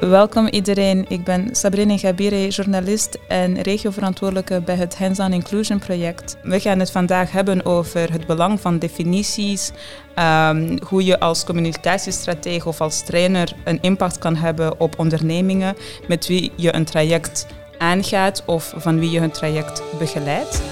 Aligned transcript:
Welkom 0.00 0.46
iedereen. 0.46 1.04
Ik 1.08 1.24
ben 1.24 1.48
Sabrine 1.54 1.98
Gabire, 1.98 2.48
journalist 2.48 3.18
en 3.28 3.62
regioverantwoordelijke 3.62 4.60
bij 4.60 4.74
het 4.74 4.98
Hands-on 4.98 5.32
Inclusion 5.32 5.78
project. 5.78 6.36
We 6.42 6.60
gaan 6.60 6.78
het 6.78 6.90
vandaag 6.90 7.32
hebben 7.32 7.64
over 7.64 8.12
het 8.12 8.26
belang 8.26 8.60
van 8.60 8.78
definities, 8.78 9.70
um, 10.18 10.78
hoe 10.88 11.04
je 11.04 11.20
als 11.20 11.44
communicatiestratege 11.44 12.68
of 12.68 12.80
als 12.80 13.02
trainer 13.02 13.54
een 13.64 13.78
impact 13.80 14.18
kan 14.18 14.36
hebben 14.36 14.80
op 14.80 14.98
ondernemingen 14.98 15.76
met 16.08 16.26
wie 16.26 16.52
je 16.56 16.74
een 16.74 16.84
traject 16.84 17.46
aangaat 17.78 18.42
of 18.46 18.74
van 18.76 18.98
wie 18.98 19.10
je 19.10 19.20
een 19.20 19.30
traject 19.30 19.82
begeleidt. 19.98 20.62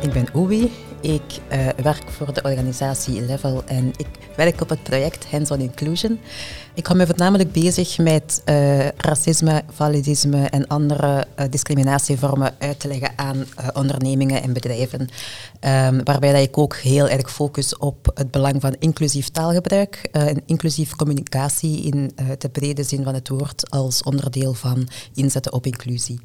Ik 0.00 0.12
ben 0.12 0.26
Oewi. 0.34 0.85
Ik 1.06 1.38
uh, 1.52 1.68
werk 1.82 2.10
voor 2.10 2.34
de 2.34 2.42
organisatie 2.42 3.20
Level 3.20 3.62
en 3.64 3.92
ik 3.96 4.06
werk 4.36 4.60
op 4.60 4.68
het 4.68 4.82
project 4.82 5.30
Hands-on 5.30 5.60
Inclusion. 5.60 6.18
Ik 6.74 6.86
hou 6.86 6.98
me 6.98 7.06
voornamelijk 7.06 7.52
bezig 7.52 7.98
met 7.98 8.42
uh, 8.44 8.88
racisme, 8.88 9.62
validisme 9.72 10.46
en 10.46 10.66
andere 10.66 11.26
uh, 11.38 11.46
discriminatievormen 11.50 12.54
uit 12.58 12.80
te 12.80 12.88
leggen 12.88 13.12
aan 13.16 13.44
ondernemingen 13.72 14.42
en 14.42 14.52
bedrijven. 14.52 15.00
Um, 15.00 16.04
waarbij 16.04 16.32
dat 16.32 16.42
ik 16.42 16.58
ook 16.58 16.76
heel 16.76 17.08
erg 17.08 17.32
focus 17.32 17.76
op 17.76 18.10
het 18.14 18.30
belang 18.30 18.60
van 18.60 18.76
inclusief 18.78 19.28
taalgebruik 19.28 20.08
en 20.12 20.42
inclusief 20.46 20.96
communicatie 20.96 21.82
in 21.82 22.12
de 22.38 22.48
brede 22.48 22.82
zin 22.82 23.04
van 23.04 23.14
het 23.14 23.28
woord 23.28 23.70
als 23.70 24.02
onderdeel 24.02 24.54
van 24.54 24.88
inzetten 25.14 25.52
op 25.52 25.66
inclusie. 25.66 26.20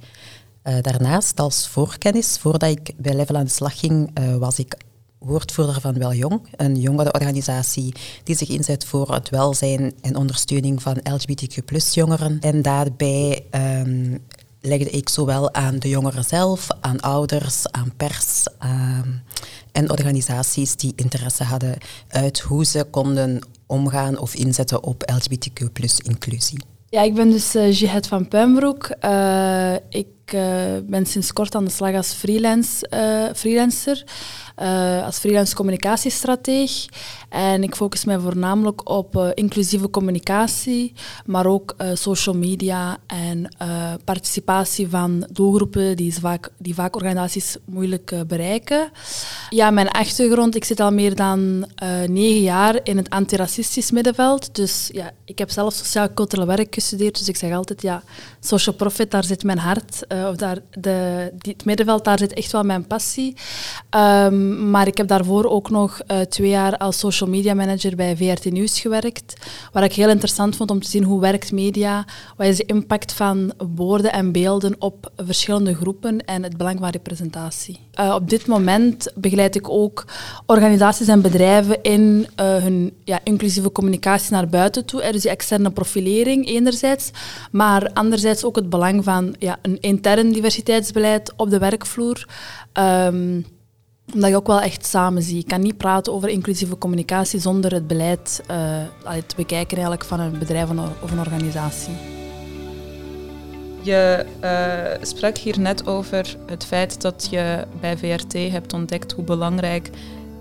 Uh, 0.63 0.75
daarnaast, 0.81 1.39
als 1.39 1.67
voorkennis, 1.67 2.37
voordat 2.37 2.69
ik 2.69 2.91
bij 2.97 3.13
Level 3.13 3.35
aan 3.35 3.43
de 3.43 3.49
slag 3.49 3.79
ging, 3.79 4.19
uh, 4.19 4.35
was 4.35 4.59
ik 4.59 4.77
woordvoerder 5.17 5.81
van 5.81 5.97
Wel 5.97 6.13
Jong, 6.13 6.41
een 6.55 6.75
jongerenorganisatie 6.75 7.93
die 8.23 8.35
zich 8.35 8.49
inzet 8.49 8.85
voor 8.85 9.13
het 9.13 9.29
welzijn 9.29 9.93
en 10.01 10.15
ondersteuning 10.15 10.81
van 10.81 10.99
LGBTQ 11.03 11.77
jongeren. 11.93 12.37
En 12.39 12.61
daarbij 12.61 13.45
um, 13.51 14.19
legde 14.61 14.89
ik 14.89 15.09
zowel 15.09 15.53
aan 15.53 15.79
de 15.79 15.89
jongeren 15.89 16.23
zelf, 16.23 16.67
aan 16.79 16.99
ouders, 16.99 17.71
aan 17.71 17.93
pers 17.97 18.45
um, 18.63 19.21
en 19.71 19.89
organisaties 19.89 20.75
die 20.75 20.93
interesse 20.95 21.43
hadden 21.43 21.77
uit 22.07 22.39
hoe 22.39 22.65
ze 22.65 22.83
konden 22.89 23.39
omgaan 23.65 24.17
of 24.17 24.35
inzetten 24.35 24.83
op 24.83 25.03
LGBTQ 25.05 25.61
inclusie. 26.03 26.59
Ja, 26.89 27.01
ik 27.01 27.13
ben 27.13 27.31
dus 27.31 27.55
uh, 27.55 27.79
Jihad 27.79 28.07
van 28.07 28.27
Puimbroek. 28.27 28.95
Uh, 29.05 29.73
ik 29.89 30.07
uh, 30.33 30.41
ben 30.83 31.05
sinds 31.05 31.33
kort 31.33 31.55
aan 31.55 31.65
de 31.65 31.71
slag 31.71 31.95
als 31.95 32.13
freelance, 32.13 32.89
freelancer 33.35 34.03
uh, 34.61 35.05
als 35.05 35.17
freelance 35.17 35.55
communicatiestrateeg. 35.55 36.85
En 37.29 37.63
ik 37.63 37.75
focus 37.75 38.05
mij 38.05 38.19
voornamelijk 38.19 38.89
op 38.89 39.31
inclusieve 39.33 39.89
communicatie, 39.89 40.93
maar 41.25 41.45
ook 41.45 41.75
social 41.93 42.35
media 42.35 42.97
en 43.07 43.55
participatie 44.03 44.89
van 44.89 45.27
doelgroepen 45.31 45.95
die 45.95 46.19
vaak, 46.19 46.49
die 46.57 46.75
organisaties 46.91 47.57
moeilijk 47.65 48.13
bereiken. 48.27 48.91
Ja, 49.49 49.71
mijn 49.71 49.89
achtergrond, 49.89 50.55
ik 50.55 50.63
zit 50.63 50.79
al 50.79 50.91
meer 50.91 51.15
dan 51.15 51.69
negen 52.07 52.41
jaar 52.41 52.79
in 52.83 52.97
het 52.97 53.09
antiracistisch 53.09 53.91
middenveld. 53.91 54.55
Dus 54.55 54.89
ja, 54.93 55.11
ik 55.25 55.37
heb 55.37 55.49
zelf 55.51 55.73
sociaal-cultureel 55.73 56.45
werk 56.47 56.73
gestudeerd, 56.73 57.17
dus 57.17 57.27
ik 57.27 57.37
zeg 57.37 57.53
altijd, 57.53 57.81
ja, 57.81 58.03
social 58.39 58.75
profit, 58.75 59.11
daar 59.11 59.23
zit 59.23 59.43
mijn 59.43 59.57
hart. 59.57 60.05
Of 60.29 60.35
daar, 60.35 60.57
de, 60.71 61.31
het 61.37 61.65
middenveld, 61.65 62.05
daar 62.05 62.19
zit 62.19 62.33
echt 62.33 62.51
wel 62.51 62.63
mijn 62.63 62.87
passie. 62.87 63.35
Um, 63.95 64.69
maar 64.69 64.87
ik 64.87 64.97
heb 64.97 65.07
daarvoor 65.07 65.45
ook 65.45 65.69
nog 65.69 66.01
uh, 66.07 66.19
twee 66.19 66.49
jaar 66.49 66.77
als 66.77 66.99
social 66.99 67.29
media 67.29 67.53
manager 67.53 67.95
bij 67.95 68.17
VRT 68.17 68.51
Nieuws 68.51 68.79
gewerkt. 68.79 69.33
Waar 69.71 69.83
ik 69.83 69.93
heel 69.93 70.09
interessant 70.09 70.55
vond 70.55 70.71
om 70.71 70.81
te 70.81 70.89
zien 70.89 71.03
hoe 71.03 71.19
werkt 71.19 71.51
media, 71.51 72.05
wat 72.37 72.47
is 72.47 72.57
de 72.57 72.65
impact 72.65 73.13
van 73.13 73.53
woorden 73.75 74.11
en 74.11 74.31
beelden 74.31 74.75
op 74.79 75.11
verschillende 75.17 75.75
groepen 75.75 76.25
en 76.25 76.43
het 76.43 76.57
belang 76.57 76.79
van 76.79 76.89
representatie. 76.89 77.79
Uh, 77.99 78.13
op 78.13 78.29
dit 78.29 78.47
moment 78.47 79.11
begeleid 79.15 79.55
ik 79.55 79.69
ook 79.69 80.05
organisaties 80.45 81.07
en 81.07 81.21
bedrijven 81.21 81.81
in 81.81 82.27
hun 82.35 82.93
ja, 83.03 83.19
inclusieve 83.23 83.71
communicatie 83.71 84.31
naar 84.31 84.47
buiten 84.47 84.85
toe. 84.85 85.03
Is 85.03 85.21
die 85.21 85.31
externe 85.31 85.69
profilering 85.69 86.47
enerzijds, 86.47 87.11
maar 87.51 87.89
anderzijds 87.93 88.43
ook 88.43 88.55
het 88.55 88.69
belang 88.69 89.03
van 89.03 89.35
ja, 89.39 89.59
een 89.61 89.77
intern 90.01 90.31
diversiteitsbeleid 90.31 91.33
op 91.35 91.49
de 91.49 91.57
werkvloer. 91.57 92.27
Um, 92.73 93.45
omdat 94.13 94.29
je 94.29 94.35
ook 94.35 94.47
wel 94.47 94.61
echt 94.61 94.85
samen 94.85 95.21
ziet. 95.21 95.41
Ik 95.41 95.47
kan 95.47 95.61
niet 95.61 95.77
praten 95.77 96.13
over 96.13 96.29
inclusieve 96.29 96.77
communicatie 96.77 97.39
zonder 97.39 97.73
het 97.73 97.87
beleid 97.87 98.43
uh, 98.51 98.57
te 99.25 99.35
bekijken 99.35 99.77
eigenlijk 99.77 100.05
van 100.05 100.19
een 100.19 100.39
bedrijf 100.39 100.69
of 101.01 101.11
een 101.11 101.19
organisatie. 101.19 101.93
Je 103.81 104.25
uh, 104.43 105.05
sprak 105.05 105.37
hier 105.37 105.59
net 105.59 105.87
over 105.87 106.35
het 106.45 106.65
feit 106.65 107.01
dat 107.01 107.27
je 107.29 107.65
bij 107.79 107.97
VRT 107.97 108.33
hebt 108.33 108.73
ontdekt 108.73 109.11
hoe 109.11 109.23
belangrijk 109.23 109.89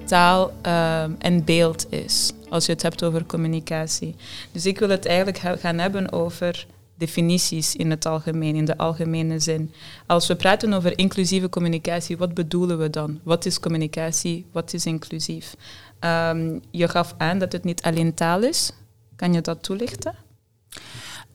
taal 0.04 0.52
uh, 0.66 1.02
en 1.02 1.44
beeld 1.44 1.86
is 1.88 2.32
als 2.48 2.66
je 2.66 2.72
het 2.72 2.82
hebt 2.82 3.04
over 3.04 3.26
communicatie. 3.26 4.14
Dus 4.52 4.66
ik 4.66 4.78
wil 4.78 4.88
het 4.88 5.06
eigenlijk 5.06 5.38
gaan 5.60 5.78
hebben 5.78 6.12
over 6.12 6.66
definities 7.00 7.76
in 7.76 7.90
het 7.90 8.06
algemeen, 8.06 8.54
in 8.54 8.64
de 8.64 8.76
algemene 8.76 9.38
zin. 9.38 9.72
Als 10.06 10.26
we 10.26 10.36
praten 10.36 10.72
over 10.72 10.98
inclusieve 10.98 11.48
communicatie, 11.48 12.16
wat 12.16 12.34
bedoelen 12.34 12.78
we 12.78 12.90
dan? 12.90 13.20
Wat 13.22 13.46
is 13.46 13.60
communicatie? 13.60 14.46
Wat 14.52 14.72
is 14.72 14.86
inclusief? 14.86 15.56
Um, 16.00 16.60
je 16.70 16.88
gaf 16.88 17.14
aan 17.18 17.38
dat 17.38 17.52
het 17.52 17.64
niet 17.64 17.82
alleen 17.82 18.14
taal 18.14 18.42
is. 18.42 18.72
Kan 19.16 19.32
je 19.32 19.40
dat 19.40 19.62
toelichten? 19.62 20.14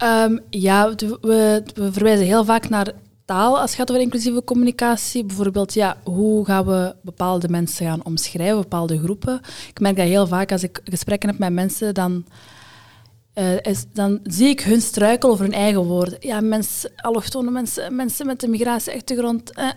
Um, 0.04 0.40
ja, 0.50 0.96
we, 0.96 1.64
we, 1.76 1.92
verwijzen 1.92 2.26
heel 2.26 2.46
vaak 2.46 2.70
naar 2.70 2.92
taal 3.26 3.60
als 3.60 3.70
het 3.70 3.80
gaat 3.80 3.90
over 3.90 4.02
inclusieve 4.02 4.44
communicatie. 4.44 5.26
Bijvoorbeeld, 5.26 5.74
ja, 5.74 5.98
hoe 6.04 6.46
gaan 6.46 6.66
we 6.66 6.96
bepaalde 7.02 7.50
mensen 7.50 7.86
gaan 7.86 8.06
omschrijven, 8.06 8.62
bepaalde 8.62 9.00
groepen. 9.00 9.42
Ik 9.70 9.80
merk 9.80 9.96
dat 9.96 10.08
heel 10.08 10.28
vaak 10.28 10.52
als 10.52 10.64
ik 10.64 10.82
gesprekken 10.84 11.30
heb 11.30 11.40
met 11.40 11.54
mensen, 11.54 11.94
dan 11.94 12.26
is, 13.62 13.86
dan 13.94 14.20
zie 14.24 14.48
ik 14.48 14.62
hun 14.62 14.82
struikel 14.82 15.30
over 15.30 15.46
hun 15.46 15.54
eigen 15.54 15.84
woorden. 15.84 16.18
Ja, 16.20 16.42
mensen, 16.42 16.92
allochtone 16.96 17.52
mensen, 17.52 17.96
mensen 17.96 18.26
met 18.26 18.44
een 18.44 18.50
migratieachtergrond. 18.50 19.52
Uh. 19.58 19.70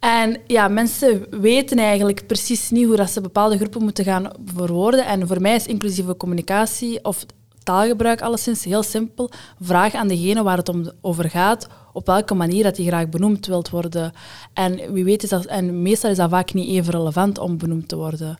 En 0.00 0.36
ja, 0.46 0.68
mensen 0.68 1.26
weten 1.40 1.78
eigenlijk 1.78 2.26
precies 2.26 2.70
niet 2.70 2.86
hoe 2.86 2.96
dat 2.96 3.10
ze 3.10 3.20
bepaalde 3.20 3.56
groepen 3.56 3.82
moeten 3.82 4.04
gaan 4.04 4.30
verwoorden. 4.44 5.06
En 5.06 5.26
voor 5.26 5.40
mij 5.40 5.54
is 5.54 5.66
inclusieve 5.66 6.16
communicatie 6.16 7.04
of 7.04 7.26
taalgebruik 7.62 8.20
alleszins 8.20 8.64
heel 8.64 8.82
simpel. 8.82 9.30
Vraag 9.60 9.94
aan 9.94 10.08
degene 10.08 10.42
waar 10.42 10.56
het 10.56 10.68
om 10.68 10.90
over 11.00 11.30
gaat, 11.30 11.66
op 11.92 12.06
welke 12.06 12.34
manier 12.34 12.62
dat 12.62 12.76
die 12.76 12.86
graag 12.86 13.08
benoemd 13.08 13.46
wilt 13.46 13.70
worden. 13.70 14.12
En 14.52 14.92
wie 14.92 15.04
weet 15.04 15.22
is 15.22 15.28
dat, 15.28 15.44
en 15.44 15.82
meestal 15.82 16.10
is 16.10 16.16
dat 16.16 16.30
vaak 16.30 16.54
niet 16.54 16.68
even 16.68 16.92
relevant 16.92 17.38
om 17.38 17.58
benoemd 17.58 17.88
te 17.88 17.96
worden. 17.96 18.38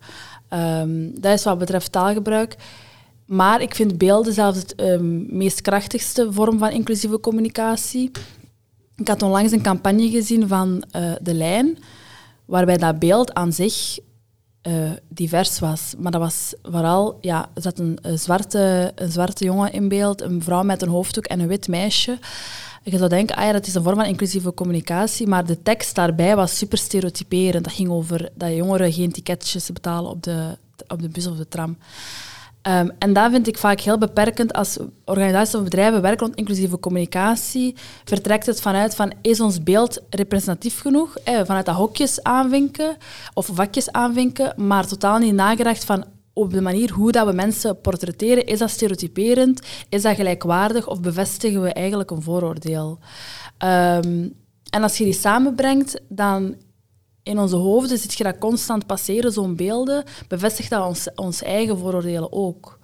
Um, 0.50 1.20
dat 1.20 1.32
is 1.32 1.44
wat 1.44 1.58
betreft 1.58 1.92
taalgebruik. 1.92 2.56
Maar 3.30 3.62
ik 3.62 3.74
vind 3.74 3.98
beelden 3.98 4.32
zelfs 4.32 4.58
het 4.58 4.80
um, 4.80 5.26
meest 5.28 5.60
krachtigste 5.60 6.32
vorm 6.32 6.58
van 6.58 6.70
inclusieve 6.70 7.20
communicatie. 7.20 8.10
Ik 8.96 9.08
had 9.08 9.22
onlangs 9.22 9.52
een 9.52 9.62
campagne 9.62 10.10
gezien 10.10 10.48
van 10.48 10.84
uh, 10.96 11.12
De 11.20 11.34
Lijn, 11.34 11.78
waarbij 12.44 12.76
dat 12.76 12.98
beeld 12.98 13.34
aan 13.34 13.52
zich 13.52 13.98
uh, 14.62 14.90
divers 15.08 15.58
was. 15.58 15.94
Maar 15.98 16.12
dat 16.12 16.20
was 16.20 16.54
vooral, 16.62 17.18
ja, 17.20 17.50
er 17.54 17.62
zat 17.62 17.78
een, 17.78 17.98
een, 18.02 18.18
zwarte, 18.18 18.92
een 18.94 19.10
zwarte 19.10 19.44
jongen 19.44 19.72
in 19.72 19.88
beeld, 19.88 20.20
een 20.20 20.42
vrouw 20.42 20.62
met 20.62 20.82
een 20.82 20.88
hoofddoek 20.88 21.26
en 21.26 21.40
een 21.40 21.48
wit 21.48 21.68
meisje. 21.68 22.18
Je 22.82 22.98
zou 22.98 23.08
denken, 23.08 23.36
ah 23.36 23.44
ja, 23.44 23.52
dat 23.52 23.66
is 23.66 23.74
een 23.74 23.82
vorm 23.82 23.96
van 23.96 24.04
inclusieve 24.04 24.54
communicatie, 24.54 25.26
maar 25.26 25.46
de 25.46 25.62
tekst 25.62 25.94
daarbij 25.94 26.36
was 26.36 26.58
super 26.58 26.78
stereotyperend. 26.78 27.64
Dat 27.64 27.72
ging 27.72 27.90
over 27.90 28.28
dat 28.34 28.54
jongeren 28.54 28.92
geen 28.92 29.12
ticketjes 29.12 29.72
betalen 29.72 30.10
op 30.10 30.22
de, 30.22 30.56
op 30.88 31.02
de 31.02 31.08
bus 31.08 31.26
of 31.26 31.36
de 31.36 31.48
tram. 31.48 31.76
Um, 32.68 32.90
en 32.98 33.12
dat 33.12 33.30
vind 33.30 33.46
ik 33.46 33.58
vaak 33.58 33.80
heel 33.80 33.98
beperkend 33.98 34.52
als 34.52 34.78
organisaties 35.04 35.54
of 35.54 35.62
bedrijven 35.62 36.02
werken 36.02 36.26
rond 36.26 36.38
inclusieve 36.38 36.78
communicatie. 36.78 37.74
Vertrekt 38.04 38.46
het 38.46 38.60
vanuit 38.60 38.94
van, 38.94 39.12
is 39.22 39.40
ons 39.40 39.62
beeld 39.62 40.00
representatief 40.10 40.80
genoeg? 40.80 41.16
Eh, 41.16 41.40
vanuit 41.44 41.66
dat 41.66 41.74
hokjes 41.74 42.22
aanvinken 42.22 42.96
of 43.34 43.48
vakjes 43.52 43.92
aanvinken, 43.92 44.52
maar 44.56 44.86
totaal 44.86 45.18
niet 45.18 45.34
nagedacht 45.34 45.84
van 45.84 46.04
op 46.32 46.52
de 46.52 46.60
manier 46.60 46.90
hoe 46.90 47.12
dat 47.12 47.26
we 47.26 47.32
mensen 47.32 47.80
portretteren. 47.80 48.46
Is 48.46 48.58
dat 48.58 48.70
stereotyperend? 48.70 49.60
Is 49.88 50.02
dat 50.02 50.16
gelijkwaardig? 50.16 50.88
Of 50.88 51.00
bevestigen 51.00 51.62
we 51.62 51.72
eigenlijk 51.72 52.10
een 52.10 52.22
vooroordeel? 52.22 52.98
Um, 53.58 54.32
en 54.70 54.82
als 54.82 54.98
je 54.98 55.04
die 55.04 55.12
samenbrengt, 55.12 56.00
dan 56.08 56.54
in 57.22 57.38
onze 57.38 57.56
hoofden 57.56 57.98
zit 57.98 58.14
je 58.14 58.24
dat 58.24 58.38
constant 58.38 58.86
passeren, 58.86 59.32
zo'n 59.32 59.56
beelden, 59.56 60.04
bevestigt 60.28 60.70
dat 60.70 60.86
ons, 60.86 61.08
ons 61.14 61.42
eigen 61.42 61.78
vooroordelen 61.78 62.32
ook. 62.32 62.78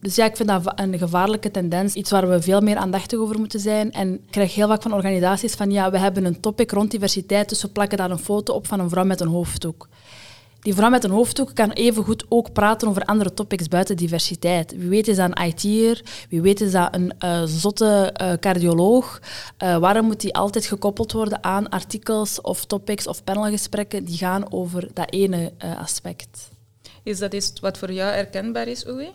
Dus 0.00 0.14
ja, 0.14 0.24
ik 0.24 0.36
vind 0.36 0.48
dat 0.48 0.72
een 0.74 0.98
gevaarlijke 0.98 1.50
tendens, 1.50 1.94
iets 1.94 2.10
waar 2.10 2.28
we 2.28 2.42
veel 2.42 2.60
meer 2.60 2.76
aandachtig 2.76 3.18
over 3.18 3.38
moeten 3.38 3.60
zijn. 3.60 3.92
En 3.92 4.14
ik 4.14 4.30
krijg 4.30 4.54
heel 4.54 4.68
vaak 4.68 4.82
van 4.82 4.94
organisaties 4.94 5.54
van, 5.54 5.70
ja, 5.70 5.90
we 5.90 5.98
hebben 5.98 6.24
een 6.24 6.40
topic 6.40 6.70
rond 6.70 6.90
diversiteit, 6.90 7.48
dus 7.48 7.62
we 7.62 7.68
plakken 7.68 7.98
daar 7.98 8.10
een 8.10 8.18
foto 8.18 8.54
op 8.54 8.66
van 8.66 8.80
een 8.80 8.88
vrouw 8.88 9.04
met 9.04 9.20
een 9.20 9.28
hoofddoek. 9.28 9.88
Die 10.60 10.74
vrouw 10.74 10.90
met 10.90 11.04
een 11.04 11.10
hoofddoek 11.10 11.54
kan 11.54 11.70
evengoed 11.70 12.24
ook 12.28 12.52
praten 12.52 12.88
over 12.88 13.04
andere 13.04 13.34
topics 13.34 13.68
buiten 13.68 13.96
diversiteit. 13.96 14.76
Wie 14.76 14.88
weet 14.88 15.08
is 15.08 15.16
dat 15.16 15.30
een 15.30 15.46
IT'er, 15.46 16.02
wie 16.28 16.40
weet 16.40 16.60
is 16.60 16.72
dat 16.72 16.94
een 16.94 17.12
uh, 17.24 17.42
zotte 17.44 18.14
uh, 18.20 18.32
cardioloog. 18.32 19.20
Uh, 19.58 19.76
waarom 19.76 20.06
moet 20.06 20.20
die 20.20 20.34
altijd 20.34 20.66
gekoppeld 20.66 21.12
worden 21.12 21.44
aan 21.44 21.68
artikels 21.68 22.40
of 22.40 22.64
topics 22.64 23.06
of 23.06 23.24
panelgesprekken 23.24 24.04
die 24.04 24.16
gaan 24.16 24.52
over 24.52 24.88
dat 24.94 25.12
ene 25.12 25.52
aspect? 25.78 26.48
Is 27.02 27.18
dat 27.18 27.34
iets 27.34 27.52
wat 27.60 27.78
voor 27.78 27.92
jou 27.92 28.12
herkenbaar 28.12 28.68
is, 28.68 28.88
Oei? 28.88 29.10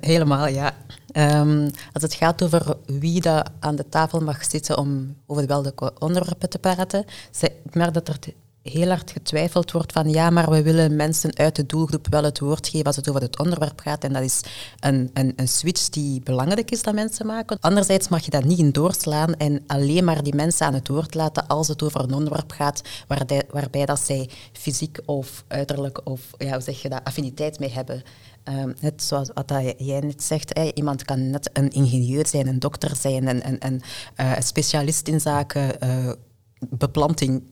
helemaal, 0.00 0.46
ja. 0.46 0.76
Um, 1.12 1.70
als 1.92 2.02
het 2.02 2.14
gaat 2.14 2.42
over 2.42 2.76
wie 2.86 3.20
dat 3.20 3.50
aan 3.60 3.76
de 3.76 3.88
tafel 3.88 4.20
mag 4.20 4.44
zitten 4.44 4.78
om 4.78 5.16
over 5.26 5.46
welke 5.46 5.92
onderwerpen 5.98 6.50
te 6.50 6.58
praten, 6.58 7.04
ik 7.40 7.74
merk 7.74 7.94
dat 7.94 8.08
er 8.08 8.18
heel 8.62 8.88
hard 8.88 9.10
getwijfeld 9.10 9.72
wordt 9.72 9.92
van 9.92 10.10
ja, 10.10 10.30
maar 10.30 10.50
we 10.50 10.62
willen 10.62 10.96
mensen 10.96 11.36
uit 11.36 11.56
de 11.56 11.66
doelgroep 11.66 12.06
wel 12.10 12.22
het 12.22 12.38
woord 12.38 12.68
geven 12.68 12.86
als 12.86 12.96
het 12.96 13.08
over 13.08 13.20
het 13.20 13.38
onderwerp 13.38 13.80
gaat. 13.80 14.04
En 14.04 14.12
dat 14.12 14.22
is 14.22 14.40
een, 14.80 15.10
een, 15.14 15.32
een 15.36 15.48
switch 15.48 15.88
die 15.88 16.20
belangrijk 16.20 16.70
is 16.70 16.82
dat 16.82 16.94
mensen 16.94 17.26
maken. 17.26 17.58
Anderzijds 17.60 18.08
mag 18.08 18.24
je 18.24 18.30
dat 18.30 18.44
niet 18.44 18.58
in 18.58 18.72
doorslaan 18.72 19.34
en 19.34 19.62
alleen 19.66 20.04
maar 20.04 20.22
die 20.22 20.34
mensen 20.34 20.66
aan 20.66 20.74
het 20.74 20.88
woord 20.88 21.14
laten 21.14 21.46
als 21.46 21.68
het 21.68 21.82
over 21.82 22.00
een 22.00 22.14
onderwerp 22.14 22.50
gaat 22.50 22.82
waarbij, 23.50 23.86
dat 23.86 24.00
zij 24.00 24.28
fysiek 24.52 24.98
of 25.04 25.44
uiterlijk 25.48 26.00
of 26.04 26.20
ja, 26.38 26.52
hoe 26.52 26.60
zeg 26.60 26.82
je 26.82 26.88
dat, 26.88 27.04
affiniteit 27.04 27.58
mee 27.58 27.70
hebben. 27.70 28.02
Um, 28.44 28.74
net 28.80 29.02
zoals 29.02 29.30
wat 29.34 29.52
jij 29.76 30.00
net 30.00 30.22
zegt, 30.22 30.58
iemand 30.74 31.04
kan 31.04 31.30
net 31.30 31.50
een 31.52 31.70
ingenieur 31.70 32.26
zijn, 32.26 32.46
een 32.46 32.58
dokter 32.58 32.96
zijn, 32.96 33.28
een, 33.28 33.46
een, 33.48 33.56
een 33.66 33.82
uh, 34.20 34.32
specialist 34.38 35.08
in 35.08 35.20
zaken 35.20 35.70
uh, 35.84 36.12
beplanting 36.68 37.42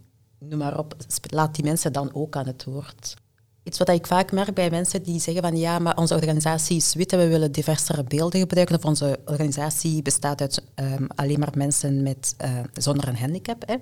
noem 0.41 0.59
maar 0.59 0.79
op, 0.79 0.97
laat 1.27 1.55
die 1.55 1.65
mensen 1.65 1.93
dan 1.93 2.15
ook 2.15 2.37
aan 2.37 2.47
het 2.47 2.65
woord. 2.65 3.17
Iets 3.63 3.79
wat 3.79 3.89
ik 3.89 4.07
vaak 4.07 4.33
merk 4.33 4.55
bij 4.55 4.71
mensen 4.71 5.03
die 5.03 5.21
zeggen 5.21 5.43
van 5.43 5.57
ja, 5.57 5.79
maar 5.79 5.97
onze 5.97 6.15
organisatie 6.15 6.77
is 6.77 6.95
wit 6.95 7.13
en 7.13 7.19
we 7.19 7.29
willen 7.29 7.53
diversere 7.53 8.05
beelden 8.05 8.41
gebruiken. 8.41 8.77
Of 8.77 8.85
onze 8.85 9.19
organisatie 9.25 10.03
bestaat 10.03 10.41
uit 10.41 10.63
um, 10.75 11.07
alleen 11.15 11.39
maar 11.39 11.53
mensen 11.55 12.03
met, 12.03 12.35
uh, 12.45 12.59
zonder 12.73 13.09
een 13.09 13.17
handicap. 13.17 13.79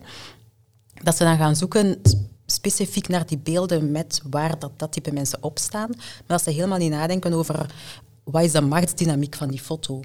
Dat 1.02 1.16
ze 1.16 1.24
dan 1.24 1.36
gaan 1.36 1.56
zoeken 1.56 2.00
specifiek 2.46 3.08
naar 3.08 3.26
die 3.26 3.38
beelden 3.38 3.90
met 3.90 4.20
waar 4.30 4.58
dat, 4.58 4.70
dat 4.76 4.92
type 4.92 5.12
mensen 5.12 5.42
opstaan. 5.42 5.88
Maar 5.96 6.24
dat 6.26 6.42
ze 6.42 6.50
helemaal 6.50 6.78
niet 6.78 6.90
nadenken 6.90 7.32
over 7.32 7.74
wat 8.24 8.42
is 8.42 8.52
de 8.52 8.60
machtsdynamiek 8.60 9.34
van 9.34 9.48
die 9.48 9.60
foto. 9.60 10.00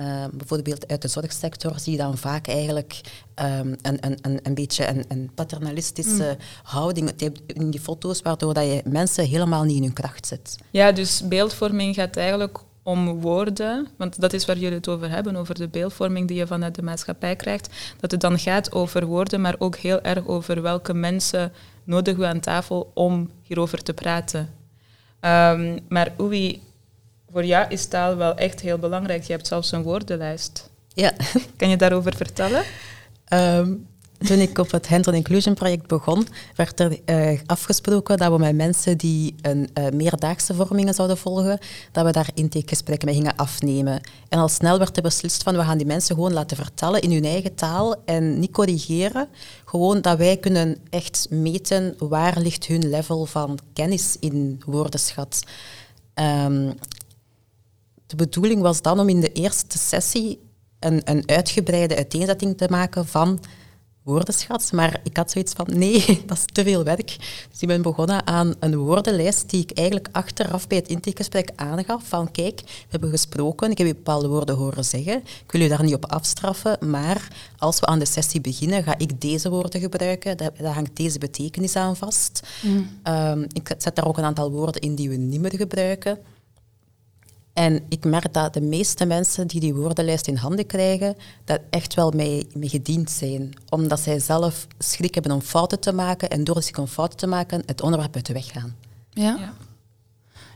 Uh, 0.00 0.24
bijvoorbeeld 0.32 0.88
uit 0.88 1.02
de 1.02 1.08
zorgsector 1.08 1.78
zie 1.78 1.92
je 1.92 1.98
dan 1.98 2.18
vaak 2.18 2.46
eigenlijk 2.46 3.00
um, 3.42 3.76
een, 3.82 3.98
een, 4.00 4.40
een 4.42 4.54
beetje 4.54 4.88
een, 4.88 5.04
een 5.08 5.30
paternalistische 5.34 6.36
mm. 6.38 6.44
houding 6.62 7.10
in 7.46 7.70
die 7.70 7.80
foto's, 7.80 8.22
waardoor 8.22 8.54
dat 8.54 8.64
je 8.64 8.82
mensen 8.84 9.26
helemaal 9.26 9.64
niet 9.64 9.76
in 9.76 9.82
hun 9.82 9.92
kracht 9.92 10.26
zet. 10.26 10.58
Ja, 10.70 10.92
dus 10.92 11.28
beeldvorming 11.28 11.94
gaat 11.94 12.16
eigenlijk 12.16 12.58
om 12.82 13.20
woorden, 13.20 13.88
want 13.96 14.20
dat 14.20 14.32
is 14.32 14.44
waar 14.46 14.58
jullie 14.58 14.76
het 14.76 14.88
over 14.88 15.10
hebben, 15.10 15.36
over 15.36 15.54
de 15.54 15.68
beeldvorming 15.68 16.28
die 16.28 16.36
je 16.36 16.46
vanuit 16.46 16.74
de 16.74 16.82
maatschappij 16.82 17.36
krijgt, 17.36 17.68
dat 18.00 18.10
het 18.10 18.20
dan 18.20 18.38
gaat 18.38 18.72
over 18.72 19.06
woorden, 19.06 19.40
maar 19.40 19.54
ook 19.58 19.76
heel 19.76 20.00
erg 20.00 20.26
over 20.26 20.62
welke 20.62 20.94
mensen 20.94 21.52
nodigen 21.84 22.20
we 22.20 22.26
aan 22.26 22.40
tafel 22.40 22.90
om 22.94 23.30
hierover 23.42 23.82
te 23.82 23.94
praten. 23.94 24.40
Um, 25.20 25.78
maar 25.88 26.12
Oei, 26.20 26.62
voor 27.32 27.44
jou 27.44 27.66
is 27.68 27.86
taal 27.86 28.16
wel 28.16 28.34
echt 28.34 28.60
heel 28.60 28.78
belangrijk. 28.78 29.22
Je 29.22 29.32
hebt 29.32 29.46
zelfs 29.46 29.72
een 29.72 29.82
woordenlijst. 29.82 30.70
Ja. 30.94 31.12
Kan 31.56 31.68
je 31.68 31.76
daarover 31.76 32.16
vertellen? 32.16 32.62
Ehm, 33.24 33.72
toen 34.18 34.38
ik 34.38 34.58
op 34.58 34.70
het 34.70 34.88
Hands-on 34.88 35.14
Inclusion 35.14 35.54
project 35.54 35.86
begon, 35.86 36.26
werd 36.54 36.80
er 36.80 36.98
uh, 37.06 37.40
afgesproken 37.46 38.16
dat 38.16 38.32
we 38.32 38.38
met 38.38 38.54
mensen 38.54 38.98
die 38.98 39.34
een 39.42 39.70
uh, 39.78 39.88
meerdaagse 39.88 40.54
vormingen 40.54 40.94
zouden 40.94 41.16
volgen, 41.18 41.58
dat 41.92 42.04
we 42.04 42.12
daar 42.12 42.28
intakegesprekken 42.34 43.08
mee 43.08 43.16
gingen 43.16 43.36
afnemen. 43.36 44.00
En 44.28 44.38
al 44.38 44.48
snel 44.48 44.78
werd 44.78 44.96
er 44.96 45.02
beslist 45.02 45.42
van 45.42 45.56
we 45.56 45.62
gaan 45.62 45.78
die 45.78 45.86
mensen 45.86 46.14
gewoon 46.14 46.32
laten 46.32 46.56
vertellen 46.56 47.00
in 47.00 47.12
hun 47.12 47.24
eigen 47.24 47.54
taal 47.54 48.04
en 48.04 48.38
niet 48.38 48.50
corrigeren. 48.52 49.28
Gewoon 49.64 50.00
dat 50.00 50.18
wij 50.18 50.36
kunnen 50.36 50.76
echt 50.90 51.26
meten 51.30 51.94
waar 51.98 52.38
ligt 52.38 52.66
hun 52.66 52.90
level 52.90 53.26
van 53.26 53.58
kennis 53.72 54.16
in 54.18 54.62
woordenschat. 54.66 55.42
Um, 56.14 56.74
de 58.10 58.16
bedoeling 58.16 58.62
was 58.62 58.82
dan 58.82 59.00
om 59.00 59.08
in 59.08 59.20
de 59.20 59.32
eerste 59.32 59.78
sessie 59.78 60.38
een, 60.78 61.00
een 61.04 61.22
uitgebreide 61.26 61.96
uiteenzetting 61.96 62.56
te 62.56 62.66
maken 62.70 63.06
van 63.06 63.40
woordenschat. 64.02 64.72
Maar 64.72 65.00
ik 65.02 65.16
had 65.16 65.30
zoiets 65.30 65.52
van, 65.52 65.66
nee, 65.70 66.04
dat 66.26 66.36
is 66.36 66.44
te 66.52 66.62
veel 66.62 66.84
werk. 66.84 67.16
Dus 67.50 67.60
ik 67.60 67.68
ben 67.68 67.82
begonnen 67.82 68.26
aan 68.26 68.54
een 68.58 68.76
woordenlijst 68.76 69.50
die 69.50 69.62
ik 69.62 69.70
eigenlijk 69.70 70.08
achteraf 70.12 70.66
bij 70.66 70.78
het 70.78 70.88
intakegesprek 70.88 71.50
aangaf. 71.56 72.02
Van 72.04 72.30
kijk, 72.30 72.60
we 72.64 72.86
hebben 72.88 73.10
gesproken, 73.10 73.70
ik 73.70 73.78
heb 73.78 73.86
je 73.86 73.94
bepaalde 73.94 74.28
woorden 74.28 74.56
horen 74.56 74.84
zeggen. 74.84 75.16
Ik 75.16 75.52
wil 75.52 75.60
je 75.60 75.68
daar 75.68 75.84
niet 75.84 75.94
op 75.94 76.06
afstraffen, 76.06 76.90
maar 76.90 77.28
als 77.58 77.80
we 77.80 77.86
aan 77.86 77.98
de 77.98 78.04
sessie 78.04 78.40
beginnen, 78.40 78.82
ga 78.82 78.98
ik 78.98 79.20
deze 79.20 79.50
woorden 79.50 79.80
gebruiken. 79.80 80.36
Daar, 80.36 80.74
hangt 80.74 80.96
deze 80.96 81.18
betekenis 81.18 81.76
aan 81.76 81.96
vast. 81.96 82.40
Mm. 82.62 82.88
Um, 83.04 83.46
ik 83.52 83.74
zet 83.78 83.94
daar 83.94 84.06
ook 84.06 84.18
een 84.18 84.24
aantal 84.24 84.50
woorden 84.50 84.80
in 84.80 84.94
die 84.94 85.08
we 85.08 85.16
niet 85.16 85.40
meer 85.40 85.56
gebruiken. 85.56 86.18
En 87.52 87.82
ik 87.88 88.04
merk 88.04 88.32
dat 88.32 88.54
de 88.54 88.60
meeste 88.60 89.04
mensen 89.04 89.46
die 89.46 89.60
die 89.60 89.74
woordenlijst 89.74 90.26
in 90.26 90.36
handen 90.36 90.66
krijgen, 90.66 91.16
dat 91.44 91.60
echt 91.70 91.94
wel 91.94 92.10
mee, 92.10 92.46
mee 92.54 92.68
gediend 92.68 93.10
zijn. 93.10 93.52
Omdat 93.68 94.00
zij 94.00 94.18
zelf 94.18 94.66
schrik 94.78 95.14
hebben 95.14 95.32
om 95.32 95.40
fouten 95.40 95.80
te 95.80 95.92
maken 95.92 96.30
en 96.30 96.44
door 96.44 96.62
zich 96.62 96.78
om 96.78 96.86
fouten 96.86 97.18
te 97.18 97.26
maken 97.26 97.62
het 97.66 97.82
onderwerp 97.82 98.14
uit 98.14 98.26
de 98.26 98.32
weg 98.32 98.46
gaan. 98.46 98.76
Ja. 99.10 99.36
ja. 99.38 99.54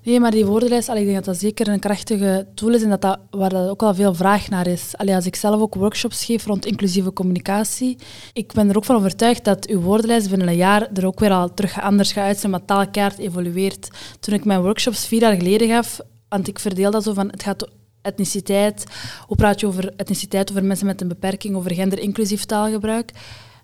Nee, 0.05 0.21
maar 0.21 0.31
die 0.31 0.47
woordenlijst, 0.47 0.89
ik 0.89 0.95
denk 0.95 1.15
dat 1.15 1.25
dat 1.25 1.39
zeker 1.39 1.69
een 1.69 1.79
krachtige 1.79 2.47
tool 2.55 2.75
is 2.75 2.83
en 2.83 2.89
dat 2.89 3.01
dat, 3.01 3.19
waar 3.31 3.49
dat 3.49 3.69
ook 3.69 3.81
wel 3.81 3.95
veel 3.95 4.15
vraag 4.15 4.49
naar 4.49 4.67
is. 4.67 4.97
Allee, 4.97 5.15
als 5.15 5.27
ik 5.27 5.37
zelf 5.37 5.61
ook 5.61 5.75
workshops 5.75 6.25
geef 6.25 6.47
rond 6.47 6.67
inclusieve 6.67 7.13
communicatie, 7.13 7.99
ik 8.33 8.53
ben 8.53 8.69
er 8.69 8.77
ook 8.77 8.85
van 8.85 8.97
overtuigd 8.97 9.45
dat 9.45 9.67
uw 9.67 9.81
woordenlijst 9.81 10.29
binnen 10.29 10.49
een 10.49 10.57
jaar 10.57 10.89
er 10.93 11.07
ook 11.07 11.21
weer 11.21 11.31
al 11.31 11.55
terug 11.55 11.81
anders 11.81 12.13
gaat 12.13 12.25
uitzien, 12.25 12.51
maar 12.51 12.65
taalkaart 12.65 13.19
evolueert. 13.19 13.89
Toen 14.21 14.35
ik 14.35 14.45
mijn 14.45 14.63
workshops 14.63 15.07
vier 15.07 15.21
jaar 15.21 15.37
geleden 15.37 15.69
gaf, 15.69 16.01
want 16.29 16.49
ik 16.49 16.59
verdeel 16.59 16.91
dat 16.91 17.03
zo 17.03 17.13
van, 17.13 17.29
het 17.31 17.43
gaat 17.43 17.69
etniciteit, 18.03 18.85
hoe 19.27 19.37
praat 19.37 19.61
je 19.61 19.67
over 19.67 19.93
etniciteit, 19.97 20.51
over 20.51 20.65
mensen 20.65 20.87
met 20.87 21.01
een 21.01 21.09
beperking, 21.09 21.57
over 21.57 21.75
gender-inclusief 21.75 22.45
taalgebruik. 22.45 23.11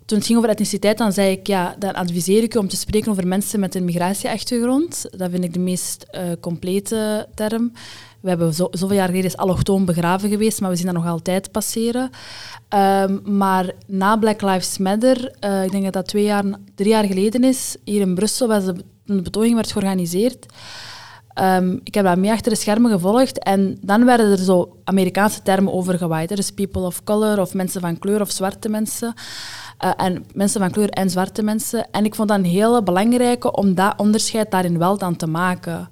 Toen 0.05 0.19
het 0.19 0.27
ging 0.27 0.39
over 0.39 0.51
etniciteit, 0.51 0.99
dan 0.99 1.13
zei 1.13 1.31
ik, 1.31 1.47
ja, 1.47 1.75
dan 1.79 1.95
adviseer 1.95 2.43
ik 2.43 2.55
u 2.55 2.59
om 2.59 2.69
te 2.69 2.77
spreken 2.77 3.11
over 3.11 3.27
mensen 3.27 3.61
met 3.61 3.75
een 3.75 3.85
migratieachtergrond. 3.85 5.07
Dat 5.11 5.31
vind 5.31 5.45
ik 5.45 5.53
de 5.53 5.59
meest 5.59 6.07
uh, 6.13 6.23
complete 6.41 7.29
term. 7.35 7.73
We 8.21 8.29
hebben 8.29 8.55
zo, 8.55 8.69
zoveel 8.71 8.97
jaar 8.97 9.07
geleden 9.07 9.27
is 9.27 9.37
allochtoon 9.37 9.85
begraven 9.85 10.29
geweest, 10.29 10.61
maar 10.61 10.71
we 10.71 10.77
zien 10.77 10.87
dat 10.87 10.95
nog 10.95 11.07
altijd 11.07 11.51
passeren. 11.51 12.11
Um, 12.75 13.37
maar 13.37 13.73
na 13.87 14.17
Black 14.17 14.43
Lives 14.43 14.79
Matter, 14.79 15.35
uh, 15.45 15.65
ik 15.65 15.71
denk 15.71 15.85
dat 15.85 15.93
dat 15.93 16.07
twee 16.07 16.25
jaar, 16.25 16.45
drie 16.75 16.91
jaar 16.91 17.05
geleden 17.05 17.45
is, 17.45 17.77
hier 17.85 18.01
in 18.01 18.15
Brussel, 18.15 18.49
was 18.49 18.65
de, 18.65 18.75
betoging 19.05 19.55
werd 19.55 19.73
georganiseerd. 19.73 20.47
Um, 21.41 21.81
ik 21.85 21.95
heb 21.95 22.05
dat 22.05 22.19
mee 22.19 22.31
achter 22.31 22.53
de 22.53 22.59
schermen 22.59 22.91
gevolgd 22.91 23.39
en 23.39 23.79
dan 23.81 24.05
werden 24.05 24.31
er 24.31 24.39
zo 24.39 24.77
Amerikaanse 24.85 25.43
termen 25.43 25.73
over 25.73 25.99
gewaaid. 25.99 26.37
Dus 26.37 26.51
people 26.51 26.83
of 26.83 27.05
color 27.05 27.41
of 27.41 27.55
mensen 27.55 27.81
van 27.81 27.99
kleur 27.99 28.21
of 28.21 28.31
zwarte 28.31 28.69
mensen. 28.69 29.15
Uh, 29.85 29.91
en 29.97 30.25
mensen 30.35 30.61
van 30.61 30.71
kleur 30.71 30.89
en 30.89 31.11
zwarte 31.11 31.43
mensen. 31.43 31.91
En 31.91 32.05
ik 32.05 32.15
vond 32.15 32.29
dat 32.29 32.39
een 32.39 32.45
hele 32.45 32.83
belangrijke 32.83 33.53
om 33.53 33.75
dat 33.75 33.95
onderscheid 33.97 34.51
daarin 34.51 34.79
wel 34.79 34.99
dan 34.99 35.17
te 35.17 35.27
maken. 35.27 35.89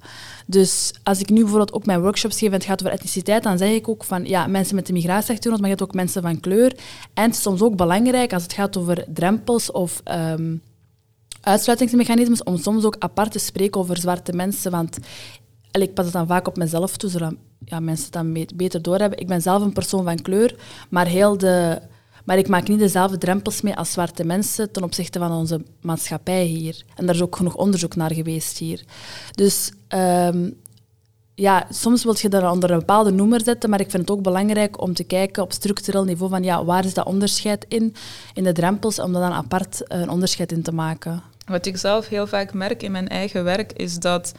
Dus 0.47 0.93
als 1.02 1.21
ik 1.21 1.31
nu 1.31 1.40
bijvoorbeeld 1.40 1.73
ook 1.73 1.87
mijn 1.87 2.00
workshops 2.00 2.38
geef 2.38 2.49
en 2.49 2.55
het 2.55 2.64
gaat 2.64 2.81
over 2.81 2.93
etniciteit, 2.93 3.43
dan 3.43 3.59
zeg 3.59 3.71
ik 3.71 3.88
ook 3.88 4.05
van 4.05 4.25
ja, 4.25 4.47
mensen 4.47 4.75
met 4.75 4.88
een 4.88 4.95
migratieachtergrond, 4.95 5.61
maar 5.61 5.71
je 5.71 5.76
hebt 5.76 5.88
ook 5.88 5.95
mensen 5.95 6.23
van 6.23 6.40
kleur. 6.40 6.76
En 7.14 7.25
het 7.25 7.35
is 7.35 7.43
soms 7.43 7.62
ook 7.62 7.76
belangrijk 7.76 8.33
als 8.33 8.43
het 8.43 8.52
gaat 8.52 8.76
over 8.76 9.05
drempels 9.09 9.71
of 9.71 10.02
um, 10.05 10.62
uitsluitingsmechanismes 11.49 12.43
om 12.43 12.57
soms 12.57 12.85
ook 12.85 12.97
apart 12.99 13.33
te 13.33 13.38
spreken 13.38 13.81
over 13.81 13.97
zwarte 13.97 14.33
mensen. 14.33 14.71
Want 14.71 14.99
ik 15.71 15.95
pas 15.95 16.05
het 16.05 16.14
dan 16.14 16.26
vaak 16.26 16.49
op 16.49 16.57
mezelf 16.57 16.97
toe, 16.97 17.11
zodat 17.11 17.35
ja, 17.64 17.81
mensen 17.81 18.05
het 18.05 18.12
dan 18.12 18.47
beter 18.57 18.83
doorhebben. 18.83 19.19
Ik 19.19 19.26
ben 19.26 19.43
zelf 19.43 19.62
een 19.62 19.73
persoon 19.73 20.05
van 20.05 20.23
kleur, 20.23 20.57
maar, 20.90 21.07
heel 21.07 21.38
de, 21.38 21.81
maar 22.25 22.38
ik 22.38 22.49
maak 22.49 22.69
niet 22.69 22.78
dezelfde 22.78 23.19
drempels 23.19 23.61
mee 23.61 23.76
als 23.76 23.93
zwarte 23.93 24.25
mensen 24.25 24.73
ten 24.73 24.83
opzichte 24.83 25.19
van 25.19 25.33
onze 25.33 25.62
maatschappij 25.81 26.45
hier. 26.45 26.83
En 26.95 27.07
daar 27.07 27.14
is 27.14 27.23
ook 27.23 27.37
genoeg 27.37 27.57
onderzoek 27.57 27.97
naar 27.97 28.14
geweest 28.14 28.59
hier. 28.59 28.85
Dus 29.35 29.73
um, 29.88 30.57
ja, 31.35 31.67
soms 31.71 32.05
wil 32.05 32.14
je 32.19 32.28
dat 32.28 32.52
onder 32.52 32.71
een 32.71 32.78
bepaalde 32.78 33.11
noemer 33.11 33.40
zetten, 33.40 33.71
maar 33.71 33.81
ik 33.81 33.90
vind 33.90 34.09
het 34.09 34.17
ook 34.17 34.23
belangrijk 34.23 34.81
om 34.81 34.95
te 34.95 35.05
kijken 35.05 35.43
op 35.43 35.52
structureel 35.52 36.05
niveau 36.05 36.31
van 36.31 36.43
ja, 36.43 36.64
waar 36.64 36.85
is 36.85 36.95
dat 36.95 37.07
onderscheid 37.07 37.64
in, 37.69 37.95
in 38.35 38.45
de 38.45 38.52
drempels, 38.52 38.99
om 38.99 39.12
daar 39.12 39.23
dan 39.23 39.33
apart 39.33 39.87
eh, 39.87 40.00
een 40.00 40.11
onderscheid 40.11 40.52
in 40.52 40.62
te 40.62 40.73
maken. 40.73 41.23
Wat 41.49 41.67
ik 41.67 41.76
zelf 41.76 42.09
heel 42.09 42.26
vaak 42.26 42.52
merk 42.52 42.83
in 42.83 42.93
mijn 42.93 43.09
eigen 43.09 43.45
werk 43.45 43.73
is 43.73 43.99
dat 43.99 44.35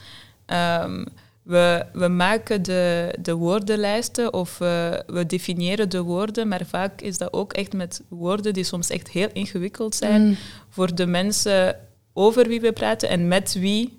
um, 0.46 1.06
we, 1.42 1.86
we 1.92 2.08
maken 2.08 2.62
de, 2.62 3.14
de 3.20 3.34
woordenlijsten 3.34 4.32
of 4.32 4.58
we, 4.58 5.02
we 5.06 5.26
definiëren 5.26 5.88
de 5.88 6.02
woorden, 6.02 6.48
maar 6.48 6.66
vaak 6.66 7.00
is 7.00 7.18
dat 7.18 7.32
ook 7.32 7.52
echt 7.52 7.72
met 7.72 8.02
woorden 8.08 8.52
die 8.52 8.64
soms 8.64 8.90
echt 8.90 9.08
heel 9.08 9.28
ingewikkeld 9.32 9.94
zijn 9.94 10.22
mm. 10.26 10.36
voor 10.68 10.94
de 10.94 11.06
mensen 11.06 11.76
over 12.12 12.48
wie 12.48 12.60
we 12.60 12.72
praten 12.72 13.08
en 13.08 13.28
met 13.28 13.52
wie 13.52 13.98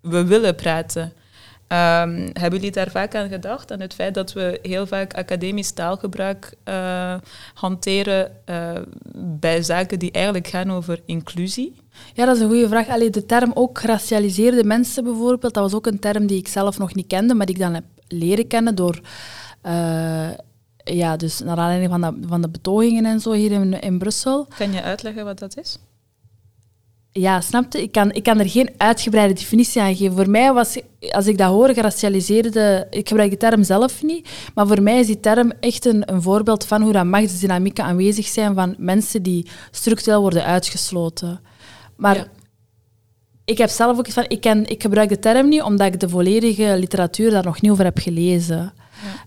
we 0.00 0.24
willen 0.24 0.54
praten. 0.54 1.12
Um, 1.74 2.30
hebben 2.32 2.58
jullie 2.58 2.70
daar 2.70 2.90
vaak 2.90 3.14
aan 3.14 3.28
gedacht? 3.28 3.72
Aan 3.72 3.80
het 3.80 3.94
feit 3.94 4.14
dat 4.14 4.32
we 4.32 4.58
heel 4.62 4.86
vaak 4.86 5.14
academisch 5.14 5.70
taalgebruik 5.70 6.54
uh, 6.68 7.14
hanteren 7.54 8.32
uh, 8.46 8.70
bij 9.16 9.62
zaken 9.62 9.98
die 9.98 10.10
eigenlijk 10.10 10.46
gaan 10.46 10.72
over 10.72 11.00
inclusie? 11.06 11.76
Ja, 12.12 12.24
dat 12.24 12.36
is 12.36 12.42
een 12.42 12.48
goede 12.48 12.68
vraag. 12.68 12.88
Allee, 12.88 13.10
de 13.10 13.26
term 13.26 13.50
ook 13.54 13.78
geracialiseerde 13.78 14.64
mensen 14.64 15.04
bijvoorbeeld, 15.04 15.54
dat 15.54 15.62
was 15.62 15.74
ook 15.74 15.86
een 15.86 15.98
term 15.98 16.26
die 16.26 16.38
ik 16.38 16.48
zelf 16.48 16.78
nog 16.78 16.94
niet 16.94 17.06
kende, 17.06 17.34
maar 17.34 17.46
die 17.46 17.54
ik 17.54 17.60
dan 17.60 17.74
heb 17.74 17.84
leren 18.08 18.46
kennen 18.46 18.74
door... 18.74 19.00
Uh, 19.66 20.30
ja, 20.84 21.16
dus 21.16 21.40
naar 21.40 21.58
aanleiding 21.58 21.90
van 21.90 22.00
de, 22.00 22.28
van 22.28 22.42
de 22.42 22.48
betogingen 22.48 23.04
en 23.04 23.20
zo 23.20 23.32
hier 23.32 23.52
in, 23.52 23.80
in 23.80 23.98
Brussel. 23.98 24.46
Kan 24.58 24.72
je 24.72 24.82
uitleggen 24.82 25.24
wat 25.24 25.38
dat 25.38 25.56
is? 25.56 25.78
Ja, 27.16 27.40
snapte? 27.40 27.82
Ik 27.82 27.92
kan, 27.92 28.12
ik 28.12 28.22
kan 28.22 28.38
er 28.38 28.48
geen 28.48 28.70
uitgebreide 28.76 29.34
definitie 29.34 29.82
aan 29.82 29.96
geven. 29.96 30.16
Voor 30.16 30.30
mij 30.30 30.52
was, 30.52 30.78
als 31.10 31.26
ik 31.26 31.38
dat 31.38 31.48
hoor, 31.48 31.74
geracialiseerde... 31.74 32.86
Ik 32.90 33.08
gebruik 33.08 33.30
de 33.30 33.36
term 33.36 33.64
zelf 33.64 34.02
niet, 34.02 34.28
maar 34.54 34.66
voor 34.66 34.82
mij 34.82 34.98
is 34.98 35.06
die 35.06 35.20
term 35.20 35.52
echt 35.60 35.84
een, 35.84 36.12
een 36.12 36.22
voorbeeld 36.22 36.66
van 36.66 36.82
hoe 36.82 36.92
dat 36.92 37.04
machtsdynamieken 37.04 37.84
aanwezig 37.84 38.26
zijn 38.26 38.54
van 38.54 38.74
mensen 38.78 39.22
die 39.22 39.48
structureel 39.70 40.20
worden 40.20 40.44
uitgesloten. 40.44 41.40
Maar 41.96 42.28
ik 43.44 43.58
heb 43.58 43.68
zelf 43.68 43.98
ook 43.98 44.10
van... 44.10 44.24
Ik, 44.28 44.40
ken, 44.40 44.66
ik 44.66 44.82
gebruik 44.82 45.08
de 45.08 45.18
term 45.18 45.48
niet, 45.48 45.62
omdat 45.62 45.86
ik 45.86 46.00
de 46.00 46.08
volledige 46.08 46.74
literatuur 46.78 47.30
daar 47.30 47.44
nog 47.44 47.60
niet 47.60 47.70
over 47.70 47.84
heb 47.84 47.98
gelezen. 47.98 48.72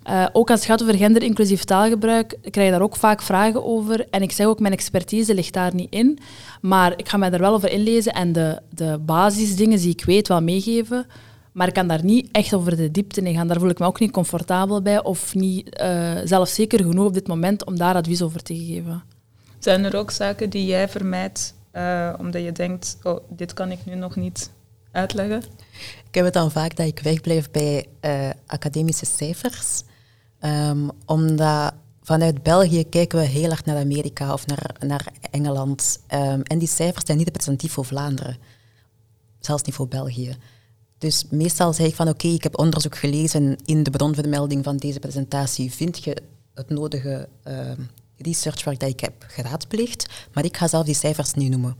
Uh, 0.09 0.25
ook 0.33 0.49
als 0.49 0.59
het 0.59 0.69
gaat 0.69 0.81
over 0.81 0.95
gender-inclusief 0.95 1.63
taalgebruik, 1.63 2.37
krijg 2.41 2.67
je 2.67 2.73
daar 2.73 2.81
ook 2.81 2.95
vaak 2.95 3.21
vragen 3.21 3.65
over. 3.65 4.05
En 4.09 4.21
ik 4.21 4.31
zeg 4.31 4.47
ook, 4.47 4.59
mijn 4.59 4.73
expertise 4.73 5.33
ligt 5.33 5.53
daar 5.53 5.75
niet 5.75 5.93
in. 5.93 6.19
Maar 6.61 6.93
ik 6.95 7.09
ga 7.09 7.17
mij 7.17 7.29
daar 7.29 7.39
wel 7.39 7.53
over 7.53 7.71
inlezen 7.71 8.13
en 8.13 8.33
de, 8.33 8.61
de 8.69 8.97
basisdingen 9.01 9.77
die 9.77 9.91
ik 9.91 10.05
weet 10.05 10.27
wel 10.27 10.41
meegeven. 10.41 11.05
Maar 11.51 11.67
ik 11.67 11.73
kan 11.73 11.87
daar 11.87 12.03
niet 12.03 12.29
echt 12.31 12.53
over 12.53 12.75
de 12.75 12.91
diepte 12.91 13.21
in 13.21 13.35
gaan. 13.35 13.47
Daar 13.47 13.59
voel 13.59 13.69
ik 13.69 13.79
me 13.79 13.85
ook 13.85 13.99
niet 13.99 14.11
comfortabel 14.11 14.81
bij 14.81 15.03
of 15.03 15.35
niet 15.35 15.81
uh, 15.81 16.11
zelfzeker 16.23 16.79
genoeg 16.83 17.05
op 17.05 17.13
dit 17.13 17.27
moment 17.27 17.65
om 17.65 17.77
daar 17.77 17.95
advies 17.95 18.21
over 18.21 18.43
te 18.43 18.55
geven. 18.55 19.03
Zijn 19.59 19.83
er 19.83 19.95
ook 19.95 20.11
zaken 20.11 20.49
die 20.49 20.65
jij 20.65 20.89
vermijdt 20.89 21.53
uh, 21.73 22.13
omdat 22.19 22.43
je 22.43 22.51
denkt, 22.51 22.97
oh, 23.03 23.17
dit 23.29 23.53
kan 23.53 23.71
ik 23.71 23.79
nu 23.85 23.95
nog 23.95 24.15
niet 24.15 24.51
Ik 26.07 26.15
heb 26.15 26.25
het 26.25 26.33
dan 26.33 26.51
vaak 26.51 26.75
dat 26.75 26.87
ik 26.87 26.99
wegblijf 26.99 27.51
bij 27.51 27.87
uh, 28.01 28.29
academische 28.45 29.05
cijfers. 29.05 29.83
Um, 30.41 30.91
omdat 31.05 31.73
vanuit 32.01 32.43
België 32.43 32.89
kijken 32.89 33.19
we 33.19 33.25
heel 33.25 33.51
erg 33.51 33.65
naar 33.65 33.77
Amerika 33.77 34.33
of 34.33 34.45
naar, 34.45 34.75
naar 34.79 35.07
Engeland. 35.31 35.99
Um, 36.13 36.41
en 36.41 36.57
die 36.57 36.67
cijfers 36.67 37.05
zijn 37.05 37.17
niet 37.17 37.27
representatief 37.27 37.71
voor 37.71 37.85
Vlaanderen. 37.85 38.37
Zelfs 39.39 39.63
niet 39.63 39.75
voor 39.75 39.87
België. 39.87 40.35
Dus 40.97 41.25
meestal 41.29 41.73
zeg 41.73 41.87
ik 41.87 41.95
van 41.95 42.09
oké, 42.09 42.27
ik 42.27 42.43
heb 42.43 42.59
onderzoek 42.59 42.97
gelezen 42.97 43.57
in 43.65 43.83
de 43.83 43.89
bronvermelding 43.89 44.63
van 44.63 44.77
deze 44.77 44.99
presentatie. 44.99 45.71
Vind 45.71 46.03
je 46.03 46.17
het 46.53 46.69
nodige 46.69 47.29
uh, 47.47 47.71
researchwerk 48.17 48.79
dat 48.79 48.89
ik 48.89 48.99
heb 48.99 49.13
geraadpleegd, 49.27 50.05
maar 50.33 50.45
ik 50.45 50.57
ga 50.57 50.67
zelf 50.67 50.85
die 50.85 50.95
cijfers 50.95 51.33
niet 51.33 51.49
noemen. 51.49 51.75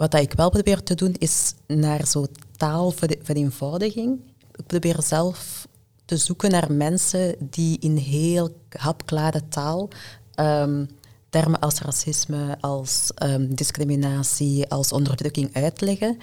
Wat 0.00 0.14
ik 0.14 0.32
wel 0.32 0.50
probeer 0.50 0.82
te 0.82 0.94
doen, 0.94 1.14
is 1.18 1.54
naar 1.66 2.06
zo'n 2.06 2.28
taalvereenvoudiging. 2.56 4.20
Ik 4.54 4.66
probeer 4.66 5.02
zelf 5.02 5.68
te 6.04 6.16
zoeken 6.16 6.50
naar 6.50 6.72
mensen 6.72 7.36
die 7.40 7.78
in 7.80 7.96
heel 7.96 8.56
hapklare 8.68 9.48
taal 9.48 9.88
um, 10.34 10.88
termen 11.30 11.60
als 11.60 11.80
racisme, 11.80 12.56
als 12.60 13.10
um, 13.22 13.54
discriminatie, 13.54 14.68
als 14.68 14.92
onderdrukking 14.92 15.54
uitleggen. 15.54 16.18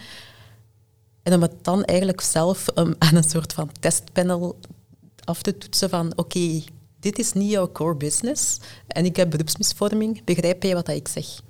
En 1.23 1.33
om 1.33 1.41
het 1.41 1.63
dan 1.63 1.83
eigenlijk 1.83 2.21
zelf 2.21 2.67
um, 2.75 2.95
aan 3.07 3.15
een 3.15 3.29
soort 3.29 3.53
van 3.53 3.71
testpanel 3.79 4.59
af 5.23 5.41
te 5.41 5.57
toetsen 5.57 5.89
van 5.89 6.13
oké, 6.15 6.63
dit 6.99 7.19
is 7.19 7.33
niet 7.33 7.51
jouw 7.51 7.71
core 7.71 7.95
business 7.95 8.59
en 8.87 9.05
ik 9.05 9.15
heb 9.15 9.29
beroepsmisvorming, 9.29 10.23
begrijp 10.23 10.63
je 10.63 10.73
wat 10.73 10.87
ik 10.87 11.07
zeg? 11.07 11.45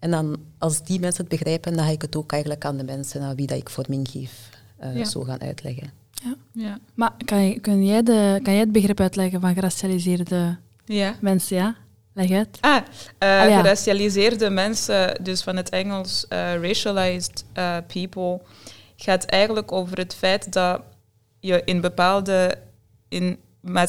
En 0.00 0.10
dan, 0.10 0.36
als 0.58 0.82
die 0.82 1.00
mensen 1.00 1.20
het 1.20 1.38
begrijpen, 1.38 1.76
dan 1.76 1.84
ga 1.84 1.90
ik 1.90 2.02
het 2.02 2.16
ook 2.16 2.32
eigenlijk 2.32 2.64
aan 2.64 2.76
de 2.76 2.84
mensen 2.84 3.22
aan 3.22 3.36
wie 3.36 3.46
dat 3.46 3.58
ik 3.58 3.70
vorming 3.70 4.08
geef, 4.08 4.50
uh, 4.84 5.04
zo 5.04 5.22
gaan 5.22 5.40
uitleggen. 5.40 5.90
Ja. 6.10 6.34
ja. 6.52 6.78
Maar 6.94 7.12
kan, 7.24 7.46
je, 7.46 7.60
kun 7.60 7.86
jij 7.86 8.02
de, 8.02 8.40
kan 8.42 8.52
jij 8.52 8.62
het 8.62 8.72
begrip 8.72 9.00
uitleggen 9.00 9.40
van 9.40 9.54
geracialiseerde 9.54 10.56
ja. 10.84 11.14
mensen? 11.20 11.56
Ja? 11.56 11.76
Leg 12.12 12.30
uit. 12.30 12.58
Ah, 12.60 12.76
uh, 13.22 13.40
ah, 13.40 13.56
geracialiseerde 13.56 14.50
mensen, 14.50 15.24
dus 15.24 15.42
van 15.42 15.56
het 15.56 15.68
Engels 15.68 16.26
uh, 16.28 16.54
racialized 16.62 17.44
people, 17.86 18.40
gaat 18.96 19.24
eigenlijk 19.24 19.72
over 19.72 19.98
het 19.98 20.14
feit 20.14 20.52
dat 20.52 20.82
je 21.40 21.62
in 21.64 21.80
bepaalde... 21.80 22.54
In, 23.08 23.38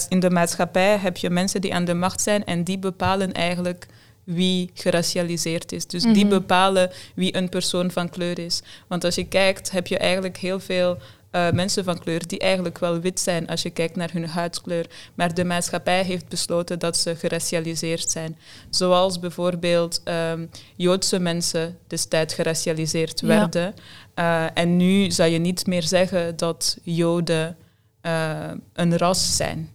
in 0.09 0.19
de 0.19 0.29
maatschappij 0.29 0.97
heb 0.97 1.17
je 1.17 1.29
mensen 1.29 1.61
die 1.61 1.73
aan 1.73 1.85
de 1.85 1.93
macht 1.93 2.21
zijn 2.21 2.45
en 2.45 2.63
die 2.63 2.79
bepalen 2.79 3.31
eigenlijk 3.31 3.87
wie 4.23 4.69
geracialiseerd 4.73 5.71
is. 5.71 5.87
Dus 5.87 6.03
die 6.03 6.25
mhm. 6.25 6.29
bepalen 6.29 6.91
wie 7.15 7.35
een 7.35 7.49
persoon 7.49 7.91
van 7.91 8.09
kleur 8.09 8.39
is. 8.39 8.61
Want 8.87 9.03
als 9.03 9.15
je 9.15 9.27
kijkt, 9.27 9.71
heb 9.71 9.87
je 9.87 9.97
eigenlijk 9.97 10.37
heel 10.37 10.59
veel 10.59 10.97
uh, 11.31 11.51
mensen 11.51 11.83
van 11.83 11.99
kleur 11.99 12.27
die 12.27 12.39
eigenlijk 12.39 12.77
wel 12.77 12.99
wit 12.99 13.19
zijn 13.19 13.47
als 13.47 13.61
je 13.61 13.69
kijkt 13.69 13.95
naar 13.95 14.11
hun 14.11 14.27
huidskleur. 14.27 14.85
Maar 15.15 15.33
de 15.33 15.43
maatschappij 15.43 16.03
heeft 16.03 16.27
besloten 16.27 16.79
dat 16.79 16.97
ze 16.97 17.15
geracialiseerd 17.15 18.09
zijn. 18.09 18.37
Zoals 18.69 19.19
bijvoorbeeld 19.19 20.01
um, 20.05 20.49
Joodse 20.75 21.19
mensen 21.19 21.77
destijds 21.87 22.33
geracialiseerd 22.33 23.21
werden. 23.21 23.73
Uh, 24.15 24.45
en 24.53 24.77
nu 24.77 25.11
zou 25.11 25.29
je 25.29 25.39
niet 25.39 25.67
meer 25.67 25.83
zeggen 25.83 26.37
dat 26.37 26.77
Joden 26.83 27.57
uh, 28.01 28.51
een 28.73 28.97
ras 28.97 29.35
zijn. 29.35 29.69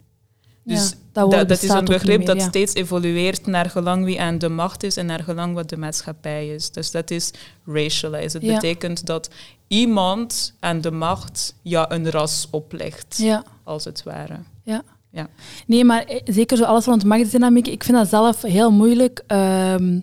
Dus 0.67 0.95
dat, 1.13 1.31
dat, 1.31 1.63
is 1.63 1.69
een 1.69 1.85
begrip 1.85 2.27
dat 2.27 2.43
steeds 2.43 2.75
evolueert 2.75 3.47
naar 3.47 3.71
gelang 3.71 4.05
wie 4.05 4.21
aan 4.21 4.39
de 4.39 4.49
macht 4.49 4.83
is 4.83 4.97
en 4.97 5.07
naar 5.07 5.23
gelang 5.23 5.55
wat 5.55 5.69
de 5.69 5.77
maatschappij 5.77 6.49
is. 6.49 6.71
Dus 6.71 6.91
dat 6.91 7.11
is 7.11 7.31
racialized. 7.67 8.33
Het 8.33 8.53
betekent 8.53 9.07
dat 9.07 9.31
iemand 9.69 10.55
aan 10.61 10.81
de 10.81 10.91
macht 10.91 11.55
ja, 11.63 11.91
een 11.91 12.11
ras 12.11 12.49
oplegt, 12.51 13.23
als 13.65 13.85
het 13.85 14.03
ware. 14.03 14.37
Ja. 14.63 14.83
Ja. 15.11 15.29
Nee, 15.67 15.85
maar 15.85 16.05
eh, 16.05 16.21
zeker 16.25 16.57
zo 16.57 16.65
alles 16.65 16.85
rond 16.85 17.05
machtsdynamiek. 17.05 17.67
Ik 17.67 17.85
vind 17.85 17.97
dat 17.97 18.09
zelf 18.09 18.43
heel 18.43 18.71
moeilijk 18.71 19.23
um, 19.27 20.03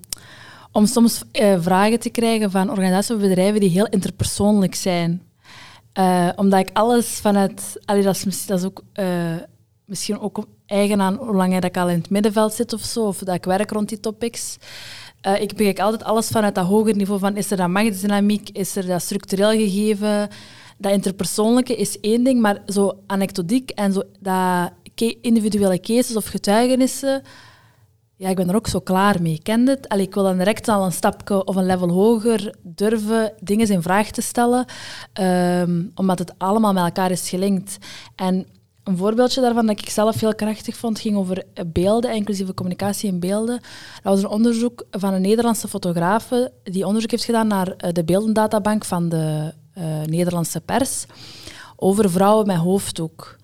om 0.71 0.85
soms 0.85 1.21
uh, 1.41 1.55
vragen 1.59 1.99
te 1.99 2.09
krijgen 2.09 2.51
van 2.51 2.69
organisaties 2.69 3.15
of 3.15 3.21
bedrijven 3.21 3.59
die 3.59 3.69
heel 3.69 3.87
interpersoonlijk 3.87 4.75
zijn. 4.75 5.21
Uh, 5.99 6.29
omdat 6.35 6.59
ik 6.59 6.69
alles 6.73 7.05
vanuit... 7.05 7.77
Allee, 7.85 8.03
dat, 8.03 8.25
is, 8.25 8.45
dat 8.45 8.59
is 8.59 8.65
ook 8.65 8.83
misschien 9.93 10.19
ook 10.19 10.45
eigen 10.65 11.01
aan 11.01 11.15
hoe 11.15 11.35
lang 11.35 11.53
dat 11.53 11.63
ik 11.63 11.77
al 11.77 11.89
in 11.89 11.97
het 11.97 12.09
middenveld 12.09 12.53
zit 12.53 12.73
of 12.73 12.81
zo, 12.81 13.07
of 13.07 13.17
dat 13.17 13.35
ik 13.35 13.45
werk 13.45 13.71
rond 13.71 13.89
die 13.89 13.99
topics. 13.99 14.57
Uh, 15.27 15.41
ik 15.41 15.55
bekijk 15.55 15.79
altijd 15.79 16.03
alles 16.03 16.27
vanuit 16.27 16.55
dat 16.55 16.65
hoger 16.65 16.95
niveau 16.95 17.19
van 17.19 17.37
is 17.37 17.51
er 17.51 17.57
dat 17.57 17.69
machtsdynamiek, 17.69 18.49
is 18.49 18.75
er 18.75 18.85
dat 18.85 19.01
structureel 19.01 19.51
gegeven. 19.51 20.29
Dat 20.77 20.91
interpersoonlijke 20.91 21.75
is 21.75 21.99
één 21.99 22.23
ding, 22.23 22.41
maar 22.41 22.61
zo 22.65 22.91
anekdotiek 23.07 23.69
en 23.69 23.93
zo 23.93 24.01
dat 24.19 24.71
individuele 25.21 25.79
cases 25.79 26.15
of 26.15 26.25
getuigenissen, 26.25 27.21
ja, 28.15 28.29
ik 28.29 28.35
ben 28.35 28.49
er 28.49 28.55
ook 28.55 28.67
zo 28.67 28.79
klaar 28.79 29.21
mee. 29.21 29.33
Ik 29.33 29.43
ken 29.43 29.67
het. 29.67 29.89
Allee, 29.89 30.05
ik 30.05 30.13
wil 30.13 30.23
dan 30.23 30.37
direct 30.37 30.67
al 30.67 30.85
een 30.85 30.91
stapje 30.91 31.45
of 31.45 31.55
een 31.55 31.65
level 31.65 31.89
hoger 31.89 32.55
durven 32.61 33.33
dingen 33.39 33.69
in 33.69 33.81
vraag 33.81 34.11
te 34.11 34.21
stellen, 34.21 34.65
um, 35.21 35.91
omdat 35.95 36.19
het 36.19 36.33
allemaal 36.37 36.73
met 36.73 36.83
elkaar 36.83 37.11
is 37.11 37.29
gelinkt. 37.29 37.77
En 38.15 38.47
een 38.83 38.97
voorbeeldje 38.97 39.41
daarvan 39.41 39.65
dat 39.65 39.79
ik 39.79 39.89
zelf 39.89 40.19
heel 40.19 40.35
krachtig 40.35 40.75
vond, 40.75 40.99
ging 40.99 41.15
over 41.17 41.43
beelden, 41.65 42.13
inclusieve 42.13 42.53
communicatie 42.53 43.09
in 43.09 43.19
beelden. 43.19 43.59
Dat 44.01 44.13
was 44.13 44.23
een 44.23 44.29
onderzoek 44.29 44.85
van 44.91 45.13
een 45.13 45.21
Nederlandse 45.21 45.67
fotografe 45.67 46.51
die 46.63 46.85
onderzoek 46.85 47.11
heeft 47.11 47.23
gedaan 47.23 47.47
naar 47.47 47.67
eh, 47.67 47.91
de 47.91 48.03
beeldendatabank 48.03 48.85
van 48.85 49.09
de 49.09 49.53
uh, 49.77 49.83
Nederlandse 50.05 50.61
pers 50.61 51.05
over 51.75 52.11
vrouwen 52.11 52.47
met 52.47 52.57
hoofddoek. 52.57 53.37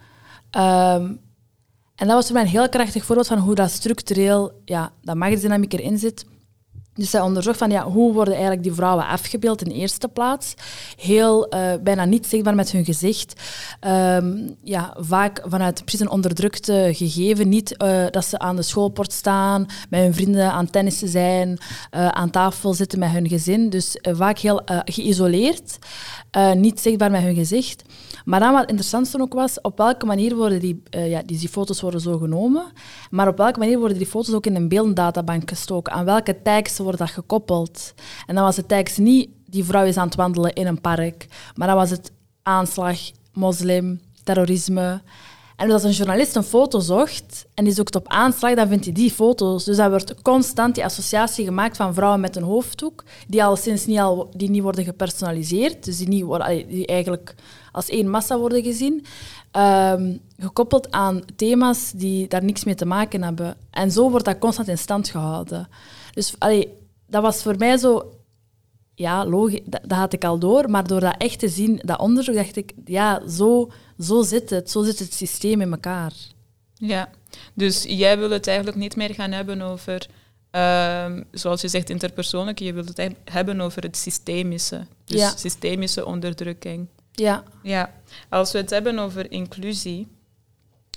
Um, 0.58 1.20
en 1.96 2.08
dat 2.08 2.16
was 2.16 2.26
voor 2.26 2.34
mij 2.34 2.44
een 2.44 2.50
heel 2.50 2.70
krachtig 2.70 3.06
voorbeeld 3.06 3.28
van 3.28 3.38
hoe 3.38 3.56
dat 3.56 3.72
structureel, 3.72 4.52
ja, 4.66 4.92
dat 5.02 5.16
machtsdynamiek 5.16 5.74
erin 5.74 5.98
zit. 5.98 6.26
Dus 7.00 7.10
zij 7.10 7.22
onderzocht 7.22 7.58
van 7.58 7.70
ja, 7.70 7.84
hoe 7.84 8.14
worden 8.14 8.34
eigenlijk 8.34 8.64
die 8.64 8.74
vrouwen 8.74 9.08
afgebeeld 9.08 9.62
in 9.62 9.72
eerste 9.72 10.08
plaats. 10.08 10.54
Heel 10.96 11.54
uh, 11.54 11.72
bijna 11.82 12.06
niet 12.06 12.28
zichtbaar 12.28 12.56
met 12.56 12.72
hun 12.72 12.86
gezicht. 12.86 13.42
Um, 13.88 14.56
ja, 14.64 14.96
vaak 14.98 15.42
vanuit 15.46 15.82
precies 15.84 16.00
een 16.00 16.10
onderdrukte 16.10 16.90
gegeven. 16.94 17.50
Niet 17.50 17.76
uh, 17.84 18.06
dat 18.10 18.26
ze 18.26 18.40
aan 18.40 18.56
de 18.56 18.62
schoolpoort 18.62 19.14
staan, 19.14 19.66
met 19.90 20.02
hun 20.02 20.14
vrienden 20.14 20.52
aan 20.52 20.70
tennissen 20.70 21.08
zijn, 21.08 21.50
uh, 21.50 22.08
aan 22.08 22.30
tafel 22.30 22.74
zitten 22.74 23.00
met 23.00 23.10
hun 23.10 23.28
gezin. 23.28 23.70
Dus 23.70 23.98
vaak 24.02 24.38
heel 24.38 24.62
geïsoleerd, 24.86 25.80
niet 26.56 26.80
zichtbaar 26.80 27.12
met 27.12 27.22
hun 27.22 27.36
gezicht. 27.36 27.84
Maar 28.26 28.40
dan 28.40 28.54
wat 28.54 28.70
interessant 28.70 29.20
ook 29.20 29.34
was, 29.34 29.62
op 29.62 29.78
welke 29.78 30.06
manier 30.06 30.36
worden 30.36 30.60
die, 30.60 30.84
ja, 30.90 31.22
die, 31.26 31.50
foto's 31.50 31.82
worden 31.82 32.02
zo 32.02 32.18
genomen, 32.18 32.72
maar 33.10 33.28
op 33.28 33.38
welke 33.38 33.60
manier 33.60 33.80
worden 33.80 33.98
die 33.98 34.08
foto's 34.08 34.34
ook 34.34 34.46
in 34.46 34.56
een 34.56 34.68
beeldendatabank 34.68 35.50
gestoken. 35.50 35.94
Aan 35.94 36.06
welke 36.06 36.42
tags 36.42 36.80
wordt 36.90 37.00
dat 37.00 37.24
gekoppeld. 37.24 37.94
En 38.28 38.36
dan 38.36 38.44
was 38.44 38.58
het 38.58 38.68
tekst 38.68 38.98
niet 38.98 39.30
die 39.46 39.64
vrouw 39.64 39.86
is 39.86 39.98
aan 39.98 40.08
het 40.08 40.16
wandelen 40.16 40.54
in 40.54 40.68
een 40.68 40.82
park, 40.82 41.28
maar 41.56 41.68
dan 41.68 41.76
was 41.76 41.90
het 41.90 42.12
aanslag, 42.44 43.00
moslim, 43.34 44.02
terrorisme. 44.24 45.02
En 45.56 45.72
als 45.72 45.84
een 45.84 45.92
journalist 45.92 46.36
een 46.36 46.44
foto 46.44 46.80
zocht 46.80 47.46
en 47.54 47.64
die 47.64 47.74
zoekt 47.74 47.96
op 47.96 48.08
aanslag, 48.08 48.56
dan 48.56 48.68
vindt 48.68 48.86
hij 48.86 48.94
die 48.94 49.12
foto's. 49.12 49.64
Dus 49.64 49.78
dan 49.78 49.90
wordt 49.90 50.22
constant 50.22 50.76
die 50.76 50.84
associatie 50.84 51.46
gemaakt 51.46 51.78
van 51.78 51.94
vrouwen 51.94 52.20
met 52.20 52.36
een 52.36 52.44
hoofddoek, 52.44 53.04
die 53.28 53.44
al 53.44 53.56
sinds 53.56 53.86
niet, 53.86 54.00
al, 54.00 54.30
die 54.36 54.50
niet 54.50 54.62
worden 54.62 54.84
gepersonaliseerd, 54.84 55.86
dus 55.86 55.98
die, 55.98 56.08
niet 56.08 56.24
worden, 56.24 56.68
die 56.68 56.88
eigenlijk 56.88 57.36
als 57.72 57.90
één 57.90 58.10
massa 58.10 58.38
worden 58.38 58.64
gezien, 58.64 59.06
ehm, 59.52 60.16
gekoppeld 60.38 60.92
aan 60.92 61.22
thema's 61.36 61.92
die 61.96 62.28
daar 62.28 62.44
niks 62.44 62.64
mee 62.64 62.76
te 62.76 62.86
maken 62.86 63.24
hebben. 63.24 63.56
En 63.72 63.92
zo 63.92 64.10
wordt 64.10 64.26
dat 64.26 64.40
constant 64.40 64.68
in 64.68 64.78
stand 64.78 65.10
gehouden. 65.10 65.68
Dus 66.20 66.34
allee, 66.38 66.74
dat 67.08 67.22
was 67.22 67.42
voor 67.42 67.58
mij 67.58 67.78
zo 67.78 68.14
ja, 68.96 69.26
logisch, 69.26 69.62
dat, 69.66 69.82
dat, 69.84 69.98
had 69.98 70.14
ik 70.14 70.24
al 70.24 70.40
door. 70.40 70.70
Maar 70.70 70.88
door 70.88 71.00
dat 71.00 71.16
echt 71.18 71.40
te 71.40 71.48
zien, 71.48 71.82
dat 71.84 72.00
onderzoek, 72.00 72.36
dacht 72.36 72.56
ik, 72.56 72.74
ja, 72.86 73.28
zo, 73.30 73.72
zo 74.00 74.22
zit 74.22 74.50
het. 74.50 74.72
Zo 74.72 74.84
zit 74.84 75.00
het 75.00 75.14
systeem 75.14 75.62
in 75.62 75.72
elkaar. 75.72 76.14
Ja, 76.74 77.10
dus 77.54 77.84
jij 77.84 78.18
wil 78.18 78.30
het 78.30 78.48
eigenlijk 78.48 78.78
niet 78.78 78.96
meer 78.96 79.14
gaan 79.14 79.32
hebben 79.32 79.62
over, 79.62 80.08
uh, 80.52 81.20
zoals 81.32 81.62
je 81.62 81.68
zegt, 81.68 81.90
interpersoonlijke. 81.90 82.64
Je 82.64 82.74
wilt 82.74 82.98
het 82.98 83.14
hebben 83.24 83.62
over 83.62 83.84
het 83.84 83.98
systemische. 83.98 84.86
Dus 85.06 85.20
ja. 85.20 85.36
systemische 85.36 86.06
onderdrukking. 86.06 86.88
Ja. 87.12 87.44
Ja. 87.64 87.94
Als 88.30 88.52
we 88.52 88.58
het 88.58 88.70
hebben 88.70 89.00
over 89.00 89.32
inclusie, 89.32 90.08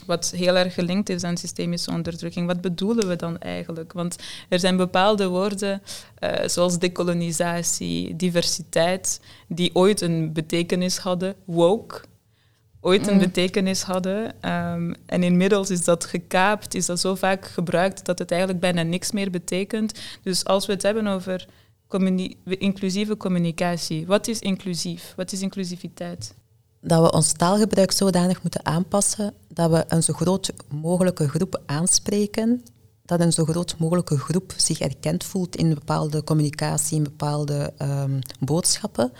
wat 0.07 0.33
heel 0.37 0.57
erg 0.57 0.75
gelinkt 0.75 1.09
is 1.09 1.25
aan 1.25 1.37
systemische 1.37 1.91
onderdrukking. 1.91 2.47
Wat 2.47 2.61
bedoelen 2.61 3.09
we 3.09 3.17
dan 3.17 3.39
eigenlijk? 3.39 3.93
Want 3.93 4.17
er 4.49 4.59
zijn 4.59 4.77
bepaalde 4.77 5.29
woorden, 5.29 5.83
uh, 6.21 6.31
zoals 6.47 6.79
decolonisatie, 6.79 8.17
diversiteit, 8.17 9.21
die 9.49 9.75
ooit 9.75 10.01
een 10.01 10.33
betekenis 10.33 10.99
hadden, 10.99 11.35
woke, 11.45 12.01
ooit 12.81 13.07
een 13.07 13.15
mm. 13.15 13.21
betekenis 13.21 13.83
hadden. 13.83 14.25
Um, 14.51 14.95
en 15.07 15.23
inmiddels 15.23 15.71
is 15.71 15.85
dat 15.85 16.05
gekaapt, 16.05 16.75
is 16.75 16.87
dat 16.87 17.01
zo 17.01 17.15
vaak 17.15 17.47
gebruikt 17.47 18.05
dat 18.05 18.19
het 18.19 18.31
eigenlijk 18.31 18.61
bijna 18.61 18.83
niks 18.83 19.13
meer 19.13 19.31
betekent. 19.31 20.01
Dus 20.23 20.45
als 20.45 20.67
we 20.67 20.73
het 20.73 20.83
hebben 20.83 21.07
over 21.07 21.47
communi 21.89 22.37
inclusieve 22.45 23.17
communicatie, 23.17 24.07
wat 24.07 24.29
is 24.29 24.39
inclusief? 24.39 25.13
Wat 25.17 25.33
is 25.33 25.43
inclusiviteit? 25.43 26.35
Dat 26.83 27.03
we 27.03 27.13
ons 27.13 27.33
taalgebruik 27.33 27.93
zodanig 27.93 28.43
moeten 28.43 28.67
aanpassen 28.67 29.35
dat 29.49 29.71
we 29.71 29.85
een 29.89 30.03
zo 30.03 30.13
groot 30.13 30.53
mogelijke 30.69 31.29
groep 31.29 31.63
aanspreken, 31.67 32.65
dat 33.05 33.21
een 33.21 33.33
zo 33.33 33.45
groot 33.45 33.79
mogelijke 33.79 34.19
groep 34.19 34.55
zich 34.57 34.81
erkend 34.81 35.25
voelt 35.25 35.57
in 35.57 35.75
bepaalde 35.75 36.25
communicatie, 36.25 36.97
in 36.97 37.03
bepaalde 37.03 37.73
um, 37.83 38.19
boodschappen, 38.41 39.13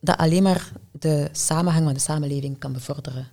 dat 0.00 0.16
alleen 0.16 0.42
maar 0.42 0.72
de 0.92 1.28
samenhang 1.32 1.84
van 1.84 1.94
de 1.94 2.00
samenleving 2.00 2.58
kan 2.58 2.72
bevorderen. 2.72 3.28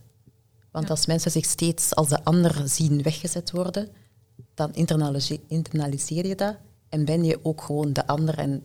Want 0.72 0.90
als 0.90 1.06
mensen 1.06 1.32
zich 1.32 1.46
steeds 1.46 1.96
als 1.96 2.10
de 2.10 2.24
ander 2.24 2.62
zien 2.66 3.02
weggezet 3.02 3.52
worden, 3.52 3.90
dan 4.54 4.74
internaliseer 5.48 6.28
je 6.28 6.36
dat 6.36 6.56
en 6.90 7.06
ben 7.06 7.24
je 7.24 7.40
ook 7.44 7.62
gewoon 7.62 7.94
de 7.94 8.08
ander 8.08 8.38
en 8.38 8.64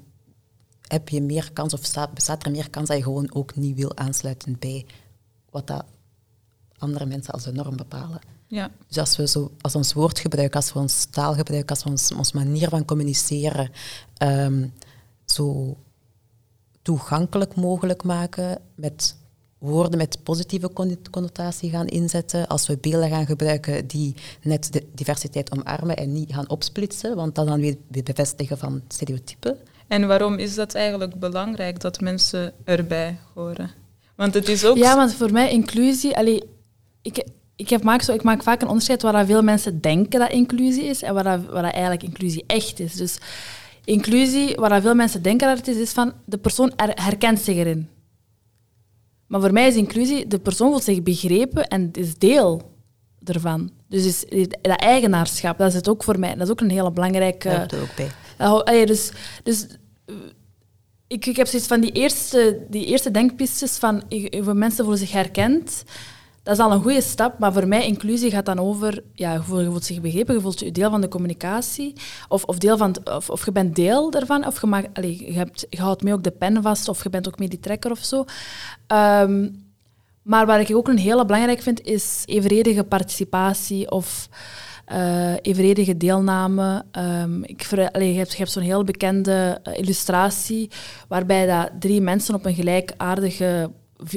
heb 0.92 1.08
je 1.08 1.22
meer 1.22 1.52
kans 1.52 1.72
of 1.72 1.84
staat, 1.84 2.14
bestaat 2.14 2.44
er 2.44 2.50
meer 2.50 2.70
kans 2.70 2.88
dat 2.88 2.96
je 2.96 3.02
gewoon 3.02 3.34
ook 3.34 3.56
niet 3.56 3.76
wil 3.76 3.96
aansluiten 3.96 4.56
bij 4.58 4.86
wat 5.50 5.66
dat 5.66 5.84
andere 6.78 7.06
mensen 7.06 7.32
als 7.32 7.42
de 7.42 7.52
norm 7.52 7.76
bepalen. 7.76 8.20
Ja. 8.46 8.70
Dus 8.88 8.98
als 8.98 9.16
we 9.16 9.28
zo, 9.28 9.50
als 9.60 9.74
ons 9.74 9.92
woordgebruik, 9.92 10.56
als 10.56 10.72
we 10.72 10.78
ons 10.78 11.04
taalgebruik, 11.04 11.70
als 11.70 11.84
we 11.84 11.90
ons, 11.90 12.12
onze 12.12 12.36
manier 12.36 12.68
van 12.68 12.84
communiceren 12.84 13.70
ehm, 14.16 14.68
zo 15.24 15.76
toegankelijk 16.82 17.54
mogelijk 17.54 18.02
maken 18.02 18.60
met 18.74 19.16
woorden 19.58 19.98
met 19.98 20.22
positieve 20.22 20.70
connotatie 21.10 21.70
gaan 21.70 21.86
inzetten, 21.86 22.46
als 22.46 22.66
we 22.66 22.76
beelden 22.76 23.08
gaan 23.08 23.26
gebruiken 23.26 23.86
die 23.86 24.14
net 24.42 24.72
de 24.72 24.86
diversiteit 24.94 25.52
omarmen 25.52 25.96
en 25.96 26.12
niet 26.12 26.32
gaan 26.32 26.48
opsplitsen, 26.48 27.16
want 27.16 27.34
dat 27.34 27.46
dan 27.46 27.60
weer 27.60 27.76
bevestigen 28.04 28.58
van 28.58 28.82
stereotypen. 28.88 29.58
En 29.90 30.06
waarom 30.06 30.34
is 30.34 30.54
dat 30.54 30.74
eigenlijk 30.74 31.14
belangrijk 31.14 31.80
dat 31.80 32.00
mensen 32.00 32.52
erbij 32.64 33.18
horen? 33.34 33.70
Want 34.16 34.34
het 34.34 34.48
is 34.48 34.64
ook... 34.64 34.76
Ja, 34.76 34.96
want 34.96 35.14
voor 35.14 35.32
mij 35.32 35.50
inclusie... 35.50 36.16
Allee, 36.16 36.42
ik, 37.02 37.24
ik, 37.56 37.68
heb, 37.68 37.82
maak 37.82 38.02
zo, 38.02 38.12
ik 38.12 38.22
maak 38.22 38.42
vaak 38.42 38.62
een 38.62 38.68
onderscheid 38.68 39.02
waar 39.02 39.26
veel 39.26 39.42
mensen 39.42 39.80
denken 39.80 40.20
dat 40.20 40.30
inclusie 40.30 40.84
is 40.84 41.02
en 41.02 41.14
waar, 41.14 41.24
dat, 41.24 41.44
waar 41.44 41.62
dat 41.62 41.72
eigenlijk 41.72 42.02
inclusie 42.02 42.44
echt 42.46 42.80
is. 42.80 42.94
Dus 42.94 43.18
inclusie, 43.84 44.54
waar 44.56 44.80
veel 44.80 44.94
mensen 44.94 45.22
denken 45.22 45.48
dat 45.48 45.56
het 45.58 45.68
is, 45.68 45.76
is 45.76 45.92
van 45.92 46.12
de 46.24 46.38
persoon 46.38 46.72
herkent 46.76 47.38
zich 47.40 47.56
erin. 47.56 47.88
Maar 49.26 49.40
voor 49.40 49.52
mij 49.52 49.68
is 49.68 49.76
inclusie, 49.76 50.26
de 50.26 50.38
persoon 50.38 50.70
voelt 50.70 50.84
zich 50.84 51.02
begrepen 51.02 51.68
en 51.68 51.90
is 51.92 52.18
deel 52.18 52.69
ervan. 53.24 53.70
Dus 53.88 54.24
is, 54.24 54.48
dat 54.48 54.80
eigenaarschap, 54.80 55.58
dat 55.58 55.68
is 55.68 55.74
het 55.74 55.88
ook 55.88 56.02
voor 56.02 56.18
mij. 56.18 56.34
Dat 56.34 56.46
is 56.46 56.50
ook 56.50 56.60
een 56.60 56.70
hele 56.70 56.92
belangrijke... 56.92 57.48
Dat 57.48 57.72
er 57.72 57.82
ook 57.82 57.94
bij. 57.96 58.86
Dus, 58.86 59.12
dus 59.42 59.66
ik, 61.06 61.26
ik 61.26 61.36
heb 61.36 61.46
zoiets 61.46 61.68
van 61.68 61.80
die 61.80 61.92
eerste, 61.92 62.66
die 62.68 62.86
eerste 62.86 63.10
denkpistes 63.10 63.76
van 63.76 64.02
voor 64.30 64.56
mensen 64.56 64.84
voelen 64.84 64.98
zich 64.98 65.12
herkend. 65.12 65.84
Dat 66.42 66.58
is 66.58 66.64
al 66.64 66.72
een 66.72 66.82
goede 66.82 67.00
stap, 67.00 67.38
maar 67.38 67.52
voor 67.52 67.68
mij 67.68 67.86
inclusie 67.86 68.30
gaat 68.30 68.46
dan 68.46 68.58
over, 68.58 69.02
ja, 69.14 69.32
je 69.32 69.42
voelt, 69.42 69.60
je 69.60 69.66
voelt 69.66 69.84
zich 69.84 70.00
begrepen, 70.00 70.34
je 70.34 70.40
voelt 70.40 70.60
je 70.60 70.72
deel 70.72 70.90
van 70.90 71.00
de 71.00 71.08
communicatie, 71.08 71.92
of, 72.28 72.44
of, 72.44 72.58
deel 72.58 72.76
van, 72.76 72.96
of, 73.04 73.30
of 73.30 73.44
je 73.44 73.52
bent 73.52 73.76
deel 73.76 74.10
daarvan, 74.10 74.46
of 74.46 74.60
je, 74.60 74.66
mag, 74.66 74.84
allez, 74.92 75.18
je, 75.18 75.32
hebt, 75.32 75.66
je 75.70 75.80
houdt 75.80 76.02
mee 76.02 76.12
ook 76.12 76.22
de 76.22 76.30
pen 76.30 76.62
vast, 76.62 76.88
of 76.88 77.02
je 77.02 77.10
bent 77.10 77.28
ook 77.28 77.38
mee 77.38 77.48
die 77.48 77.60
trekker 77.60 77.90
of 77.90 78.04
zo. 78.04 78.24
Um, 78.88 79.68
maar 80.30 80.46
wat 80.46 80.68
ik 80.68 80.76
ook 80.76 80.88
een 80.88 80.98
hele 80.98 81.24
belangrijk 81.24 81.62
vind, 81.62 81.82
is 81.82 82.22
evenredige 82.26 82.84
participatie 82.84 83.90
of 83.90 84.28
uh, 84.92 85.32
evenredige 85.42 85.96
deelname. 85.96 86.84
Um, 86.98 87.44
ik 87.44 87.68
allee, 87.92 88.12
je 88.12 88.18
hebt, 88.18 88.36
hebt 88.36 88.50
zo'n 88.50 88.62
heel 88.62 88.84
bekende 88.84 89.60
uh, 89.68 89.78
illustratie 89.78 90.70
waarbij 91.08 91.46
dat 91.46 91.70
drie 91.80 92.00
mensen 92.00 92.34
op 92.34 92.44
een 92.46 92.54
gelijkaardige 92.54 93.70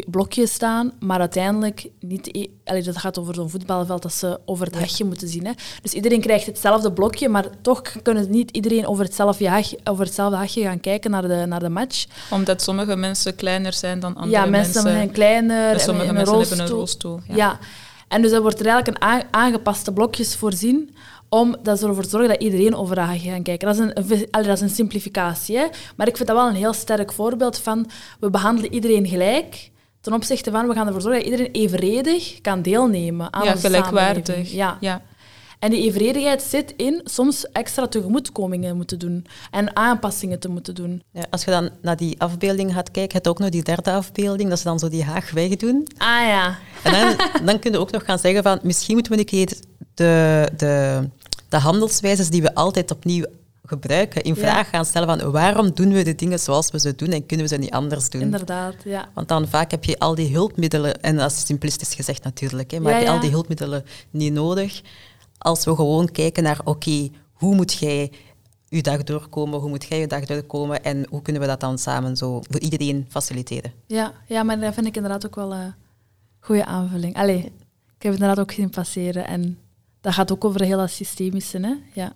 blokje 0.10 0.48
staan, 0.48 0.92
maar 1.00 1.20
uiteindelijk 1.20 1.90
niet... 2.00 2.36
E 2.36 2.46
allee, 2.66 2.84
dat 2.84 2.98
gaat 2.98 3.20
over 3.20 3.36
zo'n 3.36 3.50
voetbalveld 3.50 4.02
dat 4.02 4.14
ze 4.14 4.40
over 4.46 4.66
het 4.66 4.76
hachje 4.76 5.06
moeten 5.06 5.28
zien. 5.28 5.46
Hè. 5.46 5.52
Dus 5.82 5.94
iedereen 5.94 6.22
krijgt 6.22 6.46
hetzelfde 6.46 6.92
blokje, 6.92 7.30
maar 7.30 7.46
toch 7.62 7.82
kunnen 8.02 8.30
niet 8.30 8.52
iedereen 8.52 8.88
over 8.88 9.06
hetzelfde, 9.06 9.50
hachje, 9.50 9.80
over 9.84 10.06
hetzelfde 10.06 10.38
hachje 10.38 10.62
gaan 10.62 10.80
kijken 10.80 11.12
naar 11.12 11.28
de, 11.28 11.46
naar 11.48 11.60
de 11.60 11.70
match. 11.70 12.06
Omdat 12.30 12.62
sommige 12.62 12.96
mensen 12.96 13.36
kleiner 13.36 13.74
zijn 13.74 14.00
dan 14.00 14.16
andere 14.16 14.50
mensen. 14.50 14.52
Ja, 14.52 14.58
mensen 14.58 14.82
zijn 14.82 15.12
kleiner. 15.12 15.74
Dus 15.74 15.84
sommige 15.84 16.14
mensen 16.14 16.38
hebben 16.38 16.60
een 16.60 16.68
rolstoel. 16.68 17.20
ja. 17.28 17.36
ja. 17.36 17.60
En 18.08 18.22
dus 18.22 18.32
er 18.32 18.42
wordt 18.42 18.60
er 18.60 18.66
eigenlijk 18.66 19.04
een 19.04 19.24
aangepaste 19.32 19.94
blokjes 19.94 20.36
voorzien 20.36 20.96
om 21.30 21.56
dat 21.64 21.84
ervoor 21.84 22.04
te 22.04 22.10
zorgen 22.10 22.30
dat 22.30 22.42
iedereen 22.42 22.76
over 22.76 22.96
gaat 22.96 23.20
gaan 23.20 23.44
kijken. 23.44 23.68
Dat 23.68 23.76
is 23.76 23.82
een, 23.82 24.32
dat 24.32 24.48
is 24.48 24.62
een 24.62 24.70
simplificatie, 24.70 25.58
hè? 25.58 25.66
maar 25.96 26.08
ik 26.08 26.16
vind 26.16 26.28
dat 26.28 26.38
wel 26.38 26.48
een 26.48 26.56
heel 26.56 26.74
sterk 26.74 27.12
voorbeeld 27.12 27.58
van 27.58 27.90
we 28.20 28.30
behandelen 28.30 28.74
iedereen 28.74 29.08
gelijk 29.08 29.72
ten 30.04 30.14
opzichte 30.14 30.52
van 30.52 30.68
we 30.68 30.74
gaan 30.74 30.86
ervoor 30.88 31.02
zorgen 31.02 31.22
dat 31.22 31.32
iedereen 31.32 31.54
evenredig 31.54 32.42
kan 32.42 32.62
deelnemen 32.62 33.34
aan 33.34 33.44
ja, 33.44 33.56
gelijkwaardig. 33.56 34.52
Ja. 34.52 34.78
ja. 34.80 35.02
En 35.60 35.70
die 35.70 35.82
evenredigheid 35.82 36.42
zit 36.42 36.74
in 36.78 37.02
soms 37.04 37.52
extra 37.52 37.88
tegemoetkomingen 37.88 38.76
moeten 38.76 39.00
doen 39.00 39.26
en 39.52 39.76
aanpassingen 39.76 40.40
te 40.40 40.50
moeten 40.50 40.76
doen. 40.76 41.04
Ja, 41.12 41.26
als 41.30 41.44
je 41.44 41.52
dan 41.52 41.70
naar 41.82 41.98
die 41.98 42.22
afbeelding 42.22 42.74
gaat 42.74 42.92
kijken, 42.92 43.14
heb 43.14 43.24
je 43.24 43.30
ook 43.30 43.40
nog 43.40 43.50
die 43.50 43.64
derde 43.64 43.92
afbeelding, 43.92 44.50
dat 44.50 44.58
ze 44.58 44.64
dan 44.64 44.80
zo 44.80 44.90
die 44.90 45.04
haag 45.04 45.32
wegdoen. 45.32 45.88
Ah 45.98 46.28
ja. 46.28 46.58
En 46.84 46.92
dan, 46.92 47.28
dan 47.46 47.60
kun 47.60 47.72
je 47.72 47.80
ook 47.80 47.92
nog 47.92 48.06
gaan 48.06 48.20
zeggen 48.20 48.44
van, 48.44 48.60
misschien 48.64 48.94
moeten 48.94 49.14
we 49.14 49.20
een 49.20 49.26
keer 49.26 49.54
de, 49.94 50.48
de, 50.58 51.02
de 51.50 51.58
handelswijzes 51.58 52.30
die 52.30 52.42
we 52.42 52.56
altijd 52.56 52.92
opnieuw 52.92 53.26
gebruiken, 53.64 54.24
in 54.24 54.36
vraag 54.36 54.70
gaan 54.70 54.86
stellen 54.86 55.20
van 55.20 55.32
waarom 55.32 55.74
doen 55.74 55.94
we 55.94 56.04
de 56.04 56.16
dingen 56.16 56.40
zoals 56.40 56.72
we 56.72 56.80
ze 56.80 56.96
doen 56.96 57.10
en 57.10 57.26
kunnen 57.26 57.46
we 57.46 57.56
ze 57.56 57.60
niet 57.60 57.72
anders 57.72 58.10
doen. 58.10 58.22
Inderdaad, 58.22 58.76
ja. 58.84 59.10
Want 59.14 59.28
dan 59.28 59.48
vaak 59.48 59.72
heb 59.72 59.84
je 59.84 60.00
al 60.00 60.16
die 60.16 60.34
hulpmiddelen, 60.34 61.02
en 61.02 61.16
dat 61.16 61.32
is 61.32 61.46
simplistisch 61.46 61.94
gezegd 61.94 62.24
natuurlijk, 62.24 62.72
hè, 62.72 62.80
maar 62.80 62.94
heb 62.94 63.02
je 63.02 63.10
al 63.10 63.20
die 63.20 63.30
hulpmiddelen 63.30 63.86
niet 64.10 64.34
nodig 64.34 64.82
als 65.38 65.66
we 65.66 65.76
gewoon 65.76 66.12
kijken 66.12 66.44
naar, 66.44 66.60
oké, 66.64 67.10
hoe 67.32 67.56
moet 67.56 67.74
jij 67.74 68.12
je 68.68 68.82
dag 68.82 69.04
doorkomen, 69.04 69.60
hoe 69.60 69.70
moet 69.70 69.86
jij 69.86 70.00
je 70.00 70.08
dag 70.08 70.26
doorkomen 70.26 70.84
en 70.84 71.06
hoe 71.10 71.22
kunnen 71.22 71.42
we 71.42 71.48
dat 71.48 71.60
dan 71.60 71.78
samen 71.78 72.18
zo 72.18 72.42
voor 72.50 72.60
iedereen 72.60 73.06
faciliteren? 73.10 73.74
Ja, 73.88 74.14
ja 74.28 74.44
maar 74.44 74.60
dat 74.60 74.74
vind 74.74 74.86
ik 74.86 74.96
inderdaad 74.96 75.26
ook 75.26 75.36
wel 75.36 75.54
een 75.54 75.74
goede 76.40 76.66
aanvulling. 76.66 77.16
Allee, 77.16 77.38
ik 77.38 77.44
heb 78.10 78.12
het 78.12 78.22
inderdaad 78.22 78.40
ook 78.40 78.54
gezien 78.54 78.70
passeren 78.70 79.28
en 79.28 79.58
dat 80.02 80.14
gaat 80.14 80.32
ook 80.32 80.46
over 80.46 80.62
heel 80.62 80.78
dat 80.78 80.90
systemische, 80.90 81.60
hè? 81.60 82.02
Ja. 82.02 82.16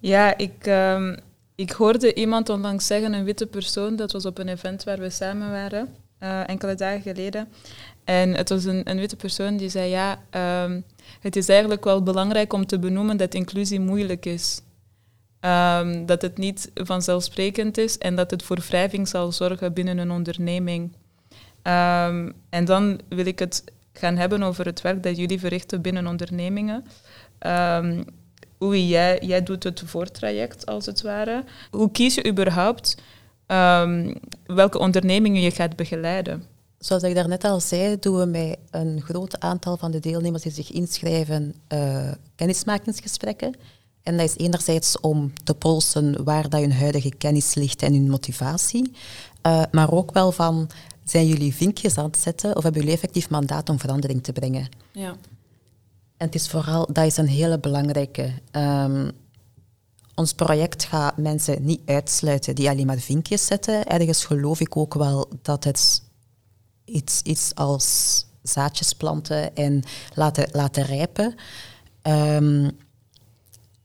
Ja, 0.00 0.36
ik, 0.36 0.66
um, 0.66 1.16
ik 1.54 1.70
hoorde 1.70 2.14
iemand 2.14 2.48
onlangs 2.48 2.86
zeggen, 2.86 3.12
een 3.12 3.24
witte 3.24 3.46
persoon, 3.46 3.96
dat 3.96 4.12
was 4.12 4.26
op 4.26 4.38
een 4.38 4.48
event 4.48 4.84
waar 4.84 4.98
we 4.98 5.10
samen 5.10 5.50
waren, 5.50 5.94
uh, 6.22 6.48
enkele 6.48 6.74
dagen 6.74 7.02
geleden. 7.02 7.48
En 8.04 8.34
het 8.34 8.48
was 8.48 8.64
een, 8.64 8.90
een 8.90 8.98
witte 8.98 9.16
persoon 9.16 9.56
die 9.56 9.68
zei, 9.68 9.90
ja, 9.90 10.18
um, 10.64 10.84
het 11.20 11.36
is 11.36 11.48
eigenlijk 11.48 11.84
wel 11.84 12.02
belangrijk 12.02 12.52
om 12.52 12.66
te 12.66 12.78
benoemen 12.78 13.16
dat 13.16 13.34
inclusie 13.34 13.80
moeilijk 13.80 14.26
is. 14.26 14.60
Ehm, 15.40 16.06
dat 16.06 16.22
het 16.22 16.38
niet 16.38 16.70
vanzelfsprekend 16.74 17.78
is 17.78 17.98
en 17.98 18.14
dat 18.14 18.30
het 18.30 18.42
voor 18.42 18.58
wrijving 18.68 19.08
zal 19.08 19.32
zorgen 19.32 19.72
binnen 19.72 19.98
een 19.98 20.10
onderneming. 20.10 20.92
Ehm, 21.62 22.30
en 22.50 22.64
dan 22.64 23.00
wil 23.08 23.26
ik 23.26 23.38
het 23.38 23.64
gaan 23.92 24.16
hebben 24.16 24.42
over 24.42 24.66
het 24.66 24.80
werk 24.80 25.02
dat 25.02 25.16
jullie 25.16 25.40
verrichten 25.40 25.80
binnen 25.80 26.06
ondernemingen. 26.06 26.84
Oei, 28.62 28.88
jij, 28.88 29.18
jij 29.22 29.42
doet 29.42 29.64
het 29.64 29.82
voortraject 29.84 30.66
als 30.66 30.86
het 30.86 31.02
ware. 31.02 31.44
Hoe 31.70 31.90
kies 31.90 32.14
je 32.14 32.26
überhaupt 32.26 32.96
welke 34.46 34.78
ondernemingen 34.78 35.42
je 35.42 35.50
gaat 35.50 35.76
begeleiden? 35.76 36.44
Zoals 36.78 37.02
ik 37.02 37.14
daarnet 37.14 37.44
al 37.44 37.60
zei, 37.60 37.98
doen 37.98 38.18
we 38.18 38.24
met 38.24 38.58
een 38.70 39.02
groot 39.02 39.40
aantal 39.40 39.76
van 39.76 39.90
de 39.90 40.00
deelnemers 40.00 40.42
die 40.42 40.52
zich 40.52 40.70
inschrijven 40.70 41.54
uh, 41.72 42.10
kennismakingsgesprekken. 42.34 43.54
En 44.02 44.16
dat 44.16 44.28
is 44.28 44.36
enerzijds 44.36 45.00
om 45.00 45.32
te 45.44 45.54
polsen 45.54 46.24
waar 46.24 46.48
dat 46.48 46.60
hun 46.60 46.72
huidige 46.72 47.12
kennis 47.18 47.54
ligt 47.54 47.82
en 47.82 47.92
hun 47.92 48.10
motivatie. 48.10 48.92
Uh, 49.46 49.62
maar 49.70 49.92
ook 49.92 50.12
wel 50.12 50.32
van, 50.32 50.70
zijn 51.04 51.26
jullie 51.26 51.54
vinkjes 51.54 51.98
aan 51.98 52.04
het 52.04 52.18
zetten 52.18 52.56
of 52.56 52.62
hebben 52.62 52.80
jullie 52.80 52.96
effectief 52.96 53.30
mandaat 53.30 53.68
om 53.68 53.78
verandering 53.78 54.22
te 54.22 54.32
brengen? 54.32 54.68
Ja. 54.92 55.16
En 56.18 56.26
het 56.26 56.34
is 56.34 56.48
vooral, 56.48 56.88
dat 56.92 57.04
is 57.04 57.16
een 57.16 57.28
hele 57.28 57.58
belangrijke. 57.58 58.32
Um, 58.52 59.10
ons 60.14 60.32
project 60.32 60.84
gaat 60.84 61.16
mensen 61.16 61.64
niet 61.64 61.80
uitsluiten 61.86 62.54
die 62.54 62.68
alleen 62.68 62.86
maar 62.86 62.98
vinkjes 62.98 63.46
zetten. 63.46 63.86
Ergens 63.86 64.24
geloof 64.24 64.60
ik 64.60 64.76
ook 64.76 64.94
wel 64.94 65.28
dat 65.42 65.64
het 65.64 66.02
iets, 66.84 67.22
iets 67.22 67.54
als 67.54 68.26
zaadjes 68.42 68.92
planten 68.92 69.56
en 69.56 69.82
laten, 70.14 70.48
laten 70.52 70.84
rijpen. 70.84 71.34
Um, 72.02 72.70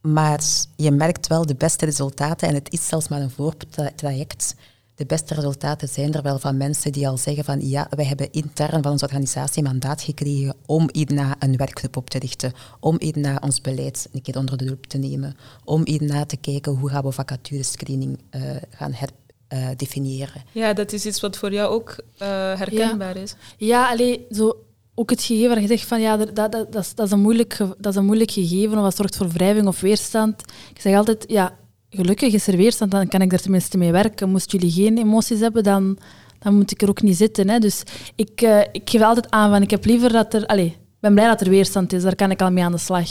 maar 0.01 0.43
je 0.75 0.91
merkt 0.91 1.27
wel 1.27 1.45
de 1.45 1.55
beste 1.55 1.85
resultaten, 1.85 2.47
en 2.47 2.53
het 2.53 2.71
is 2.71 2.87
zelfs 2.87 3.07
maar 3.07 3.21
een 3.21 3.31
voortraject. 3.31 4.55
De 4.95 5.05
beste 5.05 5.33
resultaten 5.33 5.87
zijn 5.87 6.13
er 6.13 6.21
wel 6.21 6.39
van 6.39 6.57
mensen 6.57 6.91
die 6.91 7.07
al 7.07 7.17
zeggen 7.17 7.43
van 7.43 7.69
ja, 7.69 7.87
wij 7.89 8.05
hebben 8.05 8.31
intern 8.31 8.83
van 8.83 8.91
onze 8.91 9.05
organisatie 9.05 9.63
mandaat 9.63 10.01
gekregen 10.01 10.55
om 10.65 10.89
hierna 10.91 11.35
een 11.39 11.57
werkgroep 11.57 11.97
op 11.97 12.09
te 12.09 12.19
richten, 12.19 12.53
om 12.79 12.95
hierna 12.99 13.39
ons 13.41 13.61
beleid 13.61 14.09
een 14.11 14.21
keer 14.21 14.37
onder 14.37 14.57
de 14.57 14.65
loep 14.65 14.85
te 14.85 14.97
nemen, 14.97 15.35
om 15.63 15.81
hierna 15.85 16.25
te 16.25 16.37
kijken 16.37 16.71
hoe 16.71 16.89
gaan 16.89 17.03
we 17.03 17.11
vacaturescreening 17.11 18.19
uh, 18.31 18.41
gaan 18.69 18.93
herdefiniëren. 18.93 20.41
Uh, 20.45 20.63
ja, 20.63 20.73
dat 20.73 20.93
is 20.93 21.05
iets 21.05 21.21
wat 21.21 21.37
voor 21.37 21.53
jou 21.53 21.73
ook 21.73 21.89
uh, 21.89 22.27
herkenbaar 22.57 23.15
ja. 23.15 23.21
is. 23.21 23.35
Ja, 23.57 23.89
alleen 23.89 24.25
zo 24.31 24.57
ook 24.95 25.09
het 25.09 25.23
gegeven 25.23 25.49
waar 25.49 25.61
je 25.61 25.67
zegt 25.67 25.87
van 25.87 26.01
ja, 26.01 26.17
dat, 26.17 26.35
dat, 26.35 26.51
dat, 26.51 26.75
is, 26.75 26.95
dat, 26.95 27.05
is 27.05 27.11
een 27.11 27.19
moeilijk, 27.19 27.57
dat 27.57 27.85
is 27.91 27.95
een 27.95 28.05
moeilijk 28.05 28.31
gegeven 28.31 28.77
of 28.77 28.83
dat 28.83 28.95
zorgt 28.95 29.15
voor 29.15 29.29
wrijving 29.29 29.67
of 29.67 29.81
weerstand. 29.81 30.41
Ik 30.73 30.81
zeg 30.81 30.95
altijd, 30.95 31.23
ja, 31.27 31.57
gelukkig 31.95 32.33
is 32.33 32.47
er 32.47 32.57
weerstand, 32.57 32.91
dan 32.91 33.07
kan 33.07 33.21
ik 33.21 33.33
er 33.33 33.41
tenminste 33.41 33.77
mee 33.77 33.91
werken. 33.91 34.29
Moest 34.29 34.51
jullie 34.51 34.71
geen 34.71 34.97
emoties 34.97 35.39
hebben, 35.39 35.63
dan, 35.63 35.97
dan 36.39 36.55
moet 36.55 36.71
ik 36.71 36.81
er 36.81 36.89
ook 36.89 37.01
niet 37.01 37.17
zitten. 37.17 37.49
Hè. 37.49 37.59
Dus 37.59 37.83
ik, 38.15 38.41
uh, 38.41 38.59
ik 38.71 38.89
geef 38.89 39.01
altijd 39.01 39.31
aan 39.31 39.49
van 39.49 39.61
ik 39.61 39.69
heb 39.69 39.85
liever 39.85 40.11
dat 40.11 40.33
er... 40.33 40.45
Allez, 40.45 40.71
ik 40.71 40.99
ben 40.99 41.13
blij 41.13 41.27
dat 41.27 41.41
er 41.41 41.49
weerstand 41.49 41.93
is, 41.93 42.03
daar 42.03 42.15
kan 42.15 42.31
ik 42.31 42.41
al 42.41 42.51
mee 42.51 42.63
aan 42.63 42.71
de 42.71 42.77
slag. 42.77 43.09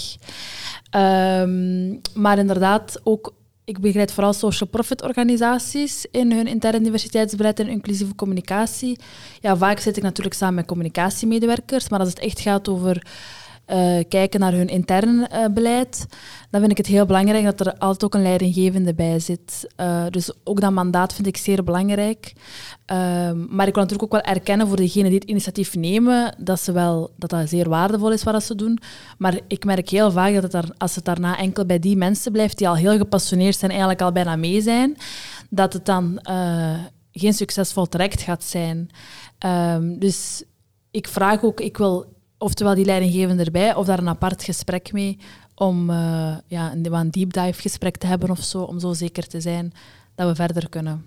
Um, 0.97 2.01
maar 2.15 2.39
inderdaad, 2.39 3.01
ook 3.03 3.35
ik 3.65 3.81
begeleid 3.81 4.13
vooral 4.13 4.33
social 4.33 4.69
profit 4.69 5.03
organisaties 5.03 6.07
in 6.11 6.33
hun 6.33 6.47
interne 6.47 6.81
diversiteitsbeleid 6.81 7.61
en 7.61 7.69
inclusieve 7.69 8.15
communicatie. 8.15 8.99
Ja, 9.41 9.57
vaak 9.57 9.79
zit 9.79 9.97
ik 9.97 10.03
natuurlijk 10.03 10.37
samen 10.37 10.55
met 10.55 10.67
communicatiemedewerkers, 10.67 11.89
maar 11.89 12.01
als 12.01 12.09
het 12.09 12.19
echt 12.19 12.41
gaat 12.41 12.69
over 12.69 13.07
uh, 13.67 13.99
kijken 14.09 14.41
naar 14.41 14.53
hun 14.53 14.69
intern 14.69 15.27
uh, 15.33 15.45
beleid, 15.55 16.07
dan 16.51 16.61
vind 16.61 16.73
ik 16.73 16.77
het 16.77 16.87
heel 16.87 17.07
belangrijk 17.07 17.45
dat 17.45 17.61
er 17.61 17.79
altijd 17.79 18.05
ook 18.05 18.15
een 18.15 18.23
leidinggevende 18.23 18.95
bij 18.95 19.19
zit. 19.19 19.73
Uh, 19.81 20.05
dus 20.11 20.33
ook 20.45 20.61
dat 20.61 20.71
mandaat 20.71 21.15
vind 21.15 21.27
ik 21.27 21.37
zeer 21.37 21.65
belangrijk. 21.65 22.33
maar 23.49 23.67
ik 23.67 23.75
wil 23.75 23.83
natuurlijk 23.83 24.03
ook 24.03 24.13
wel 24.13 24.35
erkennen 24.35 24.69
voor 24.69 24.77
degenen 24.77 25.11
die 25.11 25.19
het 25.19 25.29
initiatief 25.29 25.75
nemen, 25.75 26.35
dat, 26.39 26.61
ze 26.61 26.73
wel, 26.73 27.11
dat 27.17 27.31
dat 27.31 27.49
zeer 27.49 27.69
waardevol 27.69 28.13
is 28.13 28.23
wat 28.23 28.43
ze 28.43 28.55
doen. 28.55 28.79
Maar 29.19 29.41
ik 29.49 29.65
merk 29.65 29.89
heel 29.89 30.11
vaak 30.11 30.35
dat 30.35 30.43
het 30.43 30.53
daar, 30.53 30.71
als 30.79 30.95
het 30.95 31.05
daarna 31.05 31.39
enkel 31.39 31.67
bij 31.67 31.79
die 31.79 31.97
mensen 31.97 32.33
blijft 32.33 32.59
die 32.59 32.69
al 32.69 32.77
heel 32.77 32.97
gepassioneerd 32.97 33.57
zijn, 33.57 33.71
eigenlijk 33.71 34.03
al 34.03 34.13
bijna 34.13 34.37
mee 34.37 34.61
zijn, 34.61 34.97
dat 35.51 35.73
het 35.73 35.87
dan 35.87 36.21
geen 37.13 37.35
succesvol 37.35 37.87
traject 37.87 38.21
gaat 38.21 38.45
zijn. 38.45 38.91
Um, 39.47 39.99
dus 39.99 40.45
ik 40.91 41.09
vraag 41.09 41.43
ook, 41.43 41.61
ik 41.61 41.77
wil 41.77 42.12
oftewel 42.43 42.75
die 42.75 42.85
leidinggevende 42.85 43.45
erbij, 43.45 43.75
of 43.75 43.87
daar 43.87 43.99
een 43.99 44.09
apart 44.09 44.43
gesprek 44.43 44.93
mee 44.93 45.19
om 45.55 45.91
uh, 45.91 46.37
ja, 46.47 46.73
een, 46.73 46.93
een 46.93 47.11
deep 47.11 47.33
dive 47.33 47.61
gesprek 47.61 47.97
te 47.97 48.07
hebben 48.07 48.31
of 48.31 48.43
zo, 48.43 48.63
om 48.63 48.81
zo 48.81 48.93
zeker 48.93 49.27
te 49.27 49.41
zijn 49.41 49.73
dat 50.15 50.29
we 50.29 50.35
verder 50.35 50.69
kunnen. 50.69 51.05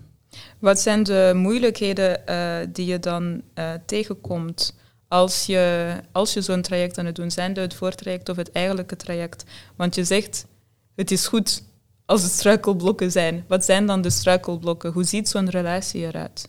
Wat 0.58 0.80
zijn 0.80 1.02
de 1.02 1.32
moeilijkheden 1.34 2.22
uh, 2.28 2.56
die 2.72 2.86
je 2.86 2.98
dan 2.98 3.42
uh, 3.54 3.70
tegenkomt 3.86 4.74
als 5.08 5.46
je, 5.46 5.94
als 6.12 6.32
je 6.32 6.40
zo'n 6.40 6.62
traject 6.62 6.98
aan 6.98 7.06
het 7.06 7.16
doen 7.16 7.30
zijn, 7.30 7.54
het 7.54 7.74
voortraject 7.74 8.28
of 8.28 8.36
het 8.36 8.52
eigenlijke 8.52 8.96
traject? 8.96 9.44
Want 9.76 9.94
je 9.94 10.04
zegt, 10.04 10.46
het 10.94 11.10
is 11.10 11.26
goed 11.26 11.62
als 12.06 12.22
het 12.22 12.32
struikelblokken 12.32 13.10
zijn. 13.10 13.44
Wat 13.48 13.64
zijn 13.64 13.86
dan 13.86 14.00
de 14.00 14.10
struikelblokken? 14.10 14.92
Hoe 14.92 15.04
ziet 15.04 15.28
zo'n 15.28 15.50
relatie 15.50 16.06
eruit? 16.06 16.48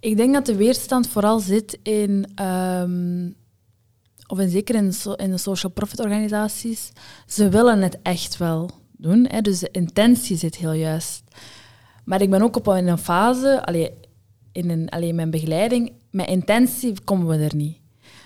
Ik 0.00 0.16
denk 0.16 0.34
dat 0.34 0.46
de 0.46 0.56
weerstand 0.56 1.08
vooral 1.08 1.38
zit 1.38 1.78
in 1.82 2.42
um, 2.42 3.34
of 4.28 4.38
in, 4.38 4.48
zeker 4.48 4.74
in, 4.74 4.94
in 5.16 5.30
de 5.30 5.38
social 5.38 5.72
profit 5.72 6.00
organisaties, 6.00 6.92
ze 7.26 7.48
willen 7.48 7.82
het 7.82 7.98
echt 8.02 8.36
wel 8.36 8.70
doen. 8.96 9.26
Hè, 9.28 9.40
dus 9.40 9.58
de 9.58 9.70
intentie 9.70 10.36
zit 10.36 10.56
heel 10.56 10.72
juist. 10.72 11.22
Maar 12.04 12.22
ik 12.22 12.30
ben 12.30 12.42
ook 12.42 12.56
op 12.56 12.66
een 12.66 12.98
fase, 12.98 13.64
allee, 13.64 13.90
in 14.52 14.88
een, 14.90 15.14
mijn 15.14 15.30
begeleiding, 15.30 15.92
met 16.10 16.28
intentie 16.28 17.00
komen 17.04 17.26
we 17.26 17.44
er 17.44 17.54
niet. 17.54 17.78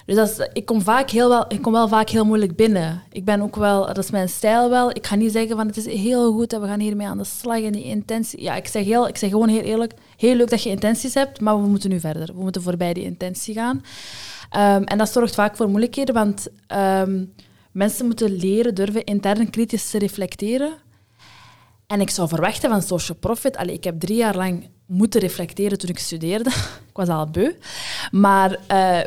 Dus 0.06 0.16
dat 0.16 0.50
ik, 0.52 0.64
kom 0.64 0.80
vaak 0.80 1.10
heel 1.10 1.28
wel, 1.28 1.44
ik 1.48 1.62
kom 1.62 1.72
wel 1.72 1.88
vaak 1.88 2.08
heel 2.08 2.24
moeilijk 2.24 2.56
binnen. 2.56 3.02
Ik 3.10 3.24
ben 3.24 3.40
ook 3.40 3.56
wel, 3.56 3.86
dat 3.86 3.98
is 3.98 4.10
mijn 4.10 4.28
stijl 4.28 4.70
wel. 4.70 4.90
Ik 4.90 5.06
ga 5.06 5.14
niet 5.14 5.32
zeggen 5.32 5.56
van 5.56 5.66
het 5.66 5.76
is 5.76 5.86
heel 5.86 6.32
goed 6.32 6.52
we 6.52 6.66
gaan 6.66 6.80
hiermee 6.80 7.06
aan 7.06 7.18
de 7.18 7.24
slag 7.24 7.62
en 7.62 7.72
die 7.72 7.84
intentie. 7.84 8.42
Ja, 8.42 8.54
ik 8.54 8.66
zeg, 8.66 8.84
heel, 8.84 9.08
ik 9.08 9.16
zeg 9.16 9.30
gewoon 9.30 9.48
heel 9.48 9.60
eerlijk, 9.60 9.92
heel 10.16 10.34
leuk 10.34 10.50
dat 10.50 10.62
je 10.62 10.70
intenties 10.70 11.14
hebt, 11.14 11.40
maar 11.40 11.62
we 11.62 11.68
moeten 11.68 11.90
nu 11.90 12.00
verder. 12.00 12.26
We 12.34 12.42
moeten 12.42 12.62
voorbij 12.62 12.92
die 12.92 13.04
intentie 13.04 13.54
gaan. 13.54 13.82
Um, 14.56 14.84
en 14.84 14.98
dat 14.98 15.12
zorgt 15.12 15.34
vaak 15.34 15.56
voor 15.56 15.68
moeilijkheden, 15.68 16.14
want 16.14 16.48
um, 16.76 17.32
mensen 17.72 18.06
moeten 18.06 18.36
leren 18.36 18.74
durven 18.74 19.04
intern 19.04 19.50
kritisch 19.50 19.90
te 19.90 19.98
reflecteren. 19.98 20.72
En 21.86 22.00
ik 22.00 22.10
zou 22.10 22.28
verwachten 22.28 22.70
van 22.70 22.82
social 22.82 23.18
profit. 23.18 23.56
Allee, 23.56 23.74
ik 23.74 23.84
heb 23.84 24.00
drie 24.00 24.16
jaar 24.16 24.36
lang 24.36 24.68
moeten 24.86 25.20
reflecteren 25.20 25.78
toen 25.78 25.90
ik 25.90 25.98
studeerde. 25.98 26.50
ik 26.90 26.96
was 26.96 27.08
al 27.08 27.30
beu. 27.30 27.52
Maar 28.10 28.50
uh, 28.50 28.58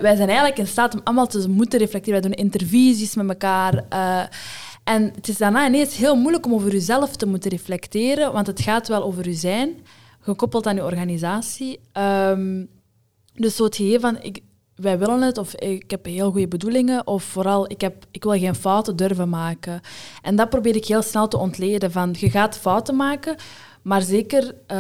wij 0.02 0.16
zijn 0.16 0.28
eigenlijk 0.28 0.58
in 0.58 0.68
staat 0.68 0.94
om 0.94 1.02
allemaal 1.04 1.28
te 1.28 1.50
moeten 1.50 1.80
reflecteren. 1.80 2.22
Wij 2.22 2.30
doen 2.30 2.40
intervisies 2.40 3.16
met 3.16 3.30
elkaar. 3.30 3.86
Uh, 3.94 4.24
en 4.84 5.12
het 5.16 5.28
is 5.28 5.38
daarna 5.38 5.68
ineens 5.68 5.96
heel 5.96 6.16
moeilijk 6.16 6.46
om 6.46 6.54
over 6.54 6.72
jezelf 6.72 7.16
te 7.16 7.26
moeten 7.26 7.52
reflecteren, 7.52 8.34
want 8.34 8.48
het 8.48 8.62
gaat 8.62 8.88
wel 8.88 9.04
over 9.04 9.28
u 9.28 9.34
zijn, 9.34 9.70
gekoppeld 10.20 10.68
aan 10.68 10.76
je 10.76 10.84
organisatie. 10.84 11.80
Um, 11.94 12.70
dus 13.34 13.56
zo 13.56 13.64
het 13.64 13.76
gegeven 13.76 14.02
van, 14.02 14.22
ik, 14.22 14.42
wij 14.76 15.00
willen 15.00 15.22
het, 15.22 15.38
of 15.38 15.56
ik 15.56 15.92
heb 15.92 16.06
heel 16.06 16.32
goede 16.32 16.48
bedoelingen, 16.48 17.08
of 17.08 17.24
vooral 17.24 17.72
ik, 17.72 17.82
heb, 17.82 18.06
ik 18.12 18.24
wil 18.24 18.40
geen 18.40 18.56
fouten 18.56 18.96
durven 18.96 19.30
maken. 19.30 19.82
En 20.22 20.36
dat 20.36 20.50
probeer 20.50 20.76
ik 20.76 20.86
heel 20.86 21.02
snel 21.02 21.28
te 21.28 21.38
ontleden. 21.38 21.92
Van, 21.92 22.16
je 22.18 22.30
gaat 22.30 22.58
fouten 22.58 22.96
maken, 22.96 23.36
maar 23.82 24.02
zeker 24.02 24.44
uh, 24.44 24.78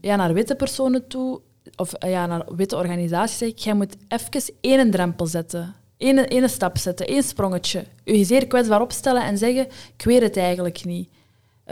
ja, 0.00 0.16
naar 0.16 0.32
witte 0.32 0.54
personen 0.54 1.06
toe, 1.08 1.40
of 1.76 1.92
uh, 2.04 2.10
ja, 2.10 2.26
naar 2.26 2.44
witte 2.56 2.76
organisaties, 2.76 3.38
zeg 3.38 3.48
ik, 3.48 3.58
jij 3.58 3.74
moet 3.74 3.96
even 4.08 4.54
één 4.60 4.90
drempel 4.90 5.26
zetten. 5.26 5.74
Eén, 5.98 6.28
één 6.28 6.50
stap 6.50 6.78
zetten, 6.78 7.06
één 7.06 7.22
sprongetje. 7.22 7.84
Je 8.04 8.24
zeer 8.24 8.46
kwetsbaar 8.46 8.80
opstellen 8.80 9.22
en 9.22 9.38
zeggen, 9.38 9.66
ik 9.96 10.04
weet 10.04 10.22
het 10.22 10.36
eigenlijk 10.36 10.84
niet. 10.84 11.08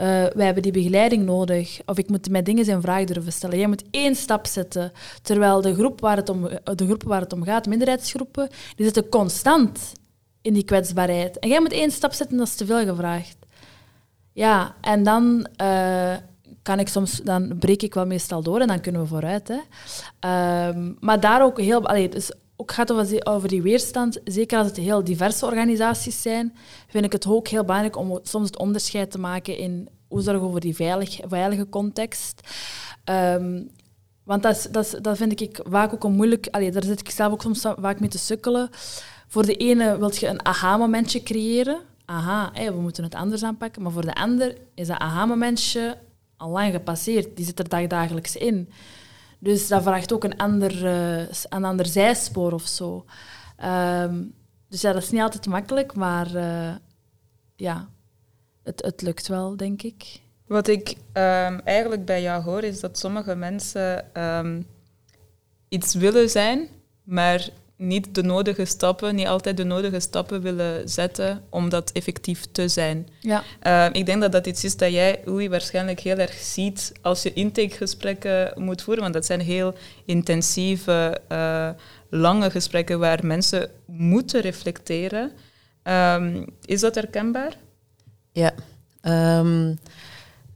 Uh, 0.01 0.07
wij 0.07 0.45
hebben 0.45 0.63
die 0.63 0.71
begeleiding 0.71 1.25
nodig. 1.25 1.79
Of 1.85 1.97
ik 1.97 2.09
moet 2.09 2.29
mijn 2.29 2.43
dingen 2.43 2.67
in 2.67 2.81
vraag 2.81 3.03
durven 3.03 3.33
stellen. 3.33 3.57
Jij 3.57 3.67
moet 3.67 3.83
één 3.91 4.15
stap 4.15 4.47
zetten. 4.47 4.91
Terwijl 5.21 5.61
de, 5.61 5.73
groep 5.73 6.01
waar 6.01 6.15
het 6.15 6.29
om, 6.29 6.49
de 6.63 6.85
groepen 6.85 7.07
waar 7.07 7.21
het 7.21 7.33
om 7.33 7.43
gaat, 7.43 7.65
minderheidsgroepen, 7.65 8.49
die 8.75 8.85
zitten 8.85 9.09
constant 9.09 9.93
in 10.41 10.53
die 10.53 10.63
kwetsbaarheid. 10.63 11.39
En 11.39 11.49
jij 11.49 11.59
moet 11.59 11.71
één 11.71 11.91
stap 11.91 12.13
zetten, 12.13 12.37
dat 12.37 12.47
is 12.47 12.55
te 12.55 12.65
veel 12.65 12.85
gevraagd. 12.85 13.37
Ja, 14.31 14.75
en 14.81 15.03
dan 15.03 15.47
uh, 15.61 16.13
kan 16.61 16.79
ik 16.79 16.87
soms, 16.87 17.21
dan 17.23 17.57
breek 17.59 17.81
ik 17.81 17.93
wel 17.93 18.05
meestal 18.05 18.43
door 18.43 18.59
en 18.59 18.67
dan 18.67 18.81
kunnen 18.81 19.01
we 19.01 19.07
vooruit. 19.07 19.47
Hè. 19.47 19.55
Uh, 19.55 20.93
maar 20.99 21.19
daar 21.19 21.43
ook 21.43 21.59
heel, 21.59 21.85
allee, 21.85 22.09
dus 22.09 22.31
ook 22.61 22.71
gaat 22.71 22.91
over, 22.91 23.25
over 23.25 23.47
die 23.47 23.61
weerstand, 23.61 24.19
zeker 24.23 24.57
als 24.57 24.67
het 24.67 24.77
heel 24.77 25.03
diverse 25.03 25.45
organisaties 25.45 26.21
zijn, 26.21 26.55
vind 26.87 27.05
ik 27.05 27.11
het 27.11 27.27
ook 27.27 27.47
heel 27.47 27.63
belangrijk 27.63 27.97
om 27.97 28.19
soms 28.23 28.45
het 28.45 28.57
onderscheid 28.57 29.11
te 29.11 29.19
maken 29.19 29.57
in 29.57 29.89
hoe 30.07 30.21
zorgen 30.21 30.43
we 30.43 30.51
voor 30.51 30.59
die 30.59 30.75
veilig, 30.75 31.19
veilige 31.27 31.69
context. 31.69 32.41
Um, 33.05 33.69
want 34.23 34.43
dat, 34.43 34.67
dat, 34.71 34.97
dat 35.01 35.17
vind 35.17 35.41
ik 35.41 35.59
vaak 35.63 35.93
ook 35.93 36.03
een 36.03 36.11
moeilijk... 36.11 36.51
Daar 36.51 36.83
zit 36.83 36.99
ik 36.99 37.09
zelf 37.09 37.33
ook 37.33 37.41
soms 37.41 37.61
vaak 37.61 37.99
mee 37.99 38.09
te 38.09 38.17
sukkelen. 38.17 38.69
Voor 39.27 39.45
de 39.45 39.55
ene 39.55 39.97
wil 39.97 40.11
je 40.13 40.27
een 40.27 40.45
aha-momentje 40.45 41.23
creëren. 41.23 41.79
aha, 42.05 42.51
we 42.53 42.81
moeten 42.81 43.03
het 43.03 43.15
anders 43.15 43.43
aanpakken. 43.43 43.81
Maar 43.81 43.91
voor 43.91 44.05
de 44.05 44.13
ander 44.13 44.57
is 44.75 44.87
dat 44.87 44.97
aha-momentje 44.97 45.97
al 46.37 46.49
lang 46.49 46.73
gepasseerd. 46.73 47.35
Die 47.35 47.45
zit 47.45 47.59
er 47.59 47.69
dagdagelijks 47.69 48.35
in. 48.35 48.69
Dus 49.43 49.67
dat 49.67 49.83
vraagt 49.83 50.13
ook 50.13 50.23
een 50.23 50.37
ander, 50.37 50.85
uh, 50.85 51.27
een 51.49 51.63
ander 51.63 51.85
zijspoor 51.85 52.51
of 52.51 52.67
zo. 52.67 53.05
Ehm, 53.57 54.23
dus 54.67 54.81
ja, 54.81 54.93
dat 54.93 55.01
is 55.01 55.09
niet 55.09 55.21
altijd 55.21 55.45
makkelijk, 55.45 55.95
maar 55.95 56.35
uh, 56.35 56.75
ja, 57.55 57.89
het, 58.63 58.81
het 58.81 59.01
lukt 59.01 59.27
wel, 59.27 59.57
denk 59.57 59.81
ik. 59.81 60.21
Wat 60.47 60.67
ik 60.67 60.89
um, 60.89 61.59
eigenlijk 61.59 62.05
bij 62.05 62.21
jou 62.21 62.43
hoor, 62.43 62.63
is 62.63 62.79
dat 62.79 62.97
sommige 62.97 63.35
mensen 63.35 64.21
um, 64.23 64.67
iets 65.69 65.93
willen 65.93 66.29
zijn, 66.29 66.67
maar 67.03 67.49
niet 67.81 68.15
de 68.15 68.23
nodige 68.23 68.65
stappen, 68.65 69.15
niet 69.15 69.27
altijd 69.27 69.57
de 69.57 69.63
nodige 69.63 69.99
stappen 69.99 70.41
willen 70.41 70.89
zetten 70.89 71.43
om 71.49 71.69
dat 71.69 71.91
effectief 71.91 72.45
te 72.51 72.67
zijn. 72.67 73.07
Ja. 73.19 73.43
Uh, 73.63 73.85
ik 73.91 74.05
denk 74.05 74.21
dat 74.21 74.31
dat 74.31 74.47
iets 74.47 74.63
is 74.63 74.77
dat 74.77 74.91
jij, 74.91 75.21
Oei, 75.27 75.49
waarschijnlijk 75.49 75.99
heel 75.99 76.17
erg 76.17 76.33
ziet 76.33 76.91
als 77.01 77.23
je 77.23 77.33
intakegesprekken 77.33 78.53
moet 78.55 78.81
voeren, 78.81 79.03
want 79.03 79.13
dat 79.13 79.25
zijn 79.25 79.41
heel 79.41 79.73
intensieve, 80.05 81.21
uh, 81.31 81.69
lange 82.09 82.51
gesprekken 82.51 82.99
waar 82.99 83.25
mensen 83.25 83.69
moeten 83.85 84.41
reflecteren. 84.41 85.31
Um, 85.83 86.45
is 86.65 86.79
dat 86.79 86.95
herkenbaar? 86.95 87.57
Ja. 88.31 88.53
Um, 89.39 89.79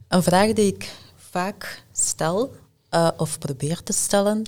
een 0.08 0.22
vraag 0.22 0.52
die 0.52 0.74
ik 0.74 0.90
vaak 1.30 1.82
stel, 1.92 2.54
uh, 2.90 3.10
of 3.16 3.38
probeer 3.38 3.82
te 3.82 3.92
stellen, 3.92 4.44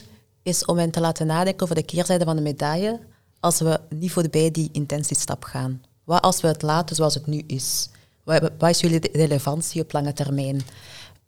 is 0.49 0.65
om 0.65 0.79
hen 0.79 0.91
te 0.91 1.01
laten 1.01 1.27
nadenken 1.27 1.63
over 1.63 1.75
de 1.75 1.83
keerzijde 1.83 2.25
van 2.25 2.37
de 2.37 2.43
medaille 2.43 3.01
als 3.41 3.59
we 3.61 3.81
niet 3.89 4.13
voorbij 4.13 4.51
die 4.51 4.69
intentiestap 4.73 5.45
gaan. 5.45 5.83
Wat 6.05 6.23
als 6.23 6.41
we 6.41 6.49
het 6.49 6.63
laten 6.63 6.97
zoals 6.97 7.15
het 7.15 7.27
nu 7.27 7.43
is? 7.47 7.89
Wat, 8.25 8.69
is 8.69 8.81
jullie 8.81 9.11
relevantie 9.13 9.83
op 9.83 9.93
lange 9.93 10.13
termijn? 10.13 10.61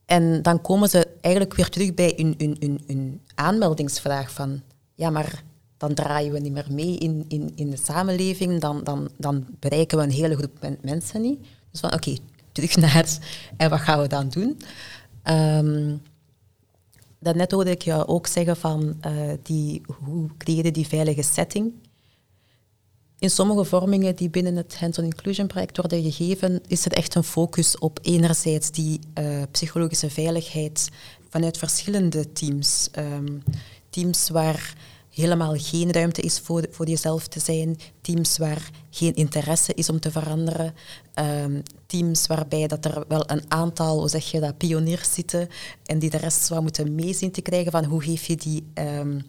En 0.04 0.42
dan 0.42 0.60
komen 0.60 0.88
ze 0.88 1.08
eigenlijk 1.20 1.54
weer 1.54 1.68
terug 1.68 1.94
bij 1.94 2.14
hun, 2.16 3.20
aanmeldingsvraag 3.34 4.32
van, 4.32 4.62
ja, 4.94 5.10
maar 5.10 5.42
dan 5.76 5.94
draaien 5.94 6.32
we 6.32 6.38
niet 6.38 6.52
meer 6.52 6.66
mee 6.70 6.96
in, 6.98 7.24
in, 7.28 7.52
in 7.54 7.70
de 7.70 7.76
samenleving, 7.76 8.60
dan, 8.60 8.84
dan, 8.84 9.10
dan 9.16 9.46
bereiken 9.58 9.98
we 9.98 10.04
een 10.04 10.10
hele 10.10 10.36
groep 10.36 10.68
mensen 10.80 11.20
niet. 11.20 11.40
Dus 11.70 11.80
van, 11.80 11.94
oké, 11.94 12.16
terug 12.52 12.76
naar, 12.76 13.18
en 13.56 13.70
wat 13.70 13.80
gaan 13.80 14.00
we 14.00 14.08
dan 14.08 14.28
doen? 14.28 14.60
Um, 15.24 16.02
Daarnet 17.20 17.50
hoorde 17.50 17.70
ik 17.70 17.82
jou 17.82 18.06
ook 18.06 18.26
zeggen 18.26 18.56
van 18.56 19.00
uh, 19.06 19.32
die, 19.42 19.82
hoe 20.04 20.28
creëren 20.38 20.72
die 20.72 20.86
veilige 20.86 21.22
setting. 21.22 21.72
In 23.18 23.30
sommige 23.30 23.64
vormingen 23.64 24.16
die 24.16 24.30
binnen 24.30 24.56
het 24.56 24.78
Hands-on 24.78 25.04
Inclusion 25.04 25.46
project 25.46 25.76
worden 25.76 26.02
gegeven, 26.02 26.60
is 26.66 26.84
er 26.84 26.92
echt 26.92 27.14
een 27.14 27.24
focus 27.24 27.78
op 27.78 27.98
enerzijds 28.02 28.70
die 28.70 29.00
uh, 29.18 29.42
psychologische 29.50 30.10
veiligheid 30.10 30.88
vanuit 31.28 31.58
verschillende 31.58 32.32
teams. 32.32 32.88
Um, 32.98 33.42
teams 33.90 34.28
waar 34.28 34.74
helemaal 35.10 35.54
geen 35.56 35.92
ruimte 35.92 36.20
is 36.22 36.38
voor, 36.38 36.66
voor 36.70 36.88
jezelf 36.88 37.28
te 37.28 37.40
zijn, 37.40 37.78
teams 38.00 38.38
waar 38.38 38.70
geen 38.90 39.14
interesse 39.14 39.74
is 39.74 39.88
om 39.88 40.00
te 40.00 40.10
veranderen, 40.10 40.74
um, 41.20 41.62
teams 41.86 42.26
waarbij 42.26 42.66
dat 42.66 42.84
er 42.84 43.04
wel 43.08 43.30
een 43.30 43.44
aantal, 43.48 43.98
hoe 43.98 44.08
zeg 44.08 44.30
je 44.30 44.40
dat, 44.40 44.56
pioniers 44.56 45.12
zitten 45.12 45.48
en 45.84 45.98
die 45.98 46.10
de 46.10 46.16
rest 46.16 46.44
zou 46.44 46.62
moeten 46.62 46.94
meezien 46.94 47.30
te 47.30 47.40
krijgen 47.40 47.72
van 47.72 47.84
hoe 47.84 48.02
geef 48.02 48.26
je 48.26 48.36
die 48.36 48.66
um, 48.74 49.22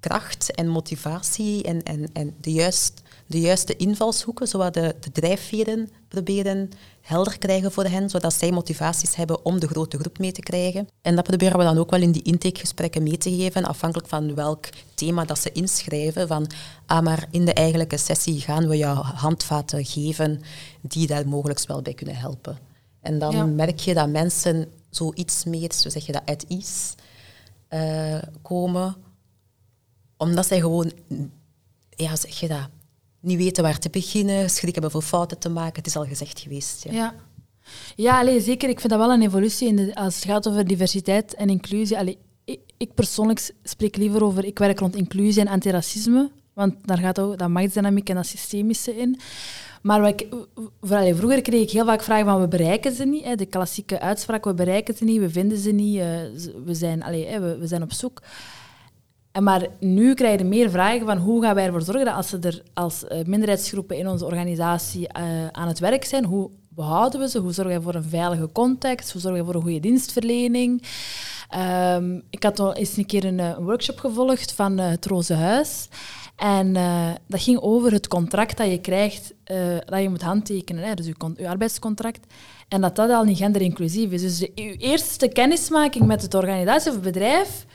kracht 0.00 0.54
en 0.54 0.68
motivatie 0.68 1.62
en, 1.62 1.82
en, 1.82 2.12
en 2.12 2.34
de, 2.40 2.52
juist, 2.52 3.02
de 3.28 3.40
juiste 3.40 3.76
invalshoeken, 3.76 4.48
zodat 4.48 4.74
de, 4.74 4.94
de 5.00 5.12
drijfveren 5.12 5.88
proberen 6.08 6.70
helder 7.00 7.38
krijgen 7.38 7.72
voor 7.72 7.84
hen, 7.84 8.10
zodat 8.10 8.34
zij 8.34 8.50
motivaties 8.50 9.16
hebben 9.16 9.44
om 9.44 9.60
de 9.60 9.66
grote 9.66 9.98
groep 9.98 10.18
mee 10.18 10.32
te 10.32 10.40
krijgen. 10.40 10.88
En 11.02 11.16
dat 11.16 11.24
proberen 11.24 11.58
we 11.58 11.64
dan 11.64 11.78
ook 11.78 11.90
wel 11.90 12.00
in 12.00 12.12
die 12.12 12.22
intakegesprekken 12.22 13.02
mee 13.02 13.18
te 13.18 13.36
geven, 13.36 13.64
afhankelijk 13.64 14.08
van 14.08 14.34
welk 14.34 14.68
thema 14.94 15.24
dat 15.24 15.38
ze 15.38 15.52
inschrijven. 15.52 16.28
Van, 16.28 16.50
ah, 16.86 17.02
maar 17.02 17.28
in 17.30 17.44
de 17.44 17.52
eigenlijke 17.52 17.96
sessie 17.96 18.40
gaan 18.40 18.68
we 18.68 18.76
jou 18.76 18.96
handvaten 18.96 19.84
geven 19.84 20.40
die 20.80 21.06
daar 21.06 21.28
mogelijk 21.28 21.66
wel 21.66 21.82
bij 21.82 21.94
kunnen 21.94 22.16
helpen. 22.16 22.58
En 23.00 23.18
dan 23.18 23.54
merk 23.54 23.78
je 23.78 23.94
dat 23.94 24.08
mensen 24.08 24.68
zoiets 24.90 25.44
meer, 25.44 25.72
zo 25.72 25.88
zeg 25.88 26.06
je 26.06 26.12
dat, 26.12 26.22
uit 26.24 26.44
is 26.48 26.94
uh, 27.70 28.18
komen, 28.42 28.96
omdat 30.16 30.46
zij 30.46 30.60
gewoon, 30.60 30.92
ja, 31.90 32.16
zeg 32.16 32.40
je 32.40 32.48
dat, 32.48 32.68
niet 33.20 33.38
weten 33.38 33.62
waar 33.62 33.78
te 33.78 33.90
beginnen, 33.90 34.50
schrik 34.50 34.72
hebben 34.72 34.90
voor 34.90 35.02
fouten 35.02 35.38
te 35.38 35.48
maken. 35.48 35.76
Het 35.76 35.86
is 35.86 35.96
al 35.96 36.04
gezegd 36.04 36.40
geweest. 36.40 36.84
Ja, 36.84 37.14
ja. 37.96 38.22
ja 38.22 38.40
zeker. 38.40 38.68
Ik 38.68 38.80
vind 38.80 38.92
dat 38.92 39.00
wel 39.00 39.12
een 39.12 39.22
evolutie 39.22 39.68
in 39.68 39.94
als 39.94 40.14
het 40.14 40.24
gaat 40.24 40.48
over 40.48 40.66
diversiteit 40.66 41.34
en 41.34 41.48
inclusie. 41.48 41.98
Allee, 41.98 42.18
ik, 42.76 42.94
persoonlijk 42.94 43.50
spreek 43.62 43.96
liever 43.96 44.24
over, 44.24 44.44
ik 44.44 44.58
werk 44.58 44.78
rond 44.78 44.96
inclusie 44.96 45.40
en 45.40 45.48
antiracisme, 45.48 46.30
want 46.52 46.74
daar 46.84 46.98
gaat 46.98 47.18
ook 47.18 47.38
dat 47.38 47.48
machtsdynamiek 47.48 48.08
en 48.08 48.14
dat 48.14 48.26
systemische 48.26 48.96
in. 48.96 49.20
Maar 49.82 50.00
wat 50.80 51.16
vroeger 51.16 51.42
kreeg 51.42 51.62
ik 51.62 51.70
heel 51.70 51.84
vaak 51.84 52.02
vragen 52.02 52.26
van 52.26 52.40
we 52.40 52.48
bereiken 52.48 52.92
ze 52.92 53.04
niet. 53.04 53.24
Hè, 53.24 53.34
de 53.34 53.46
klassieke 53.46 54.00
uitspraak, 54.00 54.44
we 54.44 54.54
bereiken 54.54 54.96
ze 54.96 55.04
niet, 55.04 55.20
we 55.20 55.30
vinden 55.30 55.58
ze 55.58 55.70
niet, 55.70 55.96
uh, 55.96 56.02
we, 56.64 56.74
zijn, 56.74 57.02
allee, 57.02 57.38
we, 57.38 57.58
we 57.58 57.66
zijn 57.66 57.82
op 57.82 57.92
zoek. 57.92 58.22
En 59.32 59.42
maar 59.42 59.66
nu 59.80 60.14
krijg 60.14 60.38
je 60.38 60.44
meer 60.44 60.70
vragen 60.70 61.06
van 61.06 61.18
hoe 61.18 61.42
gaan 61.42 61.54
wij 61.54 61.64
ervoor 61.64 61.82
zorgen 61.82 62.04
dat 62.04 62.14
als 62.14 62.32
er 62.32 62.62
als 62.74 63.04
uh, 63.04 63.24
minderheidsgroepen 63.24 63.96
in 63.96 64.08
onze 64.08 64.24
organisatie 64.24 65.00
uh, 65.00 65.46
aan 65.52 65.68
het 65.68 65.78
werk 65.78 66.04
zijn, 66.04 66.24
hoe 66.24 66.50
behouden 66.68 67.20
we 67.20 67.28
ze? 67.28 67.38
Hoe 67.38 67.52
zorgen 67.52 67.76
we 67.76 67.82
voor 67.82 67.94
een 67.94 68.04
veilige 68.04 68.52
context? 68.52 69.12
Hoe 69.12 69.20
zorgen 69.20 69.40
we 69.40 69.46
voor 69.46 69.54
een 69.54 69.62
goede 69.62 69.80
dienstverlening? 69.80 70.82
Um, 71.94 72.22
ik 72.30 72.42
had 72.42 72.60
al 72.60 72.74
eens 72.74 72.96
een 72.96 73.06
keer 73.06 73.24
een, 73.24 73.38
een 73.38 73.64
workshop 73.64 73.98
gevolgd 73.98 74.52
van 74.52 74.78
het 74.78 75.06
Roze 75.06 75.34
Huis. 75.34 75.88
En 76.36 76.72
dat 77.26 77.42
ging 77.42 77.60
over 77.60 77.92
het 77.92 78.08
contract 78.08 78.56
dat 78.56 78.70
je 78.70 78.80
krijgt, 78.80 79.34
dat 79.84 80.02
je 80.02 80.08
moet 80.08 80.22
handtekenen, 80.22 80.84
hè, 80.84 80.94
dus 80.94 81.06
je 81.06 81.48
arbeidscontract. 81.48 82.26
En 82.68 82.80
dat 82.80 82.96
dat 82.96 83.10
al 83.10 83.24
niet 83.24 83.36
genderinclusief 83.36 84.10
is. 84.10 84.22
Dus 84.22 84.38
je 84.38 84.76
eerste 84.76 85.28
kennismaking 85.28 86.06
met 86.06 86.22
het 86.22 86.34
organisatie 86.34 86.88
of 86.88 86.94
het 86.94 87.04
bedrijf 87.04 87.66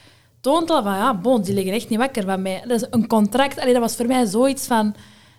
toont 0.44 0.70
al 0.70 0.84
van, 0.84 0.94
ja, 0.94 1.16
bon, 1.16 1.42
die 1.42 1.54
liggen 1.54 1.74
echt 1.74 1.90
niet 1.90 2.00
wakker 2.00 2.24
van 2.24 2.42
mij. 2.42 2.64
Dat 2.68 2.82
is 2.82 2.88
een 2.90 3.08
contract. 3.08 3.60
Allee, 3.60 3.74
dat 3.74 3.82
was 3.82 3.96
voor 3.96 4.06
mij 4.06 4.26
zoiets 4.26 4.68
van, 4.68 4.96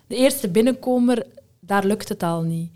de 0.07 0.15
eerste 0.15 0.49
binnenkomer, 0.49 1.25
daar 1.59 1.85
lukt 1.85 2.09
het 2.09 2.23
al 2.23 2.41
niet. 2.41 2.71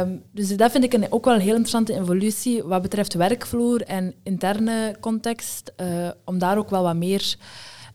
Um, 0.00 0.22
dus 0.32 0.56
dat 0.56 0.70
vind 0.70 0.84
ik 0.84 0.92
een, 0.92 1.12
ook 1.12 1.24
wel 1.24 1.34
een 1.34 1.40
heel 1.40 1.50
interessante 1.50 1.94
evolutie 1.94 2.62
wat 2.62 2.82
betreft 2.82 3.14
werkvloer 3.14 3.82
en 3.82 4.14
interne 4.22 4.96
context, 5.00 5.72
uh, 5.76 6.08
om 6.24 6.38
daar 6.38 6.58
ook 6.58 6.70
wel 6.70 6.82
wat 6.82 6.96
meer, 6.96 7.36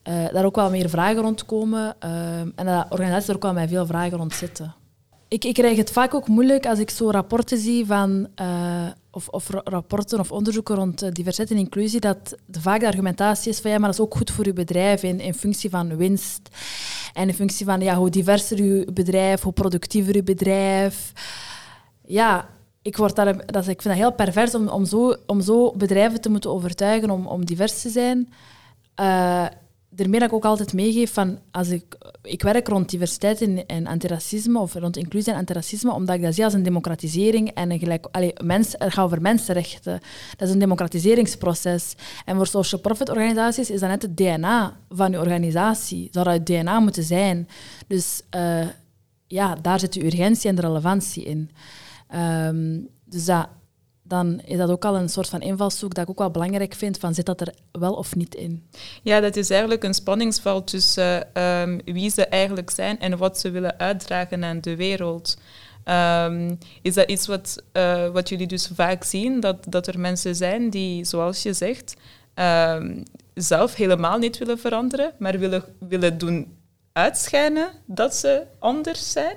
uh, 0.03 0.27
daar 0.33 0.45
ook 0.45 0.55
wel 0.55 0.69
meer 0.69 0.89
vragen 0.89 1.21
rond 1.21 1.45
komen. 1.45 1.95
Uh, 2.03 2.39
en 2.39 2.65
dat 2.65 2.85
organisaties 2.89 3.29
er 3.29 3.35
ook 3.35 3.41
wel 3.41 3.53
met 3.53 3.69
veel 3.69 3.85
vragen 3.85 4.17
rond 4.17 4.33
zitten. 4.33 4.73
Ik, 5.29 5.45
ik 5.45 5.53
krijg 5.53 5.77
het 5.77 5.91
vaak 5.91 6.13
ook 6.13 6.27
moeilijk 6.27 6.65
als 6.65 6.79
ik 6.79 6.89
zo 6.89 7.09
rapporten 7.09 7.57
zie 7.57 7.85
van, 7.85 8.27
uh, 8.41 8.87
of, 9.11 9.27
of, 9.27 9.49
rapporten 9.49 10.19
of 10.19 10.31
onderzoeken 10.31 10.75
rond 10.75 11.03
uh, 11.03 11.11
diversiteit 11.11 11.51
en 11.51 11.57
inclusie, 11.57 11.99
dat 11.99 12.35
vaak 12.51 12.79
de 12.79 12.87
argumentatie 12.87 13.51
is 13.51 13.59
van 13.59 13.71
ja, 13.71 13.77
maar 13.77 13.89
dat 13.89 13.99
is 13.99 14.05
ook 14.05 14.15
goed 14.15 14.31
voor 14.31 14.45
uw 14.45 14.53
bedrijf 14.53 15.03
in, 15.03 15.19
in 15.19 15.33
functie 15.33 15.69
van 15.69 15.97
winst. 15.97 16.41
En 17.13 17.27
in 17.27 17.33
functie 17.33 17.65
van 17.65 17.81
ja, 17.81 17.95
hoe 17.95 18.09
diverser 18.09 18.59
uw 18.59 18.85
bedrijf, 18.93 19.41
hoe 19.41 19.53
productiever 19.53 20.15
uw 20.15 20.23
bedrijf. 20.23 21.11
Ja, 22.05 22.49
ik, 22.81 22.97
word 22.97 23.15
daar, 23.15 23.45
dat, 23.45 23.67
ik 23.67 23.81
vind 23.81 23.83
dat 23.83 24.03
heel 24.03 24.13
pervers 24.13 24.55
om, 24.55 24.67
om, 24.67 24.85
zo, 24.85 25.15
om 25.25 25.41
zo 25.41 25.71
bedrijven 25.71 26.21
te 26.21 26.29
moeten 26.29 26.49
overtuigen 26.49 27.09
om, 27.09 27.27
om 27.27 27.45
divers 27.45 27.81
te 27.81 27.89
zijn. 27.89 28.33
Uh, 28.99 29.45
dat 30.07 30.21
ik 30.21 30.33
ook 30.33 30.45
altijd 30.45 30.73
meegeef 30.73 31.13
van 31.13 31.39
als 31.51 31.69
ik, 31.69 31.97
ik 32.21 32.41
werk 32.41 32.67
rond 32.67 32.89
diversiteit 32.89 33.41
en, 33.41 33.65
en 33.65 33.87
antiracisme 33.87 34.59
of 34.59 34.73
rond 34.73 34.97
inclusie 34.97 35.33
en 35.33 35.39
antiracisme, 35.39 35.91
omdat 35.91 36.15
ik 36.15 36.21
dat 36.21 36.33
zie 36.33 36.43
als 36.43 36.53
een 36.53 36.63
democratisering 36.63 37.49
en 37.49 37.71
een 37.71 37.79
gelijk, 37.79 38.07
allee, 38.11 38.33
mens, 38.43 38.75
het 38.77 38.93
gaat 38.93 39.05
over 39.05 39.21
mensenrechten. 39.21 39.99
Dat 40.37 40.47
is 40.47 40.53
een 40.53 40.59
democratiseringsproces. 40.59 41.95
En 42.25 42.35
voor 42.35 42.47
social 42.47 42.81
profit 42.81 43.09
organisaties 43.09 43.69
is 43.69 43.79
dat 43.79 43.89
net 43.89 44.01
het 44.01 44.17
DNA 44.17 44.77
van 44.89 45.11
je 45.11 45.19
organisatie. 45.19 46.07
Zou 46.11 46.25
dat 46.25 46.33
het 46.33 46.45
DNA 46.45 46.79
moeten 46.79 47.03
zijn. 47.03 47.47
Dus 47.87 48.21
uh, 48.35 48.67
ja, 49.27 49.55
daar 49.55 49.79
zit 49.79 49.93
de 49.93 50.05
urgentie 50.05 50.49
en 50.49 50.55
de 50.55 50.61
relevantie 50.61 51.23
in. 51.23 51.49
Um, 52.15 52.87
dus 53.05 53.25
dat, 53.25 53.47
dan 54.09 54.41
is 54.45 54.57
dat 54.57 54.69
ook 54.69 54.85
al 54.85 54.95
een 54.95 55.09
soort 55.09 55.29
van 55.29 55.41
invalshoek 55.41 55.93
dat 55.93 56.03
ik 56.03 56.09
ook 56.09 56.19
wel 56.19 56.31
belangrijk 56.31 56.73
vind, 56.73 56.97
van 56.97 57.13
zit 57.13 57.25
dat 57.25 57.41
er 57.41 57.53
wel 57.71 57.93
of 57.93 58.15
niet 58.15 58.35
in? 58.35 58.69
Ja, 59.03 59.19
dat 59.19 59.35
is 59.35 59.49
eigenlijk 59.49 59.83
een 59.83 59.93
spanningsveld 59.93 60.67
tussen 60.67 61.27
uh, 61.37 61.63
wie 61.85 62.09
ze 62.09 62.25
eigenlijk 62.25 62.69
zijn 62.69 62.99
en 62.99 63.17
wat 63.17 63.39
ze 63.39 63.51
willen 63.51 63.79
uitdragen 63.79 64.43
aan 64.43 64.61
de 64.61 64.75
wereld. 64.75 65.37
Um, 65.85 66.57
is 66.81 66.93
dat 66.93 67.09
iets 67.09 67.27
wat, 67.27 67.63
uh, 67.73 68.09
wat 68.09 68.29
jullie 68.29 68.47
dus 68.47 68.69
vaak 68.73 69.03
zien, 69.03 69.39
dat, 69.39 69.65
dat 69.69 69.87
er 69.87 69.99
mensen 69.99 70.35
zijn 70.35 70.69
die, 70.69 71.05
zoals 71.05 71.43
je 71.43 71.53
zegt, 71.53 71.95
um, 72.35 73.03
zelf 73.33 73.75
helemaal 73.75 74.17
niet 74.17 74.37
willen 74.37 74.59
veranderen, 74.59 75.13
maar 75.19 75.39
willen, 75.39 75.63
willen 75.79 76.17
doen 76.17 76.57
uitschijnen 76.93 77.69
dat 77.85 78.15
ze 78.15 78.43
anders 78.59 79.11
zijn? 79.11 79.35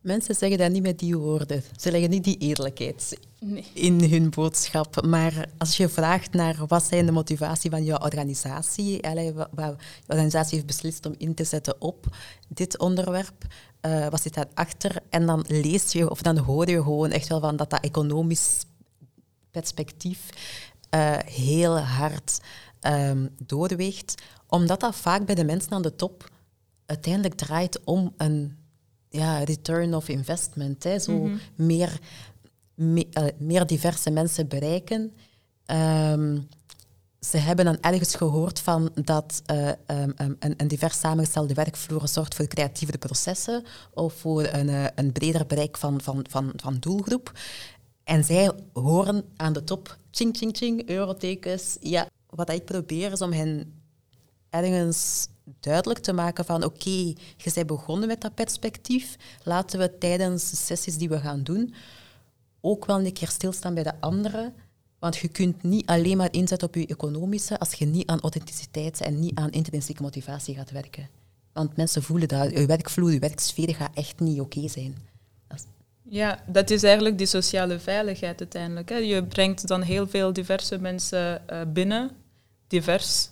Mensen 0.00 0.34
zeggen 0.34 0.58
dat 0.58 0.70
niet 0.70 0.82
met 0.82 0.98
die 0.98 1.16
woorden. 1.16 1.62
Ze 1.76 1.90
leggen 1.90 2.10
niet 2.10 2.24
die 2.24 2.38
eerlijkheid 2.38 3.18
Nee. 3.46 3.64
in 3.72 4.10
hun 4.10 4.30
boodschap. 4.30 5.04
Maar 5.06 5.48
als 5.58 5.76
je 5.76 5.88
vraagt 5.88 6.32
naar 6.32 6.66
wat 6.66 6.82
zijn 6.84 7.06
de 7.06 7.12
motivatie 7.12 7.70
van 7.70 7.84
je 7.84 8.02
organisatie, 8.02 9.06
allee, 9.06 9.32
wa- 9.32 9.48
wat 9.52 9.74
je 9.78 10.12
organisatie 10.12 10.54
heeft 10.54 10.66
beslist 10.66 11.06
om 11.06 11.14
in 11.18 11.34
te 11.34 11.44
zetten 11.44 11.80
op 11.80 12.06
dit 12.48 12.78
onderwerp, 12.78 13.44
eh, 13.80 14.08
wat 14.08 14.22
zit 14.22 14.34
daarachter? 14.34 14.96
En 15.10 15.26
dan 15.26 15.44
lees 15.48 15.92
je 15.92 16.10
of 16.10 16.22
dan 16.22 16.38
hoor 16.38 16.68
je 16.70 16.82
gewoon 16.82 17.10
echt 17.10 17.28
wel 17.28 17.40
van 17.40 17.56
dat 17.56 17.70
dat 17.70 17.80
economisch 17.84 18.64
perspectief 19.50 20.28
eh, 20.90 21.16
heel 21.24 21.78
hard 21.78 22.40
ehm, 22.80 23.26
doorweegt, 23.46 24.22
omdat 24.46 24.80
dat 24.80 24.96
vaak 24.96 25.26
bij 25.26 25.34
de 25.34 25.44
mensen 25.44 25.72
aan 25.72 25.82
de 25.82 25.96
top 25.96 26.30
uiteindelijk 26.86 27.34
draait 27.34 27.84
om 27.84 28.12
een 28.16 28.56
ja, 29.08 29.38
return 29.38 29.94
of 29.94 30.08
investment. 30.08 30.82
Hè. 30.84 30.98
Zo 30.98 31.28
meer, 31.54 31.98
eh, 32.76 33.24
meer 33.38 33.66
diverse 33.66 34.10
mensen 34.10 34.48
bereiken. 34.48 35.12
Ehm, 35.66 36.38
ze 37.20 37.36
hebben 37.36 37.64
dan 37.64 37.78
ergens 37.80 38.14
gehoord 38.14 38.60
van 38.60 38.90
dat 38.94 39.42
eh, 39.46 39.68
ehm, 39.68 40.10
um, 40.18 40.36
een, 40.38 40.54
een 40.56 40.68
divers 40.68 40.98
samengestelde 40.98 41.54
werkvloer 41.54 42.08
zorgt 42.08 42.34
voor 42.34 42.46
creatievere 42.46 42.98
processen 42.98 43.64
of 43.92 44.14
voor 44.14 44.44
een, 44.44 44.68
eh, 44.68 44.84
een 44.94 45.12
breder 45.12 45.46
bereik 45.46 45.76
van, 45.76 46.00
van, 46.00 46.24
van, 46.30 46.52
van 46.56 46.76
doelgroep. 46.80 47.32
En 48.04 48.24
zij 48.24 48.52
horen 48.72 49.24
aan 49.36 49.52
de 49.52 49.64
top, 49.64 49.96
ching, 50.10 50.36
ching, 50.36 50.56
ching, 50.56 50.88
eurotekens. 50.88 51.76
Ja, 51.80 52.08
wat 52.30 52.50
ik 52.50 52.64
probeer 52.64 53.12
is 53.12 53.22
om 53.22 53.32
hen 53.32 53.72
ergens 54.50 55.28
duidelijk 55.60 56.00
te 56.00 56.12
maken 56.12 56.44
van 56.44 56.64
oké, 56.64 56.90
je 57.36 57.50
bent 57.54 57.66
begonnen 57.66 58.08
met 58.08 58.20
dat 58.20 58.34
perspectief. 58.34 59.16
Laten 59.42 59.78
we 59.78 59.98
tijdens 59.98 60.50
de 60.50 60.56
sessies 60.56 60.96
die 60.96 61.08
we 61.08 61.18
gaan 61.20 61.42
doen 61.42 61.74
ook 62.64 62.84
wel 62.84 63.00
een 63.00 63.12
keer 63.12 63.28
stilstaan 63.28 63.74
bij 63.74 63.82
de 63.82 64.00
anderen. 64.00 64.54
Want 64.98 65.16
je 65.16 65.28
kunt 65.28 65.62
niet 65.62 65.86
alleen 65.86 66.16
maar 66.16 66.32
inzetten 66.32 66.68
op 66.68 66.74
je 66.74 66.86
economische 66.86 67.58
als 67.58 67.72
je 67.72 67.84
niet 67.86 68.06
aan 68.06 68.20
authenticiteit 68.20 69.00
en 69.00 69.20
niet 69.20 69.38
aan 69.38 69.50
intrinsieke 69.50 70.02
motivatie 70.02 70.54
gaat 70.54 70.70
werken. 70.70 71.08
Want 71.52 71.76
mensen 71.76 72.02
voelen 72.02 72.28
dat 72.28 72.50
je 72.50 72.66
werkvloer, 72.66 73.12
je 73.12 73.18
werksfeer 73.18 73.74
gaat 73.74 73.94
echt 73.94 74.20
niet 74.20 74.40
oké 74.40 74.68
zijn. 74.68 75.12
Ja, 76.08 76.44
dat 76.46 76.70
is 76.70 76.82
eigenlijk 76.82 77.18
die 77.18 77.26
sociale 77.26 77.78
veiligheid 77.78 78.40
uiteindelijk. 78.40 78.88
Hè. 78.88 78.96
Je 78.96 79.24
brengt 79.24 79.68
dan 79.68 79.82
heel 79.82 80.06
veel 80.06 80.32
diverse 80.32 80.78
mensen 80.78 81.48
eh, 81.48 81.60
binnen, 81.68 82.10
divers, 82.66 83.28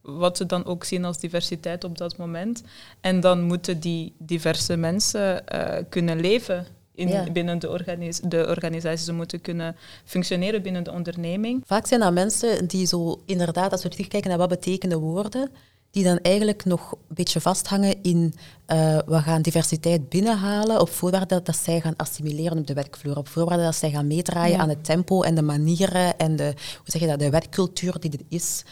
wat 0.00 0.36
ze 0.36 0.46
dan 0.46 0.64
ook 0.64 0.84
zien 0.84 1.04
als 1.04 1.18
diversiteit 1.18 1.84
op 1.84 1.98
dat 1.98 2.16
moment. 2.16 2.62
En 3.00 3.20
dan 3.20 3.42
moeten 3.42 3.80
die 3.80 4.14
diverse 4.18 4.76
mensen 4.76 5.46
eh, 5.46 5.84
kunnen 5.88 6.20
leven 6.20 6.66
in, 6.94 7.08
Ja. 7.08 7.30
binnen 7.32 7.58
de, 7.58 7.68
organis 7.68 8.20
de 8.20 8.46
organisatie. 8.48 9.04
Ze 9.04 9.12
moeten 9.12 9.40
kunnen 9.40 9.76
functioneren 10.04 10.62
binnen 10.62 10.84
de 10.84 10.92
onderneming. 10.92 11.62
Vaak 11.66 11.86
zijn 11.86 12.00
dat 12.00 12.12
mensen 12.12 12.66
die 12.66 12.86
zo 12.86 13.22
inderdaad, 13.26 13.72
als 13.72 13.82
we 13.82 13.88
terugkijken 13.88 14.28
naar 14.28 14.38
wat 14.38 14.48
betekenen 14.48 14.98
woorden, 14.98 15.50
die 15.90 16.04
dan 16.04 16.18
eigenlijk 16.18 16.64
nog 16.64 16.92
een 16.92 17.14
beetje 17.14 17.40
vasthangen 17.40 18.02
in 18.02 18.34
eh, 18.66 18.98
we 19.06 19.18
gaan 19.20 19.42
diversiteit 19.42 20.08
binnenhalen 20.08 20.80
op 20.80 20.88
voorwaarde 20.88 21.42
dat 21.42 21.56
zij 21.56 21.80
gaan 21.80 21.96
assimileren 21.96 22.58
op 22.58 22.66
de 22.66 22.74
werkvloer, 22.74 23.16
op 23.16 23.28
voorwaarde 23.28 23.62
dat 23.62 23.74
zij 23.74 23.90
gaan 23.90 24.06
meedraaien 24.06 24.56
Ja. 24.56 24.62
aan 24.62 24.68
het 24.68 24.84
tempo 24.84 25.22
en 25.22 25.34
de 25.34 25.42
manieren 25.42 26.18
en 26.18 26.36
de, 26.36 26.44
hoe 26.54 26.84
zeg 26.84 27.00
je 27.00 27.06
dat, 27.06 27.18
de 27.18 27.30
werkcultuur 27.30 28.00
die 28.00 28.10
er 28.12 28.24
is. 28.28 28.64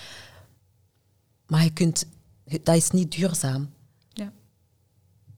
Maar 1.47 1.63
je 1.65 1.73
kunt, 1.73 2.07
dat 2.63 2.77
is 2.77 2.91
niet 2.91 3.13
duurzaam. 3.17 3.71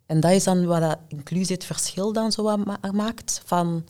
En 0.06 0.20
dat 0.20 0.30
is 0.30 0.44
dan 0.44 0.64
wat 0.66 0.80
dat 0.80 0.98
inclusie 1.08 1.54
het 1.54 1.64
verschil 1.64 2.12
dan 2.12 2.32
zo 2.32 2.42
wat 2.42 2.64
ma- 2.64 2.90
maakt. 2.92 3.42
Van, 3.44 3.84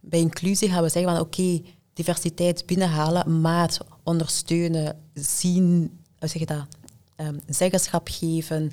bij 0.00 0.20
inclusie 0.20 0.68
gaan 0.70 0.82
we 0.82 0.88
zeggen 0.88 1.12
van 1.12 1.20
oké, 1.20 1.62
diversiteit 1.92 2.66
binnenhalen, 2.66 3.40
maar 3.40 3.78
ondersteunen, 4.02 4.98
zien, 5.14 5.98
hoe 6.18 6.28
zeg 6.28 6.40
je 6.40 6.46
dat, 6.46 6.66
Ehm, 7.16 7.38
zeggenschap 7.48 8.08
geven, 8.10 8.72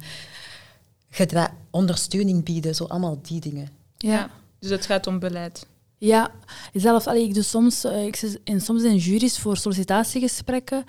gedra- 1.09 1.55
ondersteuning 1.71 2.43
bieden, 2.43 2.75
zo 2.75 2.83
allemaal 2.83 3.19
die 3.21 3.39
dingen. 3.39 3.69
Ja. 3.97 4.29
Dus 4.59 4.69
het 4.69 4.85
gaat 4.85 5.07
om 5.07 5.19
beleid. 5.19 5.65
Ja, 5.97 6.31
zelf, 6.73 7.07
allee, 7.07 7.23
ik 7.23 7.33
doe 7.33 7.43
soms, 7.43 7.83
eh, 7.83 8.05
ik 8.05 8.15
zit 8.15 8.39
in, 8.43 8.61
soms 8.61 8.83
in 8.83 8.95
juries 8.95 9.39
voor 9.39 9.57
sollicitatiegesprekken. 9.57 10.83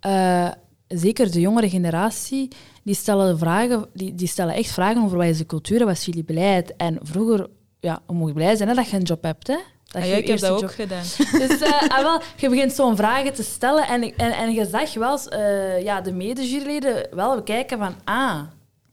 Eh, 0.00 0.50
zeker 0.94 1.30
de 1.30 1.40
jongere 1.40 1.68
generatie, 1.70 2.48
die 2.82 2.94
stellen, 2.94 3.38
vragen, 3.38 3.86
die, 3.94 4.14
die 4.14 4.28
stellen 4.28 4.54
echt 4.54 4.70
vragen 4.70 5.02
over 5.04 5.16
wat 5.16 5.26
is 5.26 5.38
de 5.38 5.46
cultuur 5.46 5.80
en 5.80 5.86
wat 5.86 5.96
is 5.96 6.04
jullie 6.04 6.24
beleid. 6.24 6.76
En 6.76 6.98
vroeger, 7.02 7.46
ja, 7.80 8.00
hoe 8.06 8.16
moet 8.16 8.28
je 8.28 8.34
blij 8.34 8.56
zijn 8.56 8.68
hè, 8.68 8.74
dat 8.74 8.90
je 8.90 8.96
een 8.96 9.02
job 9.02 9.22
hebt, 9.22 9.46
hè? 9.46 9.56
Dat 9.86 10.02
Ah, 10.02 10.08
ja, 10.08 10.14
ik 10.16 10.26
heb 10.26 10.38
dat 10.38 10.50
ook 10.50 10.60
job- 10.60 10.70
gedaan. 10.70 11.02
Dus 11.48 11.62
ah, 11.62 11.98
wel, 12.02 12.20
je 12.36 12.48
begint 12.48 12.72
zo'n 12.72 12.96
vragen 12.96 13.32
te 13.32 13.42
stellen 13.42 13.86
en, 13.88 14.02
en, 14.16 14.32
en 14.32 14.52
je 14.52 14.66
zag 14.66 14.94
wel, 14.94 15.18
eh, 15.28 15.82
ja, 15.82 16.00
de 16.00 16.12
medejuryleden 16.12 17.08
wel 17.10 17.34
bekijken 17.34 17.78
van, 17.78 17.94
ah, 18.04 18.40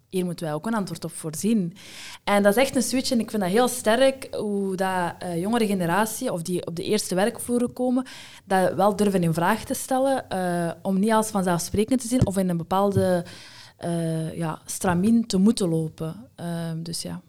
hier 0.09 0.25
moeten 0.25 0.45
wij 0.45 0.53
ook 0.53 0.65
een 0.65 0.73
antwoord 0.73 1.03
op 1.03 1.11
voorzien. 1.11 1.75
En 2.23 2.43
dat 2.43 2.55
is 2.57 2.63
echt 2.63 2.75
een 2.75 2.81
switch 2.81 3.11
en 3.11 3.19
ik 3.19 3.29
vind 3.29 3.41
dat 3.41 3.51
heel 3.51 3.67
sterk 3.67 4.27
hoe 4.35 4.75
dat 4.75 5.13
eh, 5.19 5.39
jongere 5.39 5.67
generatie, 5.67 6.31
of 6.31 6.41
die 6.41 6.65
op 6.65 6.75
de 6.75 6.83
eerste 6.83 7.15
werkvloeren 7.15 7.73
komen, 7.73 8.05
dat 8.45 8.73
wel 8.73 8.95
durven 8.95 9.23
in 9.23 9.33
vraag 9.33 9.63
te 9.63 9.73
stellen, 9.73 10.29
eh, 10.29 10.71
om 10.81 10.99
niet 10.99 11.11
als 11.11 11.27
vanzelfsprekend 11.27 12.01
te 12.01 12.07
zien 12.07 12.25
of 12.25 12.37
in 12.37 12.49
een 12.49 12.57
bepaalde 12.57 13.25
eh, 13.77 14.37
ja, 14.37 14.61
stramien 14.65 15.27
te 15.27 15.37
moeten 15.37 15.69
lopen. 15.69 16.29
Ehm, 16.35 16.83
dus 16.83 17.01
ja. 17.01 17.21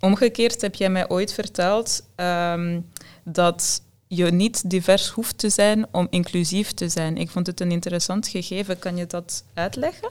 Omgekeerd 0.00 0.60
heb 0.60 0.74
jij 0.74 0.90
mij 0.90 1.08
ooit 1.08 1.32
verteld 1.32 2.04
ehm, 2.14 2.80
dat 3.24 3.82
je 4.06 4.24
niet 4.24 4.70
divers 4.70 5.08
hoeft 5.08 5.38
te 5.38 5.48
zijn 5.48 5.86
om 5.90 6.06
inclusief 6.10 6.72
te 6.72 6.88
zijn. 6.88 7.16
Ik 7.16 7.30
vond 7.30 7.46
het 7.46 7.60
een 7.60 7.70
interessant 7.70 8.28
gegeven. 8.28 8.78
Kan 8.78 8.96
je 8.96 9.06
dat 9.06 9.44
uitleggen? 9.54 10.10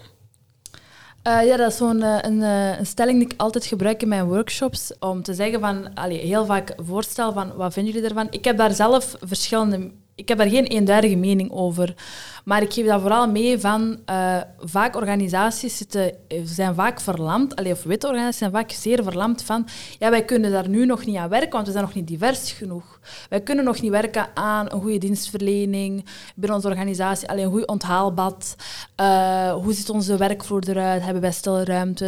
Eh, 1.24 1.46
ja, 1.46 1.58
dat 1.58 1.72
is 1.72 1.78
zo'n 1.78 2.02
eh, 2.04 2.18
een, 2.22 2.42
eh, 2.42 2.80
een 2.80 2.86
stelling 2.86 3.20
die 3.20 3.28
ik 3.28 3.42
altijd 3.42 3.66
gebruik 3.66 4.02
in 4.02 4.08
mijn 4.08 4.26
workshops. 4.26 4.94
Om 5.00 5.24
te 5.24 5.34
zeggen 5.34 5.60
van, 5.60 5.94
allee, 5.94 6.18
heel 6.18 6.46
vaak 6.46 6.74
voorstel 6.78 7.34
van, 7.34 7.56
wat 7.56 7.74
vinden 7.74 7.94
jullie 7.94 8.10
ervan? 8.10 8.28
Ik 8.30 8.46
heb 8.46 8.58
daar 8.58 8.72
zelf 8.72 9.16
verschillende... 9.22 9.92
Ik 10.16 10.28
heb 10.28 10.38
daar 10.38 10.50
geen 10.50 10.66
eenduidige 10.66 11.16
mening 11.16 11.52
over. 11.52 11.96
Maar 12.44 12.62
ik 12.62 12.74
geef 12.74 12.86
dat 12.86 13.02
vooral 13.02 13.28
mee 13.28 13.60
van... 13.60 14.00
eh, 14.06 14.38
vaak 14.60 14.96
organisaties 14.96 15.78
zitten, 15.78 16.14
eh, 16.28 16.42
zijn 16.44 16.76
vaak 16.76 17.02
verlamd. 17.02 17.56
Allee, 17.56 17.72
of 17.72 17.84
witte 17.84 18.06
organisaties 18.08 18.40
zijn 18.40 18.52
vaak 18.52 18.72
zeer 18.72 19.04
verlamd 19.04 19.44
van... 19.44 19.68
Ja, 20.00 20.10
wij 20.10 20.26
kunnen 20.26 20.52
daar 20.52 20.70
nu 20.70 20.86
nog 20.86 21.06
niet 21.06 21.16
aan 21.18 21.30
werken, 21.30 21.52
want 21.52 21.66
we 21.66 21.72
zijn 21.72 21.84
nog 21.84 21.94
niet 21.94 22.08
divers 22.08 22.52
genoeg. 22.52 23.00
Wij 23.30 23.42
kunnen 23.42 23.66
nog 23.66 23.82
niet 23.82 23.92
werken 23.92 24.28
aan 24.34 24.66
een 24.72 24.82
goede 24.82 24.98
dienstverlening 24.98 26.06
binnen 26.36 26.56
onze 26.56 26.68
organisatie. 26.68 27.30
Alleen 27.30 27.46
een 27.46 27.52
goed 27.52 27.68
onthaalbad. 27.68 28.56
Eh, 28.96 29.54
hoe 29.54 29.74
ziet 29.74 29.90
onze 29.90 30.18
werkvloer 30.18 30.70
eruit? 30.70 31.04
Hebben 31.04 31.22
wij 31.22 31.32
stille? 31.32 31.60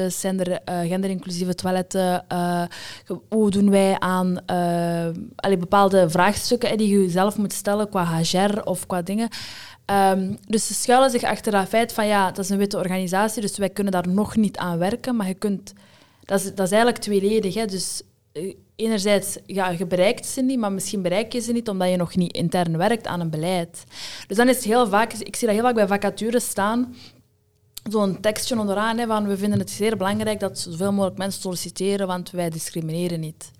Zijn 0.10 0.40
er 0.40 0.52
eh, 0.52 0.80
genderinclusieve 0.80 1.56
toiletten? 1.56 2.26
Hoe 3.30 3.50
doen 3.50 3.70
wij 3.70 4.00
aan 4.00 4.46
allee, 5.36 5.58
bepaalde 5.58 6.10
vraagstukken 6.10 6.78
die 6.78 7.00
je 7.00 7.10
zelf 7.10 7.38
moet 7.38 7.54
stellen 7.54 7.90
qua 7.90 8.18
HR 8.22 8.62
of 8.64 8.88
qua 8.88 9.02
dingen? 9.02 9.30
Ehm, 9.94 10.34
dus 10.48 10.68
ze 10.68 10.74
schuilen 10.74 11.10
zich 11.10 11.24
achter 11.24 11.52
dat 11.52 11.68
feit 11.68 11.94
van 11.94 12.08
ja, 12.08 12.28
dat 12.28 12.44
is 12.44 12.50
een 12.50 12.58
witte 12.58 12.78
organisatie, 12.78 13.42
dus 13.42 13.58
wij 13.58 13.70
kunnen 13.70 13.94
daar 13.94 14.08
nog 14.08 14.36
niet 14.36 14.58
aan 14.58 14.78
werken. 14.78 15.16
Maar 15.16 15.28
je 15.28 15.34
kunt, 15.34 15.74
dat, 16.26 16.40
is, 16.40 16.46
dat 16.46 16.66
is 16.66 16.72
eigenlijk 16.72 17.04
tweeledig. 17.04 17.54
Hè? 17.54 17.66
Dus 17.66 18.02
eh, 18.32 18.56
enerzijds, 18.76 19.38
ja, 19.46 19.70
je 19.70 19.86
bereikt 19.86 20.26
ze 20.26 20.42
niet, 20.42 20.60
maar 20.60 20.72
misschien 20.72 21.02
bereik 21.02 21.34
je 21.34 21.40
ze 21.40 21.52
niet 21.52 21.70
omdat 21.70 21.90
je 21.90 21.96
nog 21.96 22.16
niet 22.16 22.34
intern 22.34 22.78
werkt 22.78 23.08
aan 23.08 23.20
een 23.20 23.30
beleid. 23.30 23.84
Dus 24.28 24.38
dan 24.38 24.50
is 24.50 24.56
het 24.56 24.66
heel 24.66 24.88
vaak, 24.88 25.14
ik 25.14 25.36
zie 25.36 25.48
dat 25.48 25.56
heel 25.56 25.66
vaak 25.66 25.76
bij 25.76 25.88
vacatures 25.88 26.50
staan, 26.50 26.96
zo'n 27.90 28.20
tekstje 28.20 28.60
onderaan 28.60 28.98
hè, 28.98 29.06
van 29.08 29.28
we 29.28 29.38
vinden 29.38 29.60
het 29.60 29.70
zeer 29.70 29.98
belangrijk 29.98 30.40
dat 30.40 30.60
zoveel 30.60 30.92
mogelijk 30.92 31.18
mensen 31.18 31.42
solliciteren, 31.42 32.08
want 32.08 32.32
wij 32.32 32.50
discrimineren 32.50 33.20
niet. 33.20 33.52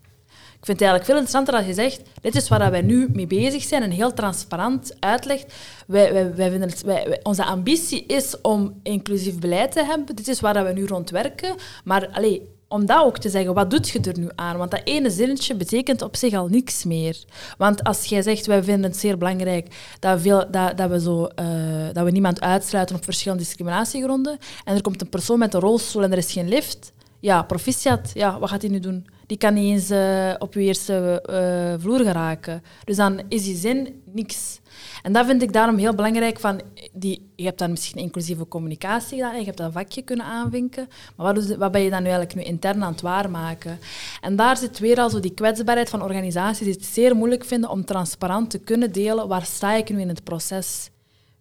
Ik 0.64 0.70
vind 0.70 0.80
het 0.80 0.90
eigenlijk 0.90 1.20
veel 1.20 1.22
interessanter 1.22 1.66
dat 1.66 1.76
je 1.76 1.82
zegt, 1.82 2.10
dit 2.22 2.36
is 2.36 2.50
waar 2.50 2.72
wij 2.72 2.82
nu 2.82 3.10
mee 3.14 3.28
bezig 3.28 3.64
zijn 3.64 3.84
en 3.84 3.92
heel 3.92 4.14
transparant 4.14 4.96
uitlegt. 5.00 5.54
Wij, 5.88 6.14
wij, 6.14 6.36
wij 6.36 6.50
vinden 6.50 6.70
het, 6.70 6.82
wij, 6.82 7.20
onze 7.24 7.46
ambitie 7.46 8.06
is 8.06 8.42
om 8.42 8.80
inclusief 8.84 9.40
beleid 9.40 9.72
te 9.72 9.84
hebben. 9.84 10.16
Dit 10.16 10.28
is 10.28 10.40
waar 10.40 10.66
we 10.66 10.72
nu 10.74 10.86
rond 10.86 11.10
werken. 11.10 11.56
Maar 11.84 12.08
allee, 12.12 12.50
om 12.68 12.86
dat 12.86 13.04
ook 13.04 13.18
te 13.18 13.30
zeggen, 13.30 13.54
wat 13.54 13.70
doet 13.70 13.90
je 13.90 14.00
er 14.00 14.20
nu 14.20 14.30
aan? 14.36 14.58
Want 14.58 14.72
dat 14.72 14.82
ene 14.84 15.10
zinnetje 15.10 15.56
betekent 15.56 16.02
op 16.02 16.16
zich 16.16 16.34
al 16.34 16.48
niks 16.48 16.84
meer. 16.84 17.24
Want 17.58 17.84
als 17.84 18.06
jij 18.06 18.22
zegt, 18.22 18.46
wij 18.46 18.64
vinden 18.64 18.92
het 18.92 19.00
zeer 19.00 19.18
belangrijk 19.18 19.76
dat, 20.00 20.22
veel, 20.22 20.52
dat, 20.52 20.78
dat, 20.78 20.90
we, 20.90 21.00
zo, 21.00 21.26
eh, 21.26 21.46
dat 21.94 22.06
we 22.06 22.12
niemand 22.12 22.42
uitsluiten 22.42 22.96
op 22.96 23.04
verschillende 23.04 23.44
discriminatiegronden, 23.44 24.38
en 24.66 24.76
er 24.76 24.82
komt 24.82 25.02
een 25.02 25.10
persoon 25.10 25.40
met 25.40 25.54
een 25.54 25.60
rolstoel 25.60 26.04
en 26.04 26.12
er 26.12 26.18
is 26.18 26.32
geen 26.32 26.50
lift, 26.50 26.92
ja, 27.20 27.42
proficiat, 27.42 28.12
ja, 28.14 28.40
wat 28.40 28.50
gaat 28.50 28.62
hij 28.62 28.72
nu 28.72 28.80
doen? 28.80 29.13
Die 29.26 29.38
kan 29.38 29.54
niet 29.54 29.72
eens 29.72 29.92
uh, 29.92 30.34
op 30.40 30.54
je 30.54 30.60
eerste 30.60 31.24
uh, 31.30 31.82
vloer 31.82 32.00
geraken. 32.00 32.64
Dus 32.84 32.96
dan 32.96 33.22
is 33.30 33.44
die 33.44 33.56
zin 33.56 34.02
niks. 34.12 34.60
En 35.02 35.14
dat 35.14 35.26
vind 35.26 35.42
ik 35.42 35.54
daarom 35.54 35.78
heel 35.78 35.96
belangrijk. 35.96 36.40
Van 36.40 36.62
die, 36.94 37.32
je 37.36 37.44
hebt 37.44 37.60
dan 37.60 37.70
misschien 37.70 38.02
inclusieve 38.02 38.48
communicatie 38.48 39.18
gedaan, 39.18 39.40
je 39.40 39.46
hebt 39.46 39.58
dat 39.58 39.72
vakje 39.72 40.02
kunnen 40.02 40.26
aanvinken, 40.26 40.88
maar 41.16 41.34
wat, 41.58 41.72
ben 41.72 41.82
je 41.82 41.90
dan 41.90 42.04
nu 42.04 42.10
eigenlijk 42.10 42.36
nu 42.36 42.42
intern 42.42 42.84
aan 42.84 42.92
het 42.92 43.02
waarmaken? 43.02 43.80
En 44.22 44.36
daar 44.36 44.58
zit 44.58 44.80
weer 44.80 45.00
al 45.00 45.10
zo 45.10 45.20
die 45.20 45.34
kwetsbaarheid 45.34 45.90
van 45.90 46.02
organisaties 46.02 46.66
die 46.66 46.74
het 46.74 46.86
zeer 46.86 47.16
moeilijk 47.16 47.46
vinden 47.46 47.70
om 47.70 47.86
transparant 47.86 48.50
te 48.50 48.60
kunnen 48.60 48.92
delen 48.92 49.28
waar 49.28 49.46
sta 49.46 49.74
ik 49.74 49.90
nu 49.90 50.00
in 50.00 50.08
het 50.08 50.24
proces. 50.24 50.90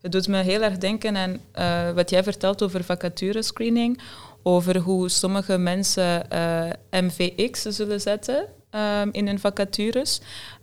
Het 0.00 0.12
doet 0.12 0.28
me 0.28 0.42
heel 0.42 0.62
erg 0.62 0.78
denken 0.78 1.16
aan 1.16 1.40
uh, 1.58 1.94
wat 1.94 2.10
jij 2.10 2.22
vertelt 2.22 2.62
over 2.62 2.84
vacaturescreening, 2.84 4.00
over 4.42 4.78
hoe 4.78 5.08
sommige 5.08 5.58
mensen 5.58 6.26
uh, 6.32 6.70
eh, 6.70 6.74
MVX 6.90 7.62
zullen 7.62 8.00
zetten 8.00 8.46
um, 8.70 9.08
in 9.12 9.26
hun 9.26 9.38
vacatures. 9.38 10.20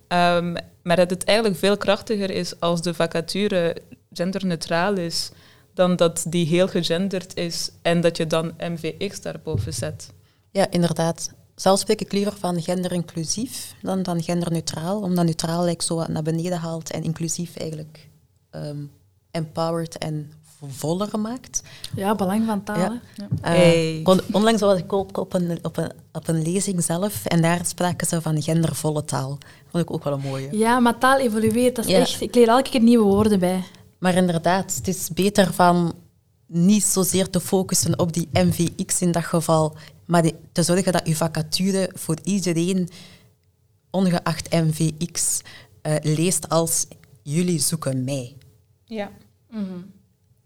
Um, 0.07 0.55
maar 0.83 0.95
dat 0.95 1.09
het 1.09 1.23
eigenlijk 1.23 1.59
veel 1.59 1.77
krachtiger 1.77 2.29
is 2.29 2.59
als 2.59 2.81
de 2.81 2.93
vacature 2.93 3.75
genderneutraal 4.13 4.97
is, 4.97 5.29
dan 5.73 5.95
dat 5.95 6.25
die 6.27 6.45
heel 6.45 6.67
gegenderd 6.67 7.35
is 7.37 7.71
en 7.81 8.01
dat 8.01 8.17
je 8.17 8.27
dan 8.27 8.53
MVX 8.57 9.21
daarboven 9.21 9.73
zet. 9.73 10.13
Ja, 10.51 10.71
inderdaad. 10.71 11.33
Zelf 11.55 11.79
spreek 11.79 12.01
ik 12.01 12.11
liever 12.11 12.33
van 12.37 12.61
genderinclusief 12.61 13.75
dan 13.81 14.03
van 14.03 14.23
genderneutraal, 14.23 15.01
omdat 15.01 15.25
neutraal 15.25 15.65
like, 15.65 15.83
zo 15.83 16.05
naar 16.07 16.23
beneden 16.23 16.57
haalt 16.57 16.91
en 16.91 17.03
inclusief 17.03 17.55
eigenlijk 17.55 18.09
um, 18.51 18.91
empowered 19.31 19.97
en 19.97 20.31
voller 20.67 21.19
maakt. 21.19 21.63
Ja, 21.95 22.15
belang 22.15 22.45
van 22.45 22.63
taal. 22.63 22.99
Ja. 23.41 23.55
Uh, 23.55 24.07
onlangs 24.31 24.61
was 24.61 24.79
ik 24.79 24.93
ook 24.93 25.17
op 25.17 25.33
een, 25.33 25.59
op, 25.61 25.77
een, 25.77 25.91
op 26.11 26.27
een 26.27 26.41
lezing 26.41 26.83
zelf 26.83 27.25
en 27.25 27.41
daar 27.41 27.65
spraken 27.65 28.07
ze 28.07 28.21
van 28.21 28.41
gendervolle 28.41 29.05
taal. 29.05 29.37
Vond 29.71 29.83
ik 29.83 29.91
ook 29.91 30.03
wel 30.03 30.13
een 30.13 30.19
mooie. 30.19 30.47
Ja, 30.51 30.79
maar 30.79 30.97
taal 30.97 31.19
evolueert. 31.19 31.75
Dat 31.75 31.85
is 31.85 31.93
echt, 31.93 32.21
ik 32.21 32.35
leer 32.35 32.47
elke 32.47 32.69
keer 32.69 32.81
nieuwe 32.81 33.05
woorden 33.05 33.39
bij. 33.39 33.63
Maar 33.99 34.15
inderdaad, 34.15 34.75
het 34.75 34.87
is 34.87 35.09
beter 35.09 35.53
van 35.53 35.93
niet 36.45 36.83
zozeer 36.83 37.29
te 37.29 37.39
focussen 37.39 37.99
op 37.99 38.13
die 38.13 38.29
MVX 38.33 39.01
in 39.01 39.11
dat 39.11 39.25
geval, 39.25 39.75
maar 40.05 40.31
te 40.51 40.63
zorgen 40.63 40.91
dat 40.91 41.07
je 41.07 41.15
vacature 41.15 41.91
voor 41.93 42.17
iedereen, 42.23 42.89
ongeacht 43.89 44.51
MVX, 44.51 45.41
uh, 45.83 45.95
eh, 45.95 46.03
leest 46.03 46.49
als 46.49 46.87
jullie 47.23 47.59
zoeken 47.59 48.03
mij. 48.03 48.35
Ja. 48.85 49.11
Mm 49.49 49.97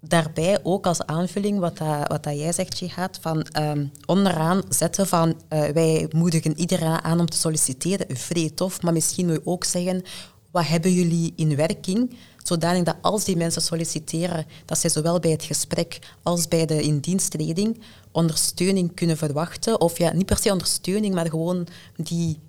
daarbij 0.08 0.60
ook 0.64 0.86
als 0.86 1.06
aanvulling 1.06 1.60
wat, 1.60 1.78
dat, 1.78 2.08
wat 2.08 2.24
dat 2.24 2.38
jij 2.38 2.52
zegt, 2.52 2.80
Jihad, 2.80 3.18
van 3.22 3.46
um, 3.60 3.92
onderaan 4.06 4.62
zetten 4.70 5.08
van 5.08 5.28
uh, 5.30 5.66
wij 5.66 6.10
moedigen 6.16 6.60
iedereen 6.60 7.04
aan 7.04 7.20
om 7.20 7.30
te 7.30 7.38
solliciteren, 7.38 8.18
vrij 8.18 8.52
tof, 8.56 8.82
maar 8.82 8.94
misschien 8.94 9.26
moet 9.26 9.36
je 9.36 9.46
ook 9.46 9.64
zeggen, 9.64 10.04
wat 10.52 10.68
hebben 10.68 10.94
jullie 10.94 11.34
in 11.36 11.56
werking, 11.56 12.18
zodanig 12.44 12.84
dat 12.84 12.96
als 13.02 13.24
die 13.24 13.38
mensen 13.38 13.62
solliciteren, 13.62 14.46
dat 14.66 14.78
zij 14.78 14.90
zowel 14.90 15.20
bij 15.20 15.32
het 15.32 15.44
gesprek 15.44 16.00
als 16.24 16.48
bij 16.48 16.66
de 16.66 16.82
indiensttreding 16.82 17.82
ondersteuning 18.12 18.94
kunnen 18.94 19.18
verwachten, 19.18 19.82
of 19.82 19.98
ja, 19.98 20.14
niet 20.14 20.26
per 20.26 20.38
se 20.38 20.52
ondersteuning, 20.52 21.16
maar 21.16 21.30
gewoon 21.30 21.68
die 21.96 22.40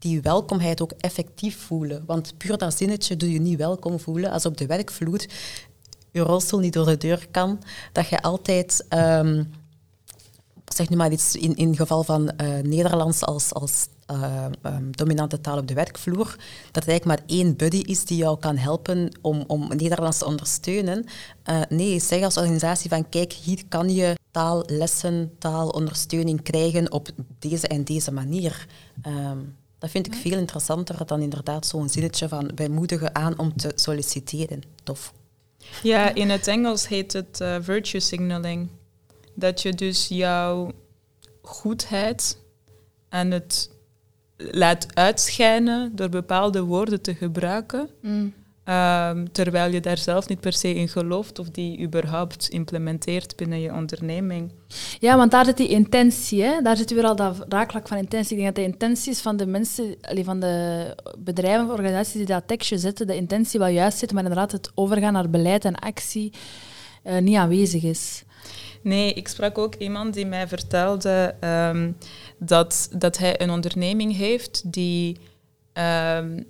die 0.00 0.20
welkomheid 0.20 0.80
ook 0.80 0.92
effectief 0.98 1.58
voelen. 1.58 2.02
Want 2.06 2.34
puur 2.36 2.58
dat 2.58 2.76
zinnetje 2.76 3.16
doe 3.16 3.32
je 3.32 3.40
niet 3.40 3.58
welkom 3.58 4.00
voelen 4.00 4.30
als 4.30 4.46
op 4.46 4.56
de 4.56 4.66
werkvloer 4.66 5.26
je 6.10 6.20
rolstoel 6.20 6.60
niet 6.60 6.72
door 6.72 6.86
de 6.86 6.96
deur 6.96 7.26
kan, 7.30 7.62
dat 7.92 8.08
je 8.08 8.22
altijd, 8.22 8.86
um, 8.88 9.52
zeg 10.64 10.88
nu 10.88 10.96
maar 10.96 11.12
iets 11.12 11.34
in, 11.34 11.54
in 11.54 11.76
geval 11.76 12.04
van 12.04 12.22
uh, 12.22 12.58
Nederlands 12.62 13.24
als, 13.24 13.54
als 13.54 13.86
uh, 14.10 14.44
um, 14.62 14.90
dominante 14.90 15.40
taal 15.40 15.58
op 15.58 15.68
de 15.68 15.74
werkvloer, 15.74 16.36
dat 16.70 16.82
er 16.82 16.88
eigenlijk 16.88 17.04
maar 17.04 17.28
één 17.38 17.56
buddy 17.56 17.76
is 17.76 18.04
die 18.04 18.16
jou 18.16 18.38
kan 18.38 18.56
helpen 18.56 19.18
om, 19.20 19.44
om 19.46 19.68
Nederlands 19.76 20.18
te 20.18 20.26
ondersteunen. 20.26 21.04
Uh, 21.50 21.60
nee, 21.68 22.00
zeg 22.00 22.22
als 22.22 22.36
organisatie 22.36 22.90
van 22.90 23.08
kijk, 23.08 23.32
hier 23.32 23.62
kan 23.68 23.94
je 23.94 24.18
taallessen, 24.30 25.32
taalondersteuning 25.38 26.42
krijgen 26.42 26.92
op 26.92 27.08
deze 27.38 27.68
en 27.68 27.84
deze 27.84 28.12
manier. 28.12 28.66
Um, 29.06 29.58
dat 29.78 29.90
vind 29.90 30.06
ik 30.06 30.14
veel 30.14 30.38
interessanter 30.38 31.06
dan 31.06 31.20
inderdaad 31.20 31.66
zo'n 31.66 31.88
zinnetje 31.88 32.28
van 32.28 32.50
wij 32.54 32.68
moedigen 32.68 33.14
aan 33.14 33.38
om 33.38 33.56
te 33.56 33.72
solliciteren. 33.74 34.62
Tof. 34.82 35.12
Ja, 35.82 36.14
in 36.14 36.30
het 36.30 36.46
Engels 36.46 36.88
heet 36.88 37.12
het 37.12 37.40
uh, 37.40 37.56
virtue 37.60 38.00
signaling. 38.00 38.68
Dat 39.34 39.62
je 39.62 39.72
dus 39.72 40.08
jouw 40.08 40.72
goedheid 41.42 42.38
aan 43.08 43.30
het 43.30 43.70
laat 44.36 44.86
uitschijnen 44.94 45.96
door 45.96 46.08
bepaalde 46.08 46.62
woorden 46.62 47.00
te 47.00 47.14
gebruiken. 47.14 47.88
Mm. 48.00 48.34
Ehm, 48.64 49.26
terwijl 49.32 49.72
je 49.72 49.80
daar 49.80 49.98
zelf 49.98 50.28
niet 50.28 50.40
per 50.40 50.52
se 50.52 50.74
in 50.74 50.88
gelooft 50.88 51.38
of 51.38 51.50
die 51.50 51.80
überhaupt 51.80 52.48
implementeert 52.48 53.36
binnen 53.36 53.60
je 53.60 53.72
onderneming. 53.72 54.52
Ja, 54.98 55.16
want 55.16 55.30
daar 55.30 55.44
zit 55.44 55.56
die 55.56 55.68
intentie, 55.68 56.42
hè? 56.42 56.62
daar 56.62 56.76
zit 56.76 56.90
weer 56.90 57.04
al 57.04 57.16
dat 57.16 57.44
raakvlak 57.48 57.88
van 57.88 57.96
intentie. 57.96 58.36
Ik 58.36 58.42
denk 58.42 58.56
dat 58.56 58.64
de 58.64 58.70
intenties 58.72 59.20
van 59.20 59.36
de 59.36 59.46
mensen, 59.46 59.96
van 60.00 60.40
de 60.40 60.86
bedrijven 61.18 61.64
of 61.64 61.70
organisaties 61.70 62.12
die 62.12 62.26
dat 62.26 62.48
tekstje 62.48 62.78
zetten, 62.78 63.06
de 63.06 63.16
intentie 63.16 63.58
wel 63.58 63.68
juist 63.68 63.98
zit, 63.98 64.12
maar 64.12 64.22
inderdaad 64.22 64.52
het 64.52 64.70
overgaan 64.74 65.12
naar 65.12 65.30
beleid 65.30 65.64
en 65.64 65.74
actie 65.74 66.32
uh, 67.04 67.18
niet 67.18 67.36
aanwezig 67.36 67.82
is. 67.82 68.24
Nee, 68.82 69.12
ik 69.12 69.28
sprak 69.28 69.58
ook 69.58 69.74
iemand 69.74 70.14
die 70.14 70.26
mij 70.26 70.48
vertelde 70.48 71.34
um, 71.40 71.96
dat, 72.38 72.88
dat 72.96 73.18
hij 73.18 73.40
een 73.40 73.50
onderneming 73.50 74.16
heeft 74.16 74.72
die 74.72 75.16
um, 75.72 76.46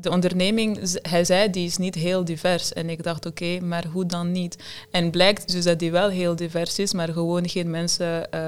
de 0.00 0.10
onderneming, 0.10 0.78
hij 1.02 1.24
zei, 1.24 1.50
die 1.50 1.66
is 1.66 1.76
niet 1.76 1.94
heel 1.94 2.24
divers. 2.24 2.72
En 2.72 2.90
ik 2.90 3.02
dacht, 3.02 3.26
oké, 3.26 3.60
maar 3.60 3.86
hoe 3.86 4.06
dan 4.06 4.32
niet? 4.32 4.64
En 4.90 5.10
blijkt 5.10 5.52
dus 5.52 5.64
dat 5.64 5.78
die 5.78 5.90
wel 5.90 6.08
heel 6.08 6.36
divers 6.36 6.78
is, 6.78 6.92
maar 6.92 7.08
gewoon 7.08 7.48
geen 7.48 7.70
mensen, 7.70 8.28
uh, 8.34 8.40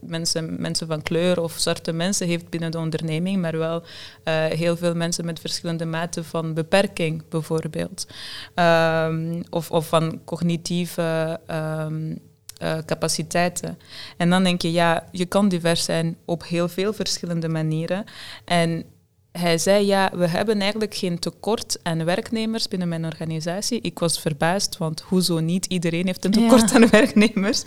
mensen, 0.00 0.60
mensen 0.60 0.86
van 0.86 1.02
kleur 1.02 1.42
of 1.42 1.52
zwarte 1.52 1.92
mensen 1.92 2.26
heeft 2.26 2.48
binnen 2.48 2.70
de 2.70 2.78
onderneming, 2.78 3.40
maar 3.40 3.58
wel 3.58 3.82
uh, 4.24 4.44
heel 4.44 4.76
veel 4.76 4.94
mensen 4.94 5.24
met 5.24 5.40
verschillende 5.40 5.84
maten 5.84 6.24
van 6.24 6.54
beperking, 6.54 7.22
bijvoorbeeld. 7.28 8.06
Um, 8.54 9.42
of, 9.50 9.70
of 9.70 9.88
van 9.88 10.20
cognitieve... 10.24 11.40
Um, 11.50 12.18
uh, 12.62 12.78
capaciteiten. 12.86 13.78
En 14.16 14.30
dan 14.30 14.44
denk 14.44 14.62
je, 14.62 14.72
ja, 14.72 15.08
je 15.12 15.26
kan 15.26 15.48
divers 15.48 15.84
zijn 15.84 16.16
op 16.24 16.44
heel 16.46 16.68
veel 16.68 16.92
verschillende 16.92 17.48
manieren. 17.48 18.04
En 18.44 18.84
hij 19.32 19.58
zei, 19.58 19.86
ja, 19.86 20.10
we 20.14 20.26
hebben 20.26 20.60
eigenlijk 20.60 20.94
geen 20.94 21.18
tekort 21.18 21.78
aan 21.82 22.04
werknemers 22.04 22.68
binnen 22.68 22.88
mijn 22.88 23.04
organisatie. 23.04 23.80
Ik 23.80 23.98
was 23.98 24.20
verbaasd, 24.20 24.78
want 24.78 25.00
hoezo 25.00 25.38
niet? 25.38 25.66
Iedereen 25.66 26.06
heeft 26.06 26.24
een 26.24 26.30
tekort 26.30 26.74
aan 26.74 26.88
werknemers. 26.88 27.62
Um, 27.62 27.66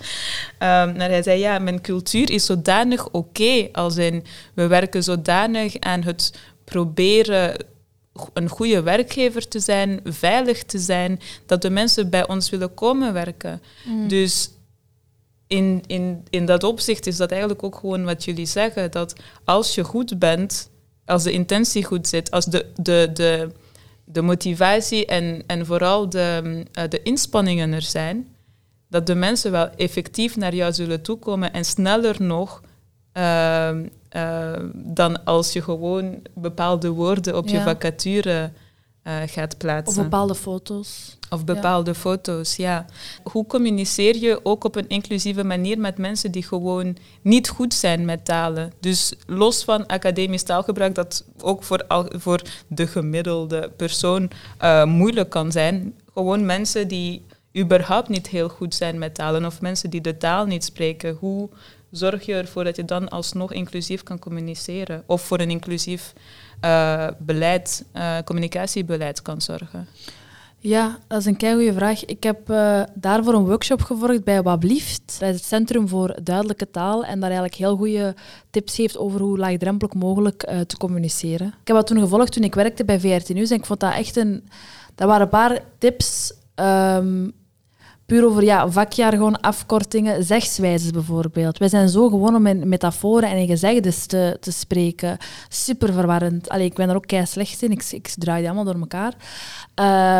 maar 0.58 1.08
hij 1.08 1.22
zei, 1.22 1.40
ja, 1.40 1.58
mijn 1.58 1.80
cultuur 1.80 2.30
is 2.30 2.44
zodanig 2.44 3.10
oké, 3.10 3.68
als 3.72 3.96
in, 3.96 4.24
we 4.54 4.66
werken 4.66 5.02
zodanig 5.02 5.78
aan 5.78 6.02
het 6.02 6.38
proberen 6.64 7.56
een 8.32 8.48
goede 8.48 8.82
werkgever 8.82 9.48
te 9.48 9.60
zijn, 9.60 10.00
veilig 10.04 10.62
te 10.64 10.78
zijn, 10.78 11.20
dat 11.46 11.62
de 11.62 11.70
mensen 11.70 12.10
bij 12.10 12.28
ons 12.28 12.50
willen 12.50 12.74
komen 12.74 13.12
werken. 13.12 13.62
Mm. 13.84 14.08
Dus 14.08 14.50
in, 15.46 15.82
in, 15.86 16.24
in 16.30 16.46
dat 16.46 16.64
opzicht 16.64 17.06
is 17.06 17.16
dat 17.16 17.30
eigenlijk 17.30 17.62
ook 17.62 17.76
gewoon 17.76 18.04
wat 18.04 18.24
jullie 18.24 18.46
zeggen, 18.46 18.90
dat 18.90 19.14
als 19.44 19.74
je 19.74 19.84
goed 19.84 20.18
bent 20.18 20.72
als 21.06 21.22
de 21.22 21.32
intentie 21.32 21.84
goed 21.84 22.08
zit, 22.08 22.30
als 22.30 22.44
de, 22.44 22.66
de, 22.76 23.10
de, 23.12 23.50
de 24.04 24.22
motivatie 24.22 25.06
en, 25.06 25.42
en 25.46 25.66
vooral 25.66 26.08
de, 26.08 26.64
uh, 26.78 26.84
de 26.88 27.02
inspanningen 27.02 27.72
er 27.72 27.82
zijn, 27.82 28.28
dat 28.88 29.06
de 29.06 29.14
mensen 29.14 29.50
wel 29.50 29.70
effectief 29.70 30.36
naar 30.36 30.54
jou 30.54 30.72
zullen 30.72 31.02
toekomen 31.02 31.52
en 31.52 31.64
sneller 31.64 32.22
nog 32.22 32.60
uh, 33.14 33.70
uh, 34.16 34.52
dan 34.74 35.24
als 35.24 35.52
je 35.52 35.62
gewoon 35.62 36.22
bepaalde 36.34 36.88
woorden 36.88 37.36
op 37.36 37.48
je 37.48 37.60
vacature 37.60 38.50
uh, 39.04 39.16
gaat 39.26 39.58
plaatsen. 39.58 39.96
Of 39.98 40.02
bepaalde 40.02 40.34
foto's. 40.34 41.16
Of 41.30 41.44
bepaalde 41.44 41.94
foto's, 41.94 42.56
ja. 42.56 42.86
Hoe 43.22 43.46
communiceer 43.46 44.16
je 44.16 44.40
ook 44.42 44.64
op 44.64 44.76
een 44.76 44.88
inclusieve 44.88 45.44
manier 45.44 45.78
met 45.78 45.98
mensen 45.98 46.30
die 46.30 46.42
gewoon 46.42 46.96
niet 47.22 47.48
goed 47.48 47.74
zijn 47.74 48.04
met 48.04 48.24
talen? 48.24 48.72
Dus 48.80 49.12
los 49.26 49.64
van 49.64 49.86
academisch 49.86 50.42
taalgebruik, 50.42 50.94
dat 50.94 51.24
ook 51.40 51.62
voor, 51.62 51.86
al, 51.86 52.06
voor 52.16 52.42
de 52.68 52.86
gemiddelde 52.86 53.70
persoon 53.76 54.30
uh, 54.62 54.84
moeilijk 54.84 55.30
kan 55.30 55.52
zijn. 55.52 55.94
Gewoon 56.12 56.46
mensen 56.46 56.88
die 56.88 57.22
überhaupt 57.56 58.08
niet 58.08 58.28
heel 58.28 58.48
goed 58.48 58.74
zijn 58.74 58.98
met 58.98 59.14
talen 59.14 59.44
of 59.44 59.60
mensen 59.60 59.90
die 59.90 60.00
de 60.00 60.16
taal 60.16 60.46
niet 60.46 60.64
spreken. 60.64 61.16
Hoe 61.20 61.48
zorg 61.90 62.26
je 62.26 62.34
ervoor 62.34 62.64
dat 62.64 62.76
je 62.76 62.84
dan 62.84 63.08
alsnog 63.08 63.52
inclusief 63.52 64.02
kan 64.02 64.18
communiceren? 64.18 65.02
Of 65.06 65.22
voor 65.22 65.40
een 65.40 65.50
inclusief 65.50 66.12
uh, 66.64 67.08
beleid, 67.18 67.84
uh, 67.94 68.18
communicatiebeleid 68.24 69.22
kan 69.22 69.40
zorgen? 69.40 69.88
Ja, 70.58 70.98
dat 71.06 71.18
is 71.18 71.26
een 71.26 71.40
goede 71.40 71.72
vraag. 71.72 72.04
Ik 72.04 72.22
heb 72.22 72.50
uh, 72.50 72.82
daarvoor 72.94 73.34
een 73.34 73.44
workshop 73.44 73.82
gevolgd 73.82 74.24
bij 74.24 74.42
Wablieft, 74.42 75.16
bij 75.18 75.28
het 75.28 75.44
Centrum 75.44 75.88
voor 75.88 76.18
Duidelijke 76.22 76.70
Taal, 76.70 77.04
en 77.04 77.20
daar 77.20 77.30
eigenlijk 77.30 77.54
heel 77.54 77.76
goede 77.76 78.14
tips 78.50 78.74
geeft 78.74 78.98
over 78.98 79.20
hoe 79.20 79.38
laagdrempelig 79.38 79.94
mogelijk 79.94 80.40
te 80.66 80.76
communiceren. 80.76 81.46
Ik 81.46 81.66
heb 81.66 81.76
dat 81.76 81.86
toen 81.86 82.00
gevolgd 82.00 82.32
toen 82.32 82.42
ik 82.42 82.54
werkte 82.54 82.84
bij 82.84 83.00
VRT 83.00 83.28
Nieuws 83.28 83.50
en 83.50 83.56
ik 83.56 83.66
vond 83.66 83.80
dat 83.80 83.94
echt 83.94 84.16
een... 84.16 84.48
Dat 84.94 85.08
waren 85.08 85.22
een 85.22 85.28
paar 85.28 85.60
tips 85.78 86.32
um, 86.54 87.32
puur 88.06 88.24
over 88.24 88.44
ja, 88.44 88.70
vakjargon, 88.70 89.40
afkortingen, 89.40 90.24
zegswijzes 90.24 90.90
bijvoorbeeld. 90.90 91.58
Wij 91.58 91.68
zijn 91.68 91.88
zo 91.88 92.08
gewoon 92.08 92.34
om 92.34 92.46
in 92.46 92.68
metaforen 92.68 93.28
en 93.28 93.36
in 93.36 93.46
gezegdes 93.46 94.06
te, 94.06 94.36
te 94.40 94.52
spreken. 94.52 95.16
Super 95.48 95.92
verwarrend. 95.92 96.48
Allee, 96.48 96.66
ik 96.66 96.74
ben 96.74 96.88
er 96.88 96.96
ook 96.96 97.06
kei 97.06 97.26
slecht 97.26 97.62
in. 97.62 97.70
Ik, 97.70 97.84
ik 97.90 98.08
draai 98.08 98.38
die 98.38 98.46
allemaal 98.50 98.72
door 98.72 98.80
elkaar. 98.80 99.14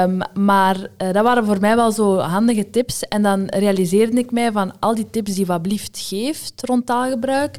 Um, 0.05 0.20
maar 0.45 0.76
uh, 0.76 1.12
dat 1.12 1.24
waren 1.24 1.45
voor 1.45 1.61
mij 1.61 1.76
wel 1.76 1.93
zo 1.93 2.18
handige 2.18 2.70
tips. 2.70 3.03
En 3.09 3.22
dan 3.22 3.47
realiseerde 3.47 4.18
ik 4.18 4.30
mij 4.30 4.53
van 4.53 4.72
al 4.80 4.95
die 4.95 5.11
tips 5.11 5.35
die 5.35 5.47
Wablieft 5.47 5.99
geeft 5.99 6.66
rond 6.66 6.87
taalgebruik, 6.87 7.59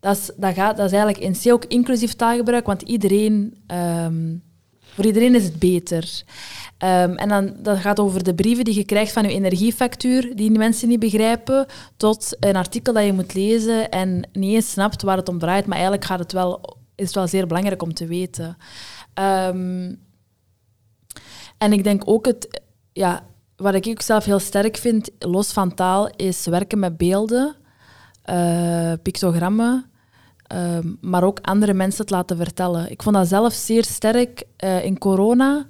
dat 0.00 0.16
is, 0.16 0.30
dat 0.36 0.54
gaat, 0.54 0.76
dat 0.76 0.86
is 0.86 0.92
eigenlijk 0.92 1.24
in 1.24 1.36
C 1.42 1.52
ook 1.52 1.64
inclusief 1.64 2.14
taalgebruik, 2.14 2.66
want 2.66 2.82
iedereen, 2.82 3.54
um, 4.04 4.42
voor 4.94 5.04
iedereen 5.04 5.34
is 5.34 5.44
het 5.44 5.58
beter. 5.58 6.22
Um, 6.78 7.16
en 7.16 7.28
dan, 7.28 7.56
dat 7.58 7.78
gaat 7.78 8.00
over 8.00 8.24
de 8.24 8.34
brieven 8.34 8.64
die 8.64 8.74
je 8.74 8.84
krijgt 8.84 9.12
van 9.12 9.22
je 9.22 9.34
energiefactuur, 9.34 10.36
die 10.36 10.50
mensen 10.50 10.88
niet 10.88 11.00
begrijpen, 11.00 11.66
tot 11.96 12.36
een 12.40 12.56
artikel 12.56 12.92
dat 12.92 13.04
je 13.04 13.12
moet 13.12 13.34
lezen 13.34 13.90
en 13.90 14.28
niet 14.32 14.54
eens 14.54 14.70
snapt 14.70 15.02
waar 15.02 15.16
het 15.16 15.28
om 15.28 15.38
draait, 15.38 15.66
maar 15.66 15.76
eigenlijk 15.76 16.04
gaat 16.04 16.18
het 16.18 16.32
wel, 16.32 16.76
is 16.94 17.06
het 17.06 17.14
wel 17.14 17.28
zeer 17.28 17.46
belangrijk 17.46 17.82
om 17.82 17.94
te 17.94 18.06
weten. 18.06 18.56
Um, 19.14 20.00
en 21.58 21.72
ik 21.72 21.84
denk 21.84 22.02
ook 22.04 22.26
het, 22.26 22.60
ja, 22.92 23.26
wat 23.56 23.74
ik 23.74 23.86
ook 23.86 24.02
zelf 24.02 24.24
heel 24.24 24.38
sterk 24.38 24.76
vind, 24.76 25.10
los 25.18 25.52
van 25.52 25.74
taal, 25.74 26.10
is 26.16 26.46
werken 26.46 26.78
met 26.78 26.96
beelden, 26.96 27.56
uh, 28.30 28.92
pictogrammen, 29.02 29.90
uh, 30.52 30.78
maar 31.00 31.24
ook 31.24 31.38
andere 31.40 31.74
mensen 31.74 32.00
het 32.00 32.10
laten 32.10 32.36
vertellen. 32.36 32.90
Ik 32.90 33.02
vond 33.02 33.16
dat 33.16 33.28
zelf 33.28 33.52
zeer 33.52 33.84
sterk 33.84 34.42
uh, 34.64 34.84
in 34.84 34.98
corona. 34.98 35.66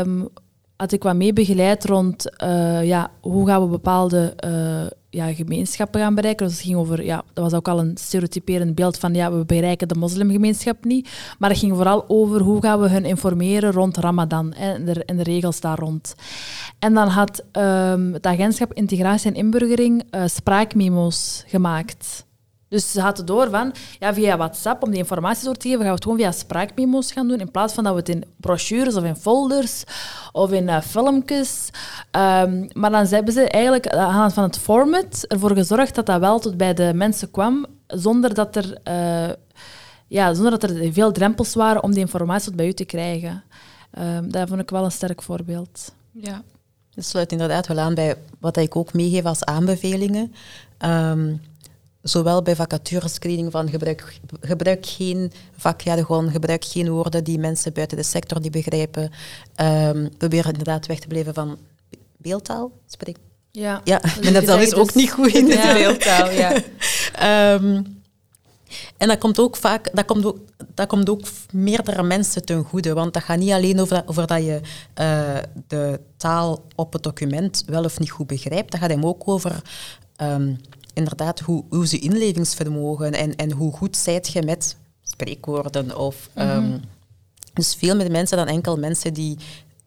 Um, 0.00 0.28
had 0.76 0.92
ik 0.92 1.02
wat 1.02 1.16
mee 1.16 1.32
begeleid 1.32 1.84
rond 1.84 2.42
uh, 2.42 2.84
ja, 2.84 3.10
hoe 3.20 3.46
gaan 3.46 3.62
we 3.62 3.68
bepaalde 3.68 4.34
uh, 4.44 4.86
ja, 5.10 5.34
gemeenschappen 5.34 6.00
gaan 6.00 6.14
bereiken. 6.14 6.46
Dus 6.46 6.60
ging 6.60 6.76
over, 6.76 7.04
ja, 7.04 7.24
dat 7.32 7.44
was 7.44 7.52
ook 7.52 7.68
al 7.68 7.78
een 7.78 7.96
stereotyperend 7.96 8.74
beeld 8.74 8.98
van 8.98 9.14
ja, 9.14 9.32
we 9.32 9.44
bereiken 9.44 9.88
de 9.88 9.94
moslimgemeenschap 9.94 10.84
niet. 10.84 11.08
Maar 11.38 11.50
het 11.50 11.58
ging 11.58 11.74
vooral 11.74 12.04
over 12.08 12.40
hoe 12.40 12.62
gaan 12.62 12.80
we 12.80 12.88
hun 12.88 13.04
informeren 13.04 13.72
rond 13.72 13.96
Ramadan 13.96 14.52
en, 14.52 14.84
de, 14.84 15.22
regels 15.22 15.60
daar 15.60 15.78
rond. 15.78 16.14
En 16.78 16.94
dan 16.94 17.08
had 17.08 17.44
um, 17.52 18.12
het 18.12 18.26
agentschap 18.26 18.72
Integratie 18.72 19.30
en 19.30 19.36
Inburgering 19.36 20.04
uh, 20.10 20.22
spraakmemo's 20.26 21.44
gemaakt. 21.46 22.25
Dus 22.68 22.92
ze 22.92 23.00
hadden 23.00 23.26
door 23.26 23.50
van, 23.50 23.74
ja, 23.98 24.14
via 24.14 24.36
WhatsApp, 24.36 24.82
om 24.82 24.90
die 24.90 24.98
informatie 24.98 25.44
door 25.44 25.54
te 25.56 25.68
geven, 25.68 25.80
gaan 25.80 25.88
we 25.88 25.94
het 25.94 26.02
gewoon 26.02 26.18
via 26.18 26.32
spraakmemo's 26.32 27.12
gaan 27.12 27.28
doen, 27.28 27.40
in 27.40 27.50
plaats 27.50 27.74
van 27.74 27.84
dat 27.84 27.92
we 27.92 27.98
het 27.98 28.08
in 28.08 28.24
brochures 28.36 28.94
of 28.94 29.04
in 29.04 29.16
folders 29.16 29.84
of 30.32 30.52
in 30.52 30.68
uh, 30.68 30.80
filmpjes. 30.80 31.68
Um, 32.10 32.68
maar 32.72 32.90
dan 32.90 33.06
hebben 33.06 33.32
ze 33.32 33.48
eigenlijk 33.48 33.88
aan 33.88 34.08
de 34.08 34.14
hand 34.14 34.32
van 34.32 34.42
het 34.42 34.58
format 34.58 35.24
ervoor 35.28 35.54
gezorgd 35.54 35.94
dat 35.94 36.06
dat 36.06 36.20
wel 36.20 36.38
tot 36.38 36.56
bij 36.56 36.74
de 36.74 36.92
mensen 36.94 37.30
kwam, 37.30 37.66
zonder 37.86 38.34
dat 38.34 38.56
er, 38.56 38.78
uh, 38.88 39.34
ja, 40.06 40.34
zonder 40.34 40.58
dat 40.58 40.70
er 40.70 40.92
veel 40.92 41.12
drempels 41.12 41.54
waren 41.54 41.82
om 41.82 41.90
die 41.90 42.00
informatie 42.00 42.46
tot 42.46 42.56
bij 42.56 42.66
u 42.66 42.72
te 42.72 42.84
krijgen. 42.84 43.44
Um, 43.98 44.30
dat 44.30 44.48
vond 44.48 44.60
ik 44.60 44.70
wel 44.70 44.84
een 44.84 44.92
sterk 44.92 45.22
voorbeeld. 45.22 45.92
Ja. 46.12 46.42
Dat 46.94 47.04
sluit 47.04 47.32
inderdaad 47.32 47.66
wel 47.66 47.78
aan 47.78 47.94
bij 47.94 48.16
wat 48.40 48.56
ik 48.56 48.76
ook 48.76 48.92
meegeef 48.92 49.24
als 49.24 49.44
aanbevelingen. 49.44 50.34
Um, 50.84 51.40
zowel 52.08 52.42
bij 52.42 52.56
vacaturescreening 52.56 53.52
van 53.52 53.68
gebruik, 53.68 54.18
gebruik 54.40 54.86
geen 54.86 55.32
vakjargon, 55.56 56.30
gebruik 56.30 56.64
geen 56.64 56.90
woorden 56.90 57.24
die 57.24 57.38
mensen 57.38 57.72
buiten 57.72 57.96
de 57.96 58.02
sector 58.02 58.40
niet 58.40 58.52
begrijpen. 58.52 59.10
Um, 59.56 60.16
probeer 60.18 60.46
inderdaad 60.46 60.86
weg 60.86 60.98
te 60.98 61.06
blijven 61.06 61.34
van 61.34 61.58
beeldtaal. 62.16 62.70
Spreek. 62.86 63.16
Ja, 63.50 63.80
ja 63.84 63.98
dus 64.20 64.32
dat, 64.32 64.46
dat 64.46 64.60
is 64.60 64.74
ook 64.74 64.94
niet 64.94 65.10
goed 65.10 65.34
in 65.34 65.44
de 65.46 65.72
beeldtaal. 65.74 66.30
Ja. 66.30 66.54
um, 67.54 68.00
en 68.96 69.08
dat 69.08 69.18
komt 69.18 69.40
ook 69.40 69.56
vaak, 69.56 69.90
dat 69.92 70.04
komt 70.04 70.24
ook, 70.24 70.38
dat 70.74 70.86
komt 70.86 71.10
ook 71.10 71.20
meerdere 71.52 72.02
mensen 72.02 72.44
ten 72.44 72.64
goede. 72.64 72.92
Want 72.92 73.14
dat 73.14 73.22
gaat 73.22 73.38
niet 73.38 73.52
alleen 73.52 73.80
over, 73.80 74.02
over 74.06 74.26
dat 74.26 74.44
je 74.44 74.60
uh, 75.00 75.36
de 75.68 76.00
taal 76.16 76.64
op 76.74 76.92
het 76.92 77.02
document 77.02 77.62
wel 77.66 77.84
of 77.84 77.98
niet 77.98 78.10
goed 78.10 78.26
begrijpt. 78.26 78.70
Dat 78.70 78.80
gaat 78.80 78.90
hem 78.90 79.06
ook 79.06 79.28
over 79.28 79.62
um, 80.22 80.60
inderdaad 80.96 81.40
hoe, 81.40 81.64
hoe 81.68 81.86
ze 81.86 81.98
inlevingsvermogen 81.98 83.12
en, 83.12 83.36
en 83.36 83.52
hoe 83.52 83.72
goed 83.72 83.96
zijt 83.96 84.32
je 84.32 84.42
met 84.42 84.76
spreekwoorden. 85.02 85.98
Of, 85.98 86.28
mm 86.34 86.48
-hmm. 86.48 86.80
dus 87.52 87.74
veel 87.74 87.96
meer 87.96 88.10
mensen 88.10 88.36
dan 88.36 88.46
enkel 88.46 88.76
mensen 88.78 89.14
die 89.14 89.38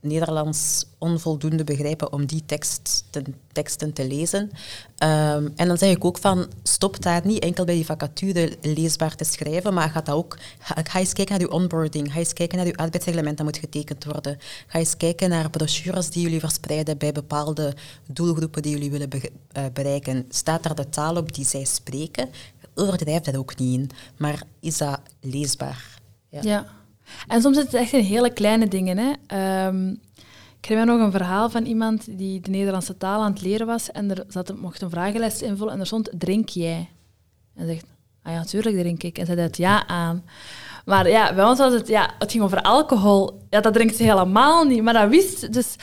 Nederlands 0.01 0.85
onvoldoende 0.97 1.63
begrijpen 1.63 2.13
om 2.13 2.25
die 2.25 2.43
tekst 2.45 3.03
te, 3.09 3.23
teksten 3.51 3.93
te 3.93 4.07
lezen. 4.07 4.41
Um, 4.41 5.53
en 5.55 5.67
dan 5.67 5.77
zeg 5.77 5.95
ik 5.95 6.05
ook 6.05 6.17
van, 6.17 6.47
stop 6.63 7.01
daar 7.01 7.21
niet 7.25 7.43
enkel 7.43 7.65
bij 7.65 7.75
die 7.75 7.85
vacature 7.85 8.57
leesbaar 8.61 9.15
te 9.15 9.23
schrijven, 9.23 9.73
maar 9.73 9.89
ga, 9.89 10.01
dat 10.01 10.15
ook, 10.15 10.37
ga, 10.59 10.75
ga 10.83 10.99
eens 10.99 11.13
kijken 11.13 11.39
naar 11.39 11.47
uw 11.47 11.53
onboarding, 11.53 12.11
ga 12.11 12.19
eens 12.19 12.33
kijken 12.33 12.57
naar 12.57 12.67
uw 12.67 12.75
arbeidsreglement 12.75 13.37
dat 13.37 13.45
moet 13.45 13.57
getekend 13.57 14.05
worden. 14.05 14.37
Ga 14.67 14.79
eens 14.79 14.97
kijken 14.97 15.29
naar 15.29 15.49
brochures 15.49 16.09
die 16.09 16.21
jullie 16.21 16.39
verspreiden 16.39 16.97
bij 16.97 17.11
bepaalde 17.11 17.75
doelgroepen 18.07 18.61
die 18.61 18.71
jullie 18.71 18.91
willen 18.91 19.09
be 19.09 19.31
uh, 19.57 19.63
bereiken. 19.73 20.25
Staat 20.29 20.63
daar 20.63 20.75
de 20.75 20.89
taal 20.89 21.15
op 21.15 21.33
die 21.33 21.45
zij 21.45 21.63
spreken? 21.63 22.29
Overdrijf 22.75 23.21
dat 23.21 23.37
ook 23.37 23.57
niet 23.57 23.79
in, 23.79 23.89
maar 24.17 24.43
is 24.59 24.77
dat 24.77 24.99
leesbaar? 25.21 25.99
ja. 26.29 26.41
ja. 26.41 26.78
En 27.27 27.41
soms 27.41 27.57
is 27.57 27.63
het 27.63 27.73
echt 27.73 27.93
in 27.93 28.03
hele 28.03 28.33
kleine 28.33 28.67
dingen. 28.67 28.97
Hè. 28.97 29.67
Um, 29.67 29.99
ik 30.61 30.65
herinner 30.65 30.95
me 30.95 31.01
nog 31.01 31.05
een 31.13 31.19
verhaal 31.19 31.49
van 31.49 31.65
iemand 31.65 32.17
die 32.17 32.39
de 32.39 32.49
Nederlandse 32.49 32.97
taal 32.97 33.21
aan 33.21 33.31
het 33.31 33.41
leren 33.41 33.67
was 33.67 33.91
en 33.91 34.09
er 34.09 34.23
zat, 34.27 34.57
mocht 34.57 34.81
een 34.81 34.89
vragenlijst 34.89 35.41
invullen 35.41 35.73
en 35.73 35.79
er 35.79 35.85
stond, 35.85 36.09
drink 36.17 36.49
jij? 36.49 36.89
En 37.55 37.67
zegt, 37.67 37.85
ah 38.23 38.33
ja, 38.33 38.39
natuurlijk 38.39 38.77
drink 38.77 39.03
ik. 39.03 39.17
En 39.17 39.25
zei 39.25 39.39
het 39.39 39.57
ja 39.57 39.87
aan. 39.87 40.23
Maar 40.85 41.09
ja, 41.09 41.33
bij 41.33 41.45
ons 41.45 41.59
was 41.59 41.73
het, 41.73 41.87
ja, 41.87 42.09
het 42.19 42.31
ging 42.31 42.43
over 42.43 42.61
alcohol. 42.61 43.41
Ja, 43.49 43.61
dat 43.61 43.73
drinkt 43.73 43.95
ze 43.95 44.03
helemaal 44.03 44.63
niet, 44.63 44.83
maar 44.83 44.93
dat 44.93 45.09
wist. 45.09 45.53
Dus 45.53 45.75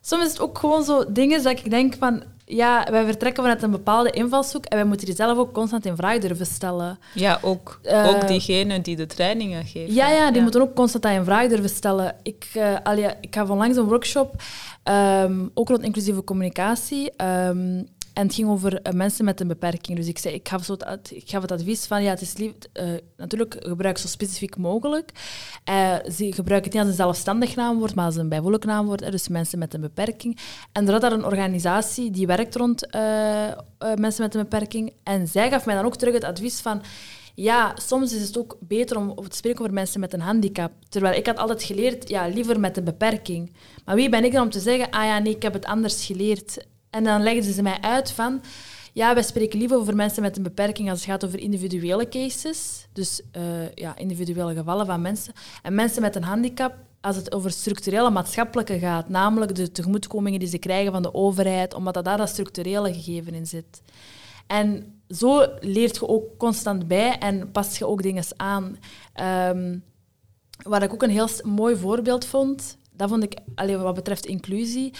soms 0.00 0.24
is 0.24 0.30
het 0.30 0.40
ook 0.40 0.58
gewoon 0.58 0.84
zo 0.84 1.12
dingen 1.12 1.42
dat 1.42 1.58
ik 1.58 1.70
denk 1.70 1.94
van, 1.98 2.22
ja, 2.46 2.86
wij 2.90 3.04
vertrekken 3.04 3.42
vanuit 3.42 3.62
een 3.62 3.70
bepaalde 3.70 4.10
invalshoek 4.10 4.64
en 4.64 4.76
wij 4.76 4.86
moeten 4.86 5.06
die 5.06 5.14
zelf 5.14 5.38
ook 5.38 5.52
constant 5.52 5.86
in 5.86 5.96
vraag 5.96 6.18
durven 6.18 6.46
stellen. 6.46 6.98
Ja, 7.14 7.38
ook, 7.42 7.80
uh, 7.82 8.08
ook 8.08 8.28
diegenen 8.28 8.82
die 8.82 8.96
de 8.96 9.06
trainingen 9.06 9.64
geven. 9.64 9.94
Ja, 9.94 10.08
ja 10.08 10.26
die 10.26 10.36
ja. 10.36 10.42
moeten 10.42 10.62
ook 10.62 10.74
constant 10.74 11.04
in 11.04 11.24
vraag 11.24 11.48
durven 11.48 11.68
stellen. 11.68 12.16
Ik, 12.22 12.46
uh, 12.56 13.08
ik 13.20 13.34
ga 13.34 13.46
onlangs 13.46 13.76
een 13.76 13.84
workshop, 13.84 14.42
um, 14.84 15.50
ook 15.54 15.68
rond 15.68 15.82
inclusieve 15.82 16.24
communicatie. 16.24 17.12
Um, 17.24 17.86
en 18.14 18.26
het 18.26 18.34
ging 18.34 18.48
over 18.48 18.72
uh, 18.72 18.92
mensen 18.92 19.24
met 19.24 19.40
een 19.40 19.48
beperking. 19.48 19.96
Dus 19.96 20.06
ik, 20.06 20.18
zei, 20.18 20.34
ik, 20.34 20.48
gaf 20.48 20.64
zo 20.64 20.76
het, 20.78 21.10
ik 21.14 21.30
gaf 21.30 21.46
advies 21.46 21.86
van, 21.86 22.02
ja, 22.02 22.10
het 22.10 22.20
is 22.20 22.36
lief, 22.36 22.52
uh, 22.72 22.88
natuurlijk 23.16 23.56
gebruik 23.58 23.98
zo 23.98 24.06
specifiek 24.06 24.56
mogelijk. 24.56 25.10
Uh, 25.70 25.94
ze 26.12 26.32
gebruiken 26.32 26.70
het 26.70 26.72
niet 26.72 26.82
als 26.82 26.88
een 26.88 26.94
zelfstandig 26.94 27.56
naamwoord, 27.56 27.94
maar 27.94 28.04
als 28.04 28.16
een 28.16 28.28
bijvoeglijk 28.28 28.64
naamwoord. 28.64 29.10
dus 29.10 29.28
mensen 29.28 29.58
met 29.58 29.74
een 29.74 29.80
beperking. 29.80 30.38
En 30.72 30.86
er 30.86 30.92
had 30.92 31.00
daar 31.00 31.12
een 31.12 31.24
organisatie 31.24 32.10
die 32.10 32.26
werkt 32.26 32.56
rond 32.56 32.86
mensen 33.96 34.22
met 34.22 34.34
een 34.34 34.42
beperking. 34.42 34.92
En 35.02 35.28
zij 35.28 35.50
gaf 35.50 35.66
mij 35.66 35.74
dan 35.74 35.84
ook 35.84 35.96
terug 35.96 36.14
het 36.14 36.24
advies 36.24 36.60
van... 36.60 36.82
Ja, 37.36 37.72
soms 37.76 38.12
is 38.12 38.26
het 38.26 38.38
ook 38.38 38.56
beter 38.60 38.96
om 38.96 39.28
te 39.28 39.36
spreken 39.36 39.60
over 39.60 39.72
mensen 39.72 40.00
met 40.00 40.12
een 40.12 40.20
handicap. 40.20 40.72
Terwijl 40.88 41.16
ik 41.16 41.26
had 41.26 41.38
altijd 41.38 41.62
geleerd, 41.62 42.08
ja, 42.08 42.26
liever 42.26 42.60
met 42.60 42.76
een 42.76 42.84
beperking. 42.84 43.52
Maar 43.84 43.94
wie 43.94 44.08
ben 44.08 44.24
ik 44.24 44.32
dan 44.32 44.42
om 44.42 44.50
te 44.50 44.60
zeggen, 44.60 44.90
ah 44.90 45.04
ja, 45.04 45.18
nee, 45.18 45.34
ik 45.34 45.42
heb 45.42 45.52
het 45.52 45.64
anders 45.64 46.06
geleerd. 46.06 46.66
En 46.94 47.04
dan 47.04 47.22
legden 47.22 47.52
ze 47.52 47.62
mij 47.62 47.78
uit 47.80 48.10
van... 48.10 48.40
Ja, 48.92 49.14
wij 49.14 49.22
spreken 49.22 49.58
liever 49.58 49.76
over 49.76 49.96
mensen 49.96 50.22
met 50.22 50.36
een 50.36 50.42
beperking 50.42 50.90
als 50.90 50.98
het 50.98 51.10
gaat 51.10 51.24
over 51.24 51.38
individuele 51.38 52.08
cases. 52.08 52.86
Dus 52.92 53.20
uh, 53.36 53.72
ja, 53.74 53.96
individuele 53.96 54.54
gevallen 54.54 54.86
van 54.86 55.02
mensen. 55.02 55.32
En 55.62 55.74
mensen 55.74 56.02
met 56.02 56.16
een 56.16 56.22
handicap 56.22 56.74
als 57.00 57.16
het 57.16 57.34
over 57.34 57.50
structurele 57.50 58.10
maatschappelijke 58.10 58.78
gaat. 58.78 59.08
Namelijk 59.08 59.54
de 59.54 59.72
tegemoetkomingen 59.72 60.40
die 60.40 60.48
ze 60.48 60.58
krijgen 60.58 60.92
van 60.92 61.02
de 61.02 61.14
overheid, 61.14 61.74
omdat 61.74 61.94
dat 61.94 62.04
daar 62.04 62.16
dat 62.16 62.28
structurele 62.28 62.94
gegeven 62.94 63.34
in 63.34 63.46
zit. 63.46 63.82
En 64.46 64.94
zo 65.08 65.46
leert 65.60 65.96
je 65.96 66.08
ook 66.08 66.38
constant 66.38 66.88
bij 66.88 67.18
en 67.18 67.50
past 67.50 67.76
je 67.76 67.86
ook 67.86 68.02
dingen 68.02 68.24
aan. 68.36 68.78
Um, 69.50 69.84
wat 70.62 70.82
ik 70.82 70.92
ook 70.92 71.02
een 71.02 71.10
heel 71.10 71.28
mooi 71.42 71.76
voorbeeld 71.76 72.24
vond, 72.24 72.78
dat 72.90 73.08
vond 73.08 73.22
ik, 73.22 73.38
alleen 73.54 73.82
wat 73.82 73.94
betreft 73.94 74.26
inclusie, 74.26 74.92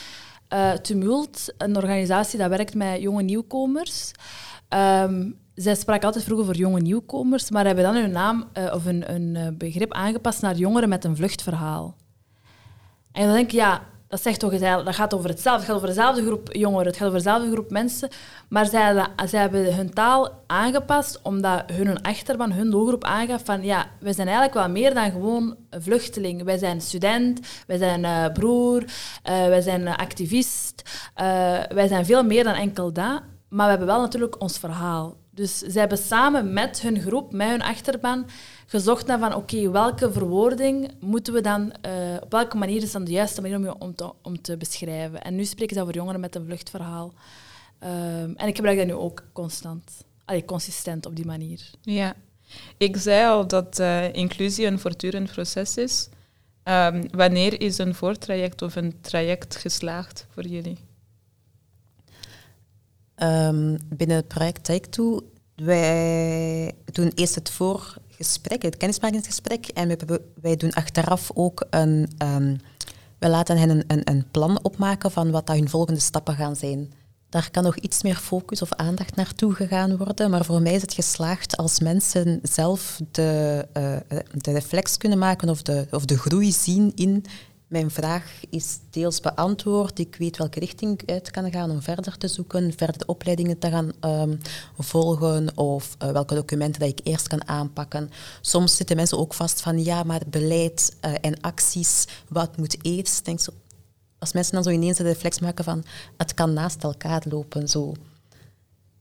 uh, 0.55 0.73
Tumult, 0.73 1.55
een 1.59 1.77
organisatie 1.77 2.39
dat 2.39 2.49
werkt 2.49 2.75
met 2.75 3.01
jonge 3.01 3.23
nieuwkomers. 3.23 4.11
Um, 4.69 5.43
zij 5.55 5.75
spraken 5.75 6.07
altijd 6.07 6.25
vroeger 6.25 6.47
voor 6.47 6.57
jonge 6.57 6.81
nieuwkomers, 6.81 7.51
maar 7.51 7.67
hebben 7.67 7.85
dan 7.85 7.95
hun 7.95 8.11
naam 8.11 8.45
uh, 8.59 8.73
of 8.75 8.85
een, 8.85 9.15
een, 9.15 9.59
begrip 9.59 9.93
aangepast 9.93 10.43
naar 10.43 10.55
jongeren 10.55 10.89
met 10.89 11.05
een 11.05 11.17
vluchtverhaal. 11.17 11.97
En 13.13 13.25
dan 13.25 13.35
denk 13.35 13.47
ik, 13.47 13.53
ja, 13.53 13.83
dat 14.15 14.23
zegt 14.23 14.41
toch, 14.41 14.59
dat 14.59 14.95
gaat 14.95 15.15
over 15.15 15.29
hetzelfde. 15.29 15.61
Het 15.61 15.69
gaat 15.69 15.77
over 15.77 15.89
dezelfde 15.89 16.25
groep 16.25 16.53
jongeren, 16.53 16.87
het 16.87 16.97
gaat 16.97 17.07
over 17.07 17.19
dezelfde 17.19 17.51
groep 17.51 17.71
mensen. 17.71 18.09
Maar 18.49 18.67
zij, 18.67 19.41
hebben 19.41 19.75
hun 19.75 19.95
taal 19.95 20.43
aangepast 20.47 21.21
omdat 21.23 21.63
hun 21.73 22.03
achterban, 22.03 22.53
hun 22.53 22.71
doelgroep 22.71 23.05
aangaf 23.05 23.45
van 23.45 23.63
ja, 23.63 23.87
wij 24.01 24.13
zijn 24.13 24.27
eigenlijk 24.27 24.57
wel 24.57 24.69
meer 24.69 24.95
dan 24.95 25.11
gewoon 25.11 25.57
vluchteling. 25.71 26.43
Wij 26.43 26.59
zijn 26.59 26.81
student, 26.81 27.41
wij 27.67 27.79
zijn 27.79 28.03
uh, 28.03 28.33
broer, 28.33 28.83
uh, 28.83 28.89
wij 29.25 29.61
zijn 29.61 29.89
activist. 29.89 30.83
Uh, 31.17 31.25
wij 31.69 31.89
zijn 31.89 32.07
veel 32.07 32.25
meer 32.25 32.45
dan 32.45 32.55
enkel 32.55 32.93
dat. 32.93 33.23
Maar 33.49 33.65
we 33.65 33.71
hebben 33.71 33.87
wel 33.87 34.01
natuurlijk 34.01 34.41
ons 34.41 34.59
verhaal. 34.59 35.17
Dus 35.31 35.59
zij 35.59 35.81
hebben 35.81 35.99
samen 35.99 36.53
met 36.53 36.81
hun 36.81 37.01
groep, 37.01 37.33
met 37.33 37.49
hun 37.49 37.63
achterban, 37.63 38.27
gezocht 38.67 39.07
naar 39.07 39.19
van 39.19 39.35
oké, 39.35 39.71
welke 39.71 40.13
verwoording 40.13 40.91
moeten 41.01 41.33
we 41.33 41.41
dan, 41.41 41.73
uh, 41.87 42.17
op 42.21 42.31
welke 42.31 42.57
manier 42.57 42.83
is 42.83 42.93
dan 42.93 43.05
de 43.05 43.11
juiste 43.11 43.41
manier 43.41 43.57
om, 43.57 43.77
om, 43.79 43.95
te, 43.95 44.13
om 44.23 44.43
te 44.43 44.57
beschrijven. 44.57 45.23
En 45.23 45.35
nu 45.35 45.45
spreken 45.45 45.77
ze 45.77 45.83
over 45.83 45.95
jongeren 45.95 46.21
met 46.21 46.35
een 46.35 46.45
vluchtverhaal. 46.45 47.13
Um, 47.85 48.35
en 48.37 48.47
ik 48.47 48.57
gebruik 48.57 48.79
dat 48.79 48.87
nu 48.87 48.93
ook 48.93 49.23
constant, 49.33 50.05
allee, 50.25 50.45
consistent 50.45 51.07
op 51.07 51.17
die 51.17 51.27
manier. 51.27 51.71
Ja, 51.83 52.15
ik 52.77 52.97
zei 52.97 53.27
al 53.27 53.47
dat 53.47 53.79
uh, 53.79 54.13
inclusie 54.13 54.67
een 54.67 54.79
voortdurend 54.79 55.33
proces 55.33 55.77
is. 55.77 56.09
Um, 56.65 57.11
wanneer 57.11 57.61
is 57.61 57.79
een 57.79 57.95
voortraject 57.95 58.63
of 58.63 58.77
een 58.77 59.01
traject 59.01 59.57
geslaagd 59.57 60.27
voor 60.31 60.47
jullie? 60.47 60.79
Um, 63.17 63.79
binnen 63.89 64.17
het 64.17 64.29
project 64.29 64.65
Take 64.65 64.89
Toe, 64.89 65.23
wij 65.55 66.73
doen 66.85 67.13
eerst 67.15 67.35
het 67.35 67.51
voorgesprek, 68.15 68.63
het 68.63 68.77
kennismakingsgesprek, 68.77 69.67
en 69.67 69.89
wij, 69.89 70.19
wij 70.41 70.57
doen 70.57 70.73
achteraf 70.73 71.31
ook 71.35 71.67
een, 71.71 72.11
um, 72.19 72.61
we 73.19 73.29
laten 73.29 73.57
hen 73.59 73.71
een, 73.71 73.85
een, 73.87 74.01
een, 74.05 74.25
plan 74.31 74.59
opmaken 74.63 75.11
van 75.11 75.31
wat 75.31 75.47
dat 75.47 75.57
hun 75.57 75.69
volgende 75.69 76.01
stappen 76.01 76.35
gaan 76.35 76.57
zijn. 76.57 76.93
Daar 77.29 77.51
kan 77.51 77.63
nog 77.63 77.77
iets 77.77 78.03
meer 78.03 78.17
focus 78.17 78.63
of 78.63 78.73
aandacht 78.73 79.17
naartoe 79.17 79.55
gegaan 79.55 79.97
worden, 79.97 80.31
maar 80.31 80.45
voor 80.45 80.63
mij 80.63 80.75
is 80.75 80.83
het 80.83 80.95
geslaagd 80.95 81.57
als 81.57 81.81
mensen 81.81 82.39
zelf 82.43 83.01
de, 83.11 83.67
uh, 83.77 83.97
de 84.31 84.53
reflex 84.53 84.97
kunnen 84.97 85.19
maken 85.19 85.49
of 85.49 85.63
de, 85.63 85.87
of 85.91 86.05
de 86.05 86.19
groei 86.19 86.53
zien 86.53 86.93
in 86.95 87.25
mijn 87.75 87.91
vraag 87.91 88.41
is 88.51 88.79
deels 88.91 89.21
beantwoord. 89.21 89.99
Ik 89.99 90.17
weet 90.17 90.37
welke 90.37 90.59
richting 90.61 91.01
ik 91.01 91.11
uit 91.11 91.31
kan 91.31 91.51
gaan 91.51 91.71
om 91.71 91.83
verder 91.83 92.19
te 92.19 92.29
zoeken, 92.29 92.73
verder 92.77 92.99
de 92.99 93.07
opleidingen 93.07 93.59
te 93.59 93.71
gaan 93.71 93.93
um, 94.01 94.41
volgen 94.79 95.57
of 95.57 95.97
uh, 96.03 96.11
welke 96.11 96.35
documenten 96.35 96.81
dat 96.81 96.91
ik 96.91 97.01
eerst 97.03 97.29
kan 97.29 97.49
aanpakken. 97.49 98.11
Soms 98.41 98.77
zitten 98.77 98.97
mensen 98.97 99.19
ook 99.19 99.35
vast 99.35 99.61
van 99.61 99.85
ja, 99.85 100.03
maar 100.03 100.23
beleid 100.27 100.97
uh, 101.05 101.15
en 101.21 101.41
acties, 101.41 102.05
wat 102.29 102.57
moet 102.57 102.85
eerst? 102.85 103.25
Denk 103.25 103.41
zo, 103.41 103.51
als 104.19 104.33
mensen 104.33 104.55
dan 104.55 104.63
zo 104.63 104.71
ineens 104.71 104.97
de 104.97 105.03
reflex 105.03 105.39
maken 105.39 105.65
van 105.65 105.85
het 106.17 106.35
kan 106.35 106.53
naast 106.53 106.83
elkaar 106.83 107.23
lopen. 107.29 107.69
Zo. 107.69 107.95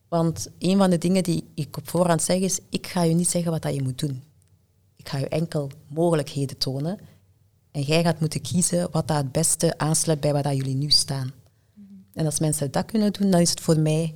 Want 0.07 0.47
een 0.59 0.77
van 0.77 0.89
de 0.89 0.97
dingen 0.97 1.23
die 1.23 1.43
ik 1.53 1.77
op 1.77 1.89
voorhand 1.89 2.21
zeg 2.21 2.39
is, 2.39 2.59
ik 2.69 2.87
ga 2.87 3.03
je 3.03 3.13
niet 3.13 3.29
zeggen 3.29 3.51
wat 3.51 3.61
dat 3.61 3.73
je 3.73 3.83
moet 3.83 3.99
doen. 3.99 4.23
Ik 4.95 5.09
ga 5.09 5.17
je 5.17 5.27
enkel 5.27 5.71
mogelijkheden 5.87 6.57
tonen. 6.57 6.99
En 7.73 7.81
jij 7.81 8.03
gaat 8.03 8.19
moeten 8.19 8.41
kiezen 8.41 8.91
wat 8.91 9.07
dat 9.07 9.17
het 9.17 9.31
beste 9.31 9.77
aansluit 9.77 10.19
bij 10.19 10.33
waar 10.33 10.43
dat 10.43 10.55
jullie 10.55 10.75
nu 10.75 10.89
staan. 10.89 11.31
En 12.13 12.25
als 12.25 12.39
mensen 12.39 12.71
dat 12.71 12.85
kunnen 12.85 13.13
doen, 13.13 13.31
dan 13.31 13.41
is 13.41 13.49
het 13.49 13.61
voor 13.61 13.79
mij 13.79 14.15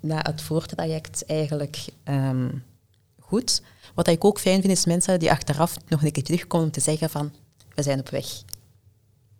na 0.00 0.18
het 0.22 0.42
voortraject 0.42 1.26
eigenlijk 1.26 1.84
um, 2.04 2.62
goed. 3.18 3.62
Wat 3.94 4.08
ik 4.08 4.24
ook 4.24 4.38
fijn 4.38 4.60
vind, 4.60 4.72
is 4.72 4.84
mensen 4.84 5.18
die 5.18 5.30
achteraf 5.30 5.76
nog 5.88 6.02
een 6.02 6.12
keer 6.12 6.22
terugkomen 6.22 6.66
om 6.66 6.72
te 6.72 6.80
zeggen 6.80 7.10
van, 7.10 7.32
we 7.74 7.82
zijn 7.82 7.98
op 7.98 8.08
weg. 8.08 8.26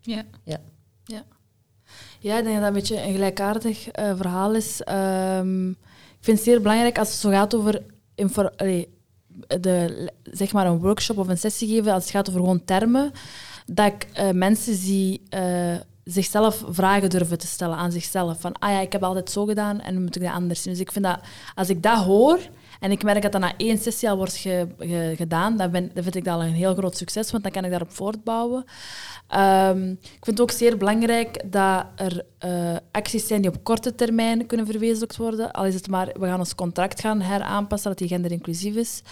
Ja. 0.01 0.25
Ja. 0.45 0.61
ja. 1.05 1.25
Ja, 2.19 2.39
ik 2.39 2.45
denk 2.45 2.55
dat 2.55 2.55
dat 2.55 2.67
een 2.67 2.73
beetje 2.73 3.03
een 3.03 3.13
gelijkaardig 3.13 3.99
uh, 3.99 4.17
verhaal 4.17 4.55
is. 4.55 4.81
Um, 4.89 5.71
ik 6.19 6.25
vind 6.25 6.37
het 6.37 6.47
zeer 6.47 6.61
belangrijk 6.61 6.99
als 6.99 7.09
het 7.09 7.19
zo 7.19 7.31
gaat 7.31 7.55
over 7.55 7.83
de, 9.47 10.09
zeg 10.23 10.53
maar 10.53 10.67
een 10.67 10.81
workshop 10.81 11.19
of 11.19 11.29
een 11.29 11.39
sessie 11.39 11.69
geven 11.69 11.93
als 11.93 12.03
het 12.03 12.13
gaat 12.13 12.29
over 12.29 12.41
gewoon 12.41 12.65
termen, 12.65 13.13
dat 13.67 13.87
ik 13.87 14.07
uh, 14.19 14.31
mensen 14.31 14.75
zie 14.75 15.23
uh, 15.35 15.75
zichzelf 16.05 16.65
vragen 16.69 17.11
durven 17.11 17.39
te 17.39 17.47
stellen 17.47 17.77
aan 17.77 17.93
zichzelf. 17.93 18.41
Van, 18.41 18.53
ah 18.59 18.71
ja, 18.71 18.81
ik 18.81 18.93
heb 18.93 19.03
altijd 19.03 19.31
zo 19.31 19.45
gedaan 19.45 19.81
en 19.81 19.95
nu 19.95 20.01
moet 20.01 20.17
ik 20.17 20.23
dat 20.23 20.33
anders 20.33 20.63
doen. 20.63 20.73
Dus 20.73 20.83
ik 20.83 20.93
vind 20.93 21.05
dat, 21.05 21.21
als 21.55 21.69
ik 21.69 21.83
dat 21.83 21.99
hoor 21.99 22.39
en 22.81 22.91
ik 22.91 23.03
merk 23.03 23.23
dat 23.23 23.33
dat 23.33 23.41
na 23.41 23.53
één 23.57 23.79
sessie 23.79 24.11
al 24.11 24.17
wordt 24.17 24.37
ge, 24.37 24.69
ge, 24.79 25.15
gedaan, 25.17 25.57
dan 25.57 25.71
vind 25.95 26.15
ik 26.15 26.25
dat 26.25 26.35
al 26.35 26.43
een 26.43 26.53
heel 26.53 26.75
groot 26.75 26.97
succes, 26.97 27.31
want 27.31 27.43
dan 27.43 27.53
kan 27.53 27.65
ik 27.65 27.71
daarop 27.71 27.93
voortbouwen. 27.93 28.65
Um, 29.37 29.91
ik 29.91 30.25
vind 30.25 30.39
het 30.39 30.41
ook 30.41 30.51
zeer 30.51 30.77
belangrijk 30.77 31.45
dat 31.51 31.87
er 31.97 32.25
uh, 32.45 32.77
acties 32.91 33.27
zijn 33.27 33.41
die 33.41 33.51
op 33.51 33.65
korte 33.65 33.95
termijn 33.95 34.47
kunnen 34.47 34.67
verwezenlijkt 34.67 35.17
worden. 35.17 35.53
Al 35.53 35.65
is 35.65 35.75
het 35.75 35.89
maar, 35.89 36.07
we 36.19 36.27
gaan 36.27 36.39
ons 36.39 36.55
contract 36.55 37.01
gaan 37.01 37.21
heraanpassen, 37.21 37.91
dat 37.91 37.99
die 37.99 38.09
genderinclusief 38.09 38.75
is. 38.75 39.03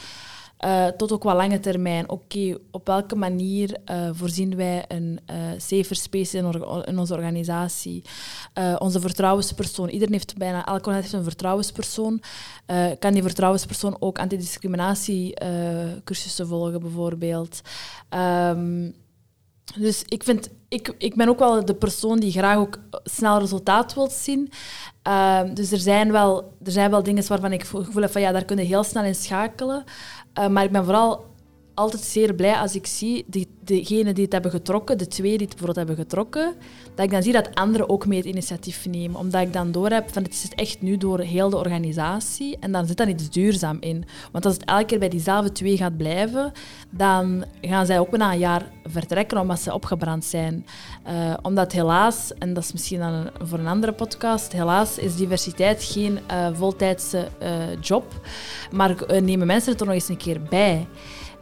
Uh, 0.64 0.86
tot 0.86 1.12
ook 1.12 1.22
wat 1.22 1.36
lange 1.36 1.60
termijn. 1.60 2.08
Oké, 2.08 2.58
op 2.70 2.86
welke 2.86 3.16
manier 3.16 3.76
uh, 3.90 4.08
voorzien 4.12 4.56
wij 4.56 4.84
een 4.88 5.20
uh, 5.30 5.36
safer 5.56 5.96
space 5.96 6.38
in, 6.38 6.44
in 6.84 6.98
onze 6.98 7.14
organisatie? 7.14 8.04
onze 8.78 9.00
vertrouwenspersoon. 9.00 9.88
Iedereen 9.88 10.12
heeft 10.12 10.36
bijna, 10.36 10.66
elke 10.66 10.92
heeft 10.92 11.12
een 11.12 11.22
vertrouwenspersoon. 11.22 12.20
kan 12.98 13.12
die 13.12 13.22
vertrouwenspersoon 13.22 13.96
ook 13.98 14.18
antidiscriminatiecursussen 14.18 16.46
volgen, 16.46 16.80
bijvoorbeeld? 16.80 17.60
Um, 18.10 18.94
dus 19.74 20.02
ik, 20.08 20.22
vind, 20.22 20.48
ik, 20.68 20.94
ik 20.98 21.14
ben 21.14 21.28
ook 21.28 21.38
wel 21.38 21.64
de 21.64 21.74
persoon 21.74 22.18
die 22.18 22.32
graag 22.32 22.56
ook 22.56 22.78
snel 23.04 23.38
resultaat 23.38 23.94
wil 23.94 24.10
zien. 24.10 24.50
Uh, 25.08 25.40
dus 25.54 25.72
er 25.72 25.78
zijn, 25.78 26.12
wel, 26.12 26.52
er 26.64 26.72
zijn 26.72 26.90
wel 26.90 27.02
dingen 27.02 27.28
waarvan 27.28 27.52
ik 27.52 27.64
gevoel 27.64 28.02
heb 28.02 28.12
van 28.12 28.20
ja, 28.20 28.32
daar 28.32 28.44
kun 28.44 28.56
je 28.56 28.64
heel 28.64 28.84
snel 28.84 29.04
in 29.04 29.14
schakelen. 29.14 29.84
Uh, 30.38 30.46
maar 30.46 30.64
ik 30.64 30.72
ben 30.72 30.84
vooral 30.84 31.24
altijd 31.76 32.02
zeer 32.02 32.34
blij 32.34 32.54
als 32.54 32.74
ik 32.74 32.86
zie 32.86 33.24
die, 33.26 33.46
degenen 33.64 34.14
die 34.14 34.24
het 34.24 34.32
hebben 34.32 34.50
getrokken, 34.50 34.98
de 34.98 35.06
twee 35.06 35.38
die 35.38 35.46
het 35.46 35.56
bijvoorbeeld 35.56 35.76
hebben 35.76 35.96
getrokken, 35.96 36.54
dat 36.94 37.04
ik 37.04 37.10
dan 37.10 37.22
zie 37.22 37.32
dat 37.32 37.54
anderen 37.54 37.88
ook 37.88 38.06
mee 38.06 38.18
het 38.18 38.26
initiatief 38.26 38.86
nemen. 38.86 39.20
Omdat 39.20 39.42
ik 39.42 39.52
dan 39.52 39.72
doorheb 39.72 40.12
van 40.12 40.22
het 40.22 40.32
is 40.32 40.48
echt 40.54 40.82
nu 40.82 40.96
door 40.96 41.20
heel 41.20 41.50
de 41.50 41.56
organisatie 41.56 42.56
en 42.60 42.72
dan 42.72 42.86
zit 42.86 42.96
dan 42.96 43.08
iets 43.08 43.30
duurzaam 43.30 43.76
in. 43.80 44.04
Want 44.32 44.44
als 44.44 44.54
het 44.54 44.64
elke 44.64 44.84
keer 44.84 44.98
bij 44.98 45.08
diezelfde 45.08 45.52
twee 45.52 45.76
gaat 45.76 45.96
blijven, 45.96 46.52
dan 46.90 47.44
gaan 47.60 47.86
zij 47.86 47.98
ook 47.98 48.16
na 48.16 48.32
een 48.32 48.38
jaar 48.38 48.70
vertrekken 48.84 49.38
omdat 49.38 49.60
ze 49.60 49.74
opgebrand 49.74 50.24
zijn. 50.24 50.66
Uh, 51.08 51.34
omdat 51.42 51.72
helaas, 51.72 52.32
en 52.38 52.54
dat 52.54 52.64
is 52.64 52.72
misschien 52.72 52.98
dan 52.98 53.30
voor 53.42 53.58
een 53.58 53.66
andere 53.66 53.92
podcast, 53.92 54.52
helaas 54.52 54.98
is 54.98 55.16
diversiteit 55.16 55.82
geen 55.82 56.18
uh, 56.30 56.48
voltijdse 56.52 57.28
uh, 57.42 57.48
job, 57.80 58.04
maar 58.70 59.04
nemen 59.22 59.46
mensen 59.46 59.72
het 59.72 59.80
er 59.80 59.86
nog 59.86 59.94
eens 59.94 60.08
een 60.08 60.16
keer 60.16 60.42
bij. 60.42 60.86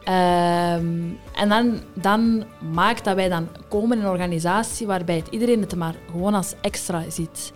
Um, 0.09 1.19
en 1.35 1.49
dan, 1.49 1.81
dan 1.95 2.45
maakt 2.73 3.05
dat 3.05 3.15
wij 3.15 3.29
dan 3.29 3.49
komen 3.69 3.99
in 3.99 4.05
een 4.05 4.11
organisatie 4.11 4.87
waarbij 4.87 5.17
het 5.17 5.29
iedereen 5.31 5.61
het 5.61 5.77
maar 5.77 5.95
gewoon 6.11 6.35
als 6.35 6.55
extra 6.61 7.03
ziet. 7.09 7.53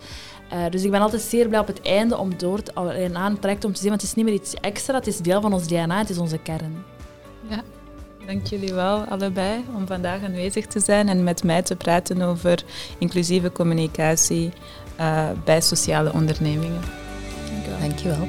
Uh, 0.53 0.59
dus 0.69 0.83
ik 0.83 0.91
ben 0.91 1.01
altijd 1.01 1.21
zeer 1.21 1.47
blij 1.47 1.59
op 1.59 1.67
het 1.67 1.81
einde 1.81 2.17
om 2.17 2.37
door 2.37 2.61
te, 2.61 2.75
aan 3.13 3.31
het 3.31 3.41
traject 3.41 3.65
om 3.65 3.73
te 3.73 3.79
zien, 3.79 3.89
want 3.89 4.01
het 4.01 4.09
is 4.09 4.15
niet 4.15 4.25
meer 4.25 4.33
iets 4.33 4.53
extra, 4.53 4.95
het 4.95 5.07
is 5.07 5.17
deel 5.17 5.41
van 5.41 5.53
ons 5.53 5.67
DNA, 5.67 5.97
het 5.97 6.09
is 6.09 6.17
onze 6.17 6.37
kern. 6.37 6.83
Ja, 7.49 7.61
dank 8.25 8.45
jullie 8.45 8.73
wel 8.73 8.97
allebei 8.97 9.63
om 9.75 9.87
vandaag 9.87 10.23
aanwezig 10.23 10.65
te 10.65 10.79
zijn 10.79 11.09
en 11.09 11.23
met 11.23 11.43
mij 11.43 11.61
te 11.61 11.75
praten 11.75 12.21
over 12.21 12.63
inclusieve 12.97 13.51
communicatie 13.51 14.51
uh, 14.99 15.29
bij 15.45 15.61
sociale 15.61 16.13
ondernemingen. 16.13 16.81
Dank 17.79 17.99
je 17.99 18.07
wel. 18.07 18.27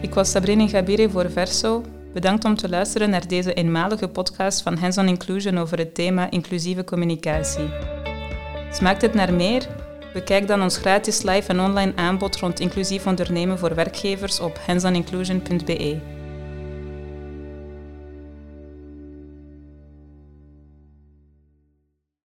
Ik 0.00 0.14
was 0.14 0.30
Sabrina 0.30 0.68
Gabiri 0.68 1.10
voor 1.10 1.30
Verso. 1.30 1.82
Bedankt 2.16 2.44
om 2.44 2.56
te 2.56 2.68
luisteren 2.68 3.10
naar 3.10 3.28
deze 3.28 3.54
eenmalige 3.54 4.08
podcast 4.08 4.62
van 4.62 4.76
Hands 4.76 4.98
on 4.98 5.08
Inclusion 5.08 5.58
over 5.58 5.78
het 5.78 5.94
thema 5.94 6.30
inclusieve 6.30 6.84
communicatie. 6.84 7.68
Smaakt 8.70 9.02
het 9.02 9.14
naar 9.14 9.34
meer? 9.34 9.66
Bekijk 10.12 10.46
dan 10.46 10.62
ons 10.62 10.76
gratis 10.76 11.22
live 11.22 11.48
en 11.48 11.60
online 11.60 11.92
aanbod 11.96 12.36
rond 12.36 12.60
inclusief 12.60 13.06
ondernemen 13.06 13.58
voor 13.58 13.74
werkgevers 13.74 14.40
op 14.40 14.58
handsoниnclusion.be. 14.66 16.15